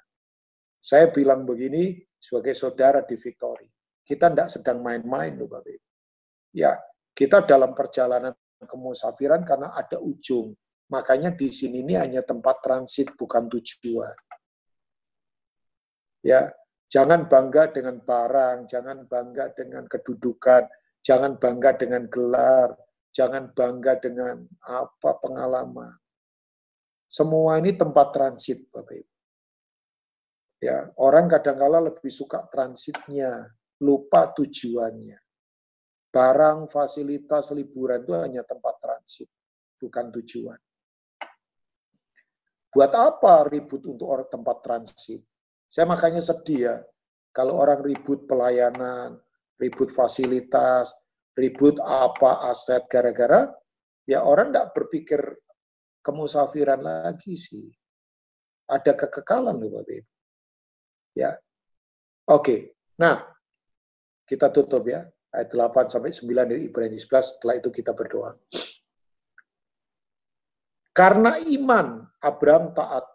Saya 0.81 1.13
bilang 1.13 1.45
begini 1.45 2.01
sebagai 2.17 2.57
saudara 2.57 3.05
di 3.05 3.13
Victory. 3.13 3.69
Kita 4.01 4.33
tidak 4.33 4.49
sedang 4.49 4.81
main-main 4.81 5.37
loh, 5.37 5.45
Bapak 5.45 5.71
Ibu. 5.77 5.87
Ya, 6.57 6.73
kita 7.13 7.45
dalam 7.45 7.77
perjalanan 7.77 8.33
kemusafiran 8.65 9.45
karena 9.45 9.77
ada 9.77 10.01
ujung. 10.01 10.57
Makanya 10.91 11.31
di 11.31 11.47
sini 11.47 11.85
ini 11.85 11.95
hanya 11.95 12.25
tempat 12.25 12.59
transit, 12.65 13.13
bukan 13.15 13.47
tujuan. 13.47 14.17
Ya, 16.25 16.51
jangan 16.91 17.29
bangga 17.31 17.71
dengan 17.71 18.01
barang, 18.03 18.67
jangan 18.67 19.07
bangga 19.07 19.55
dengan 19.55 19.87
kedudukan, 19.87 20.67
jangan 20.99 21.39
bangga 21.39 21.79
dengan 21.79 22.05
gelar, 22.11 22.75
jangan 23.11 23.51
bangga 23.51 23.99
dengan 23.99 24.47
apa 24.63 25.19
pengalaman. 25.19 25.95
Semua 27.11 27.59
ini 27.59 27.75
tempat 27.75 28.15
transit, 28.15 28.71
Bapak 28.71 28.95
Ibu. 28.95 29.11
Ya, 30.63 30.87
orang 31.01 31.27
kadang-kala 31.27 31.83
lebih 31.91 32.07
suka 32.07 32.47
transitnya, 32.47 33.51
lupa 33.83 34.31
tujuannya. 34.31 35.19
Barang, 36.11 36.69
fasilitas, 36.71 37.51
liburan 37.51 38.05
itu 38.05 38.13
hanya 38.15 38.45
tempat 38.47 38.79
transit, 38.79 39.27
bukan 39.81 40.13
tujuan. 40.21 40.59
Buat 42.71 42.91
apa 42.95 43.51
ribut 43.51 43.83
untuk 43.83 44.07
orang 44.07 44.29
tempat 44.31 44.63
transit? 44.63 45.19
Saya 45.67 45.89
makanya 45.89 46.23
sedih 46.23 46.59
ya, 46.71 46.75
kalau 47.35 47.59
orang 47.59 47.83
ribut 47.83 48.23
pelayanan, 48.23 49.19
ribut 49.59 49.91
fasilitas, 49.91 50.95
ribut 51.37 51.79
apa 51.79 52.47
aset 52.51 52.83
gara-gara 52.91 53.47
ya 54.07 54.25
orang 54.27 54.51
tidak 54.51 54.67
berpikir 54.75 55.21
kemusafiran 56.01 56.81
lagi 56.81 57.37
sih. 57.37 57.69
Ada 58.67 58.95
kekekalan 58.95 59.59
loh 59.59 59.69
Bapak 59.81 59.99
Ibu. 59.99 60.11
Ya. 61.15 61.35
Oke. 62.31 62.75
Nah, 62.99 63.19
kita 64.23 64.47
tutup 64.49 64.87
ya. 64.87 65.03
Ayat 65.31 65.47
8 65.55 65.87
sampai 65.87 66.11
9 66.11 66.51
dari 66.51 66.61
Ibrani 66.67 66.99
11 66.99 67.39
setelah 67.39 67.55
itu 67.59 67.71
kita 67.71 67.95
berdoa. 67.95 68.35
Karena 70.91 71.39
iman 71.39 72.03
Abraham 72.19 72.75
taat 72.75 73.07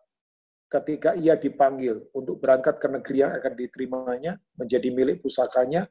ketika 0.72 1.12
ia 1.12 1.36
dipanggil 1.36 2.08
untuk 2.16 2.40
berangkat 2.40 2.80
ke 2.80 2.88
negeri 2.88 3.16
yang 3.20 3.32
akan 3.36 3.52
diterimanya 3.52 4.32
menjadi 4.56 4.88
milik 4.90 5.20
pusakanya 5.20 5.84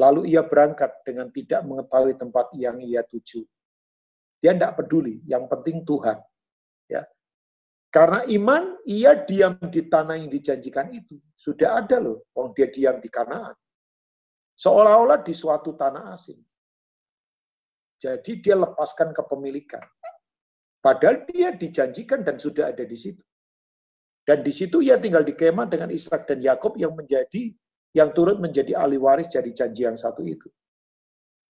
Lalu 0.00 0.32
ia 0.32 0.40
berangkat 0.40 1.04
dengan 1.04 1.28
tidak 1.28 1.60
mengetahui 1.68 2.16
tempat 2.16 2.48
yang 2.56 2.80
ia 2.80 3.04
tuju. 3.04 3.44
Dia 4.40 4.56
tidak 4.56 4.80
peduli, 4.80 5.20
yang 5.28 5.44
penting 5.46 5.84
Tuhan. 5.84 6.18
Ya. 6.88 7.04
Karena 7.92 8.24
iman, 8.24 8.80
ia 8.88 9.12
diam 9.12 9.60
di 9.68 9.84
tanah 9.84 10.16
yang 10.16 10.32
dijanjikan 10.32 10.88
itu. 10.96 11.20
Sudah 11.36 11.84
ada 11.84 12.00
loh, 12.00 12.24
orang 12.32 12.56
dia 12.56 12.72
diam 12.72 12.96
di 12.98 13.12
Kanaan. 13.12 13.52
Seolah-olah 14.56 15.20
di 15.20 15.36
suatu 15.36 15.76
tanah 15.76 16.16
asing. 16.16 16.40
Jadi 18.00 18.42
dia 18.42 18.56
lepaskan 18.58 19.12
kepemilikan. 19.14 19.84
Padahal 20.82 21.22
dia 21.28 21.54
dijanjikan 21.54 22.26
dan 22.26 22.40
sudah 22.40 22.74
ada 22.74 22.82
di 22.82 22.98
situ. 22.98 23.22
Dan 24.26 24.42
di 24.42 24.50
situ 24.50 24.82
ia 24.82 24.98
tinggal 24.98 25.22
di 25.22 25.34
kemah 25.38 25.70
dengan 25.70 25.90
Ishak 25.90 26.26
dan 26.26 26.42
Yakub 26.42 26.74
yang 26.78 26.94
menjadi 26.98 27.54
yang 27.92 28.10
turut 28.16 28.40
menjadi 28.40 28.80
ahli 28.80 28.96
waris 28.96 29.28
dari 29.28 29.52
janji 29.52 29.84
yang 29.84 29.96
satu 29.96 30.24
itu. 30.24 30.48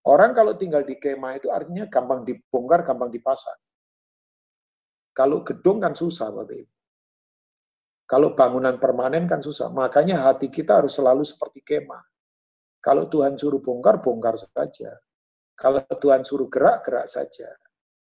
Orang 0.03 0.34
kalau 0.34 0.59
tinggal 0.59 0.82
di 0.82 0.99
kemah 0.99 1.38
itu 1.38 1.47
artinya 1.47 1.86
gampang 1.86 2.26
dibongkar, 2.26 2.82
gampang 2.82 3.11
dipasang. 3.14 3.59
Kalau 5.14 5.47
gedung 5.47 5.78
kan 5.78 5.95
susah, 5.95 6.34
Bapak 6.34 6.57
Ibu. 6.66 6.74
Kalau 8.09 8.34
bangunan 8.34 8.76
permanen 8.76 9.24
kan 9.30 9.38
susah. 9.38 9.70
Makanya 9.70 10.26
hati 10.26 10.51
kita 10.51 10.82
harus 10.82 10.99
selalu 10.99 11.22
seperti 11.22 11.62
kemah. 11.62 12.03
Kalau 12.82 13.07
Tuhan 13.07 13.38
suruh 13.38 13.62
bongkar, 13.62 14.03
bongkar 14.03 14.34
saja. 14.34 14.99
Kalau 15.55 15.80
Tuhan 15.86 16.26
suruh 16.26 16.51
gerak, 16.51 16.82
gerak 16.82 17.07
saja. 17.07 17.47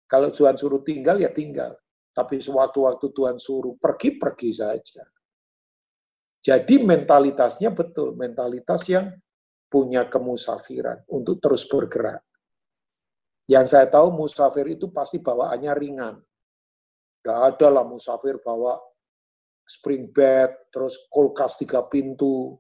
Kalau 0.06 0.28
Tuhan 0.28 0.60
suruh 0.60 0.84
tinggal, 0.84 1.24
ya 1.24 1.32
tinggal. 1.32 1.72
Tapi 2.12 2.44
sewaktu-waktu 2.44 3.08
Tuhan 3.16 3.38
suruh 3.40 3.80
pergi, 3.80 4.20
pergi 4.20 4.52
saja. 4.52 5.08
Jadi 6.48 6.80
mentalitasnya 6.80 7.76
betul, 7.76 8.16
mentalitas 8.16 8.88
yang 8.88 9.12
punya 9.68 10.08
kemusafiran 10.08 11.04
untuk 11.12 11.44
terus 11.44 11.68
bergerak. 11.68 12.24
Yang 13.52 13.76
saya 13.76 13.92
tahu 13.92 14.16
musafir 14.16 14.64
itu 14.72 14.88
pasti 14.96 15.20
bawaannya 15.20 15.74
ringan. 15.76 16.16
Tidak 17.20 17.40
ada 17.52 17.68
lah 17.68 17.84
musafir 17.84 18.40
bawa 18.40 18.80
spring 19.68 20.08
bed, 20.08 20.72
terus 20.72 20.96
kulkas 21.12 21.60
tiga 21.60 21.84
pintu, 21.92 22.56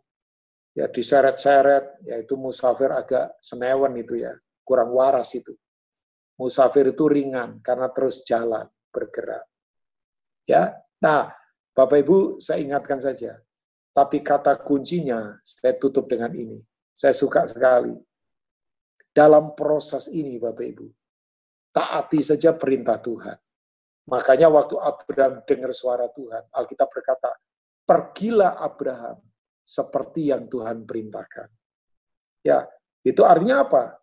ya 0.75 0.91
diseret-seret, 0.91 2.03
yaitu 2.03 2.35
musafir 2.35 2.91
agak 2.91 3.39
senewan 3.39 3.95
itu 3.95 4.19
ya, 4.19 4.35
kurang 4.67 4.91
waras 4.91 5.31
itu. 5.31 5.55
Musafir 6.35 6.91
itu 6.91 7.07
ringan 7.07 7.63
karena 7.63 7.87
terus 7.95 8.19
jalan, 8.27 8.67
bergerak. 8.91 9.47
Ya, 10.43 10.75
nah 10.99 11.31
Bapak 11.71 12.03
Ibu 12.03 12.43
saya 12.43 12.59
ingatkan 12.59 12.99
saja, 12.99 13.39
tapi 13.97 14.21
kata 14.21 14.61
kuncinya, 14.61 15.41
saya 15.41 15.73
tutup 15.73 16.05
dengan 16.05 16.29
ini. 16.37 16.61
Saya 16.93 17.17
suka 17.17 17.49
sekali. 17.49 17.97
Dalam 19.09 19.57
proses 19.57 20.05
ini, 20.13 20.37
Bapak 20.37 20.65
Ibu, 20.69 20.85
taati 21.73 22.21
saja 22.21 22.53
perintah 22.53 23.01
Tuhan. 23.01 23.33
Makanya 24.13 24.53
waktu 24.53 24.77
Abraham 24.77 25.41
dengar 25.49 25.73
suara 25.73 26.05
Tuhan, 26.13 26.45
Alkitab 26.53 26.93
berkata, 26.93 27.33
pergilah 27.89 28.61
Abraham 28.61 29.17
seperti 29.65 30.29
yang 30.29 30.45
Tuhan 30.45 30.85
perintahkan. 30.85 31.49
Ya, 32.45 32.69
itu 33.01 33.25
artinya 33.25 33.65
apa? 33.65 33.97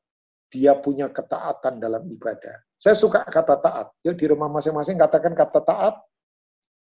Dia 0.51 0.75
punya 0.75 1.07
ketaatan 1.07 1.79
dalam 1.79 2.03
ibadah. 2.11 2.67
Saya 2.75 2.99
suka 2.99 3.23
kata 3.23 3.63
taat. 3.63 3.95
Ya, 4.03 4.11
di 4.11 4.27
rumah 4.27 4.51
masing-masing 4.51 4.99
katakan 4.99 5.39
kata 5.39 5.63
taat. 5.63 6.03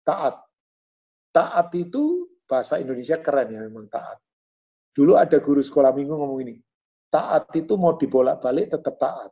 Taat. 0.07 0.39
Taat 1.35 1.67
itu 1.75 2.30
bahasa 2.51 2.83
Indonesia 2.83 3.15
keren 3.23 3.55
ya 3.55 3.63
memang 3.63 3.87
taat. 3.87 4.19
Dulu 4.91 5.15
ada 5.15 5.39
guru 5.39 5.63
sekolah 5.63 5.95
minggu 5.95 6.11
ngomong 6.11 6.43
ini, 6.43 6.59
taat 7.07 7.47
itu 7.55 7.79
mau 7.79 7.95
dibolak-balik 7.95 8.75
tetap 8.75 8.99
taat. 8.99 9.31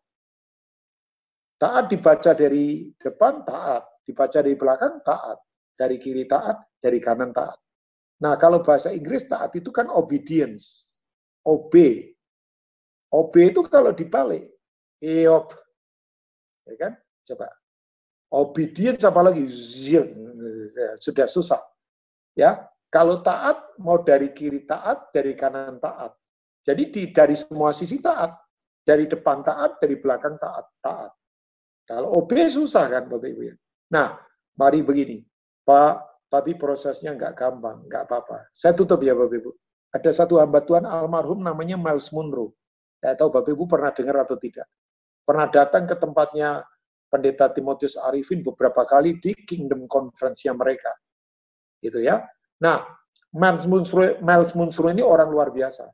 Taat 1.59 1.91
dibaca 1.91 2.31
dari 2.31 2.87
depan 2.95 3.43
taat, 3.43 3.83
dibaca 4.07 4.39
dari 4.39 4.55
belakang 4.55 5.03
taat, 5.03 5.35
dari 5.75 5.99
kiri 5.99 6.23
taat, 6.23 6.79
dari 6.79 7.03
kanan 7.03 7.35
taat. 7.35 7.59
Nah, 8.23 8.39
kalau 8.39 8.63
bahasa 8.63 8.95
Inggris 8.95 9.27
taat 9.27 9.51
itu 9.59 9.67
kan 9.67 9.91
obedience, 9.91 10.95
obey. 11.43 12.15
Obey 13.11 13.51
itu 13.51 13.59
kalau 13.67 13.91
dibalik, 13.91 14.47
eop. 15.03 15.51
Ya 16.71 16.75
kan? 16.79 16.93
Coba. 17.27 17.51
Obedience 18.31 19.03
apa 19.03 19.19
lagi? 19.19 19.43
Sudah 21.03 21.27
susah. 21.27 21.59
Ya, 22.39 22.63
kalau 22.89 23.21
taat, 23.21 23.77
mau 23.77 24.01
dari 24.01 24.33
kiri 24.33 24.65
taat, 24.65 25.13
dari 25.13 25.37
kanan 25.37 25.77
taat. 25.77 26.17
Jadi 26.65 26.83
di, 26.89 27.01
dari 27.13 27.37
semua 27.37 27.69
sisi 27.69 28.01
taat. 28.01 28.33
Dari 28.81 29.05
depan 29.05 29.45
taat, 29.45 29.77
dari 29.77 30.01
belakang 30.01 30.41
taat. 30.41 30.65
taat. 30.81 31.13
Kalau 31.85 32.17
OB 32.21 32.33
susah 32.49 32.89
kan 32.89 33.05
Bapak 33.05 33.29
Ibu 33.29 33.41
ya. 33.45 33.55
Nah, 33.93 34.17
mari 34.57 34.81
begini. 34.81 35.21
Pak, 35.61 36.25
tapi 36.33 36.57
prosesnya 36.57 37.13
nggak 37.13 37.33
gampang, 37.37 37.85
nggak 37.85 38.09
apa-apa. 38.09 38.49
Saya 38.49 38.73
tutup 38.73 39.01
ya 39.05 39.13
Bapak 39.13 39.37
Ibu. 39.37 39.51
Ada 39.93 40.25
satu 40.25 40.41
hamba 40.41 40.61
Tuhan 40.65 40.85
almarhum 40.85 41.41
namanya 41.41 41.77
Miles 41.77 42.09
Munro. 42.09 42.57
Saya 43.01 43.13
tahu 43.13 43.29
Bapak 43.29 43.53
Ibu 43.53 43.69
pernah 43.69 43.93
dengar 43.93 44.25
atau 44.25 44.37
tidak. 44.37 44.65
Pernah 45.25 45.45
datang 45.45 45.85
ke 45.85 45.93
tempatnya 45.93 46.65
Pendeta 47.09 47.49
Timotius 47.49 47.97
Arifin 47.97 48.41
beberapa 48.45 48.85
kali 48.85 49.17
di 49.17 49.33
Kingdom 49.33 49.89
Conference-nya 49.89 50.53
mereka. 50.53 50.93
Itu 51.81 52.01
ya. 52.01 52.21
Nah, 52.59 52.83
Miles 53.31 53.65
Munro, 53.69 54.19
Miles 54.19 54.51
Munro 54.55 54.87
ini 54.91 55.03
orang 55.05 55.29
luar 55.31 55.49
biasa. 55.53 55.87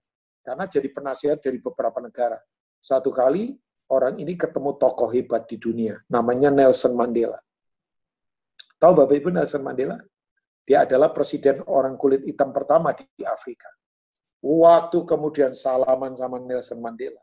Karena 0.46 0.70
jadi 0.70 0.88
penasihat 0.94 1.38
dari 1.42 1.58
beberapa 1.58 1.98
negara. 2.02 2.38
Satu 2.78 3.10
kali 3.10 3.58
orang 3.90 4.18
ini 4.22 4.38
ketemu 4.38 4.78
tokoh 4.78 5.10
hebat 5.10 5.50
di 5.50 5.58
dunia. 5.58 5.98
Namanya 6.10 6.54
Nelson 6.54 6.94
Mandela. 6.94 7.38
Tahu 8.78 8.92
Bapak 8.94 9.16
Ibu 9.18 9.30
Nelson 9.34 9.66
Mandela? 9.66 9.98
Dia 10.66 10.86
adalah 10.86 11.14
presiden 11.14 11.62
orang 11.70 11.98
kulit 11.98 12.26
hitam 12.26 12.50
pertama 12.50 12.94
di 12.94 13.06
Afrika. 13.26 13.70
Waktu 14.42 15.06
kemudian 15.06 15.54
salaman 15.54 16.14
sama 16.14 16.38
Nelson 16.38 16.78
Mandela. 16.78 17.22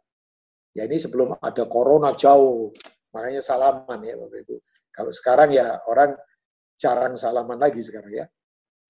Ya 0.74 0.86
ini 0.86 0.98
sebelum 0.98 1.38
ada 1.38 1.66
corona 1.70 2.10
jauh. 2.14 2.74
Makanya 3.14 3.42
salaman 3.44 4.02
ya 4.02 4.18
Bapak 4.18 4.38
Ibu. 4.42 4.56
Kalau 4.90 5.12
sekarang 5.14 5.50
ya 5.54 5.78
orang 5.86 6.18
jarang 6.74 7.14
salaman 7.14 7.58
lagi 7.60 7.78
sekarang 7.78 8.10
ya. 8.10 8.26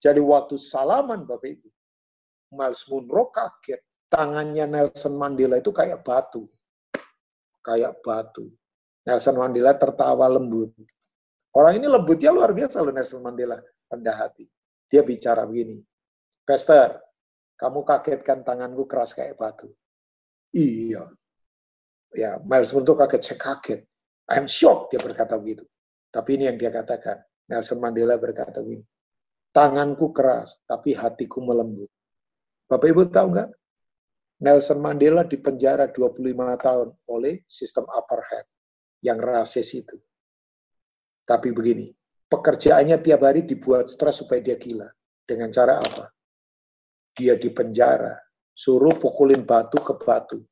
Jadi 0.03 0.19
waktu 0.19 0.59
salaman 0.59 1.23
Bapak 1.23 1.47
Ibu, 1.47 1.69
Miles 2.59 2.83
Munro 2.91 3.31
kaget. 3.31 3.79
Tangannya 4.11 4.67
Nelson 4.67 5.15
Mandela 5.15 5.57
itu 5.57 5.71
kayak 5.71 6.03
batu. 6.03 6.43
kayak 7.63 8.03
batu. 8.03 8.51
Nelson 9.07 9.39
Mandela 9.39 9.71
tertawa 9.79 10.27
lembut. 10.27 10.75
Orang 11.55 11.79
ini 11.79 11.87
lembutnya 11.87 12.35
luar 12.35 12.51
biasa 12.51 12.83
loh 12.83 12.91
Nelson 12.91 13.23
Mandela, 13.23 13.55
rendah 13.87 14.17
hati. 14.19 14.43
Dia 14.91 14.99
bicara 15.01 15.47
begini, 15.47 15.79
Pester, 16.43 16.99
kamu 17.55 17.87
kagetkan 17.87 18.43
tanganku 18.43 18.83
keras 18.83 19.15
kayak 19.15 19.39
batu. 19.39 19.71
Iya. 20.51 21.07
Ya, 22.13 22.37
Miles 22.43 22.75
Munto 22.75 22.93
kaget, 22.99 23.23
saya 23.23 23.39
kaget. 23.39 23.81
I 24.29 24.35
am 24.37 24.45
shocked, 24.45 24.91
dia 24.93 24.99
berkata 24.99 25.39
begitu. 25.39 25.63
Tapi 26.11 26.35
ini 26.37 26.51
yang 26.51 26.59
dia 26.59 26.69
katakan. 26.69 27.23
Nelson 27.47 27.79
Mandela 27.79 28.19
berkata 28.19 28.59
begini, 28.59 28.83
tanganku 29.53 30.09
keras, 30.09 30.59
tapi 30.65 30.97
hatiku 30.97 31.39
melembut. 31.39 31.87
Bapak 32.65 32.89
Ibu 32.89 33.07
tahu 33.13 33.27
nggak? 33.37 33.49
Nelson 34.43 34.81
Mandela 34.81 35.23
dipenjara 35.23 35.87
25 35.87 36.19
tahun 36.59 36.89
oleh 37.07 37.45
sistem 37.47 37.87
apartheid 37.87 38.43
yang 38.99 39.21
rasis 39.21 39.71
itu. 39.77 39.95
Tapi 41.23 41.55
begini, 41.55 41.87
pekerjaannya 42.27 42.99
tiap 42.99 43.23
hari 43.23 43.47
dibuat 43.47 43.87
stres 43.87 44.19
supaya 44.19 44.43
dia 44.43 44.59
gila. 44.59 44.89
Dengan 45.23 45.47
cara 45.47 45.79
apa? 45.79 46.11
Dia 47.15 47.39
dipenjara, 47.39 48.19
suruh 48.51 48.99
pukulin 48.99 49.47
batu 49.47 49.79
ke 49.79 49.95
batu. 49.95 50.43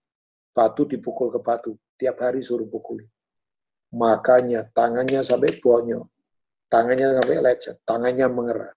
Batu 0.55 0.87
dipukul 0.87 1.27
ke 1.27 1.43
batu, 1.43 1.75
tiap 1.99 2.23
hari 2.23 2.39
suruh 2.39 2.69
pukulin. 2.69 3.07
Makanya 3.91 4.71
tangannya 4.71 5.19
sampai 5.19 5.59
bonyok, 5.59 6.07
tangannya 6.71 7.19
sampai 7.19 7.37
lecet, 7.43 7.75
tangannya 7.83 8.27
mengerah. 8.31 8.71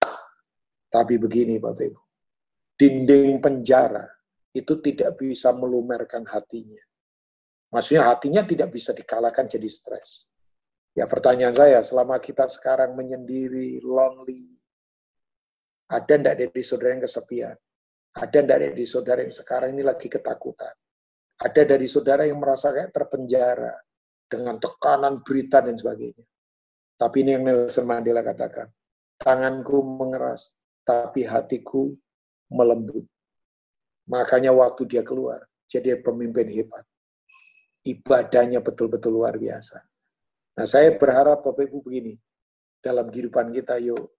Tapi 0.94 1.18
begini 1.18 1.58
Bapak 1.58 1.90
Ibu, 1.90 2.02
dinding 2.78 3.42
penjara 3.42 4.06
itu 4.54 4.78
tidak 4.78 5.18
bisa 5.18 5.50
melumerkan 5.50 6.22
hatinya. 6.22 6.78
Maksudnya 7.74 8.06
hatinya 8.06 8.46
tidak 8.46 8.70
bisa 8.70 8.94
dikalahkan 8.94 9.50
jadi 9.50 9.66
stres. 9.66 10.30
Ya 10.94 11.10
pertanyaan 11.10 11.58
saya, 11.58 11.82
selama 11.82 12.22
kita 12.22 12.46
sekarang 12.46 12.94
menyendiri, 12.94 13.82
lonely, 13.82 14.54
ada 15.90 16.14
enggak 16.14 16.38
dari 16.38 16.62
saudara 16.62 16.94
yang 16.94 17.02
kesepian? 17.02 17.56
Ada 18.14 18.38
enggak 18.46 18.60
dari 18.62 18.86
saudara 18.86 19.20
yang 19.26 19.34
sekarang 19.34 19.74
ini 19.74 19.82
lagi 19.82 20.06
ketakutan? 20.06 20.70
Ada 21.34 21.62
dari 21.66 21.90
saudara 21.90 22.22
yang 22.22 22.38
merasa 22.38 22.70
kayak 22.70 22.94
terpenjara, 22.94 23.74
dengan 24.30 24.56
tekanan 24.58 25.20
berita 25.22 25.62
dan 25.62 25.74
sebagainya. 25.74 26.26
Tapi 26.94 27.16
ini 27.26 27.30
yang 27.34 27.42
Nelson 27.42 27.86
Mandela 27.86 28.22
katakan, 28.22 28.70
tanganku 29.18 29.82
mengeras, 29.82 30.54
tapi 30.84 31.24
hatiku 31.24 31.96
melembut. 32.52 33.08
Makanya 34.04 34.52
waktu 34.52 34.84
dia 34.84 35.00
keluar, 35.00 35.40
jadi 35.64 35.96
pemimpin 35.98 36.44
hebat. 36.52 36.84
Ibadahnya 37.84 38.60
betul-betul 38.60 39.16
luar 39.16 39.36
biasa. 39.40 39.80
Nah 40.54 40.66
saya 40.68 40.92
berharap 40.94 41.40
Bapak 41.42 41.66
Ibu 41.72 41.82
begini, 41.82 42.14
dalam 42.84 43.08
kehidupan 43.08 43.48
kita 43.50 43.80
yuk, 43.80 44.12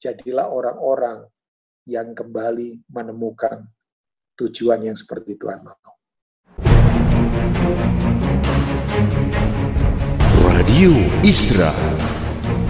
jadilah 0.00 0.48
orang-orang 0.48 1.28
yang 1.84 2.16
kembali 2.16 2.82
menemukan 2.88 3.68
tujuan 4.40 4.80
yang 4.80 4.96
seperti 4.96 5.36
Tuhan 5.36 5.60
mau. 5.60 5.92
Radio 10.42 10.92
Isra 11.22 11.70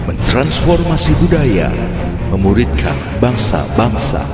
mentransformasi 0.05 1.15
budaya, 1.23 1.71
memuridkan 2.33 2.97
bangsa-bangsa. 3.21 4.25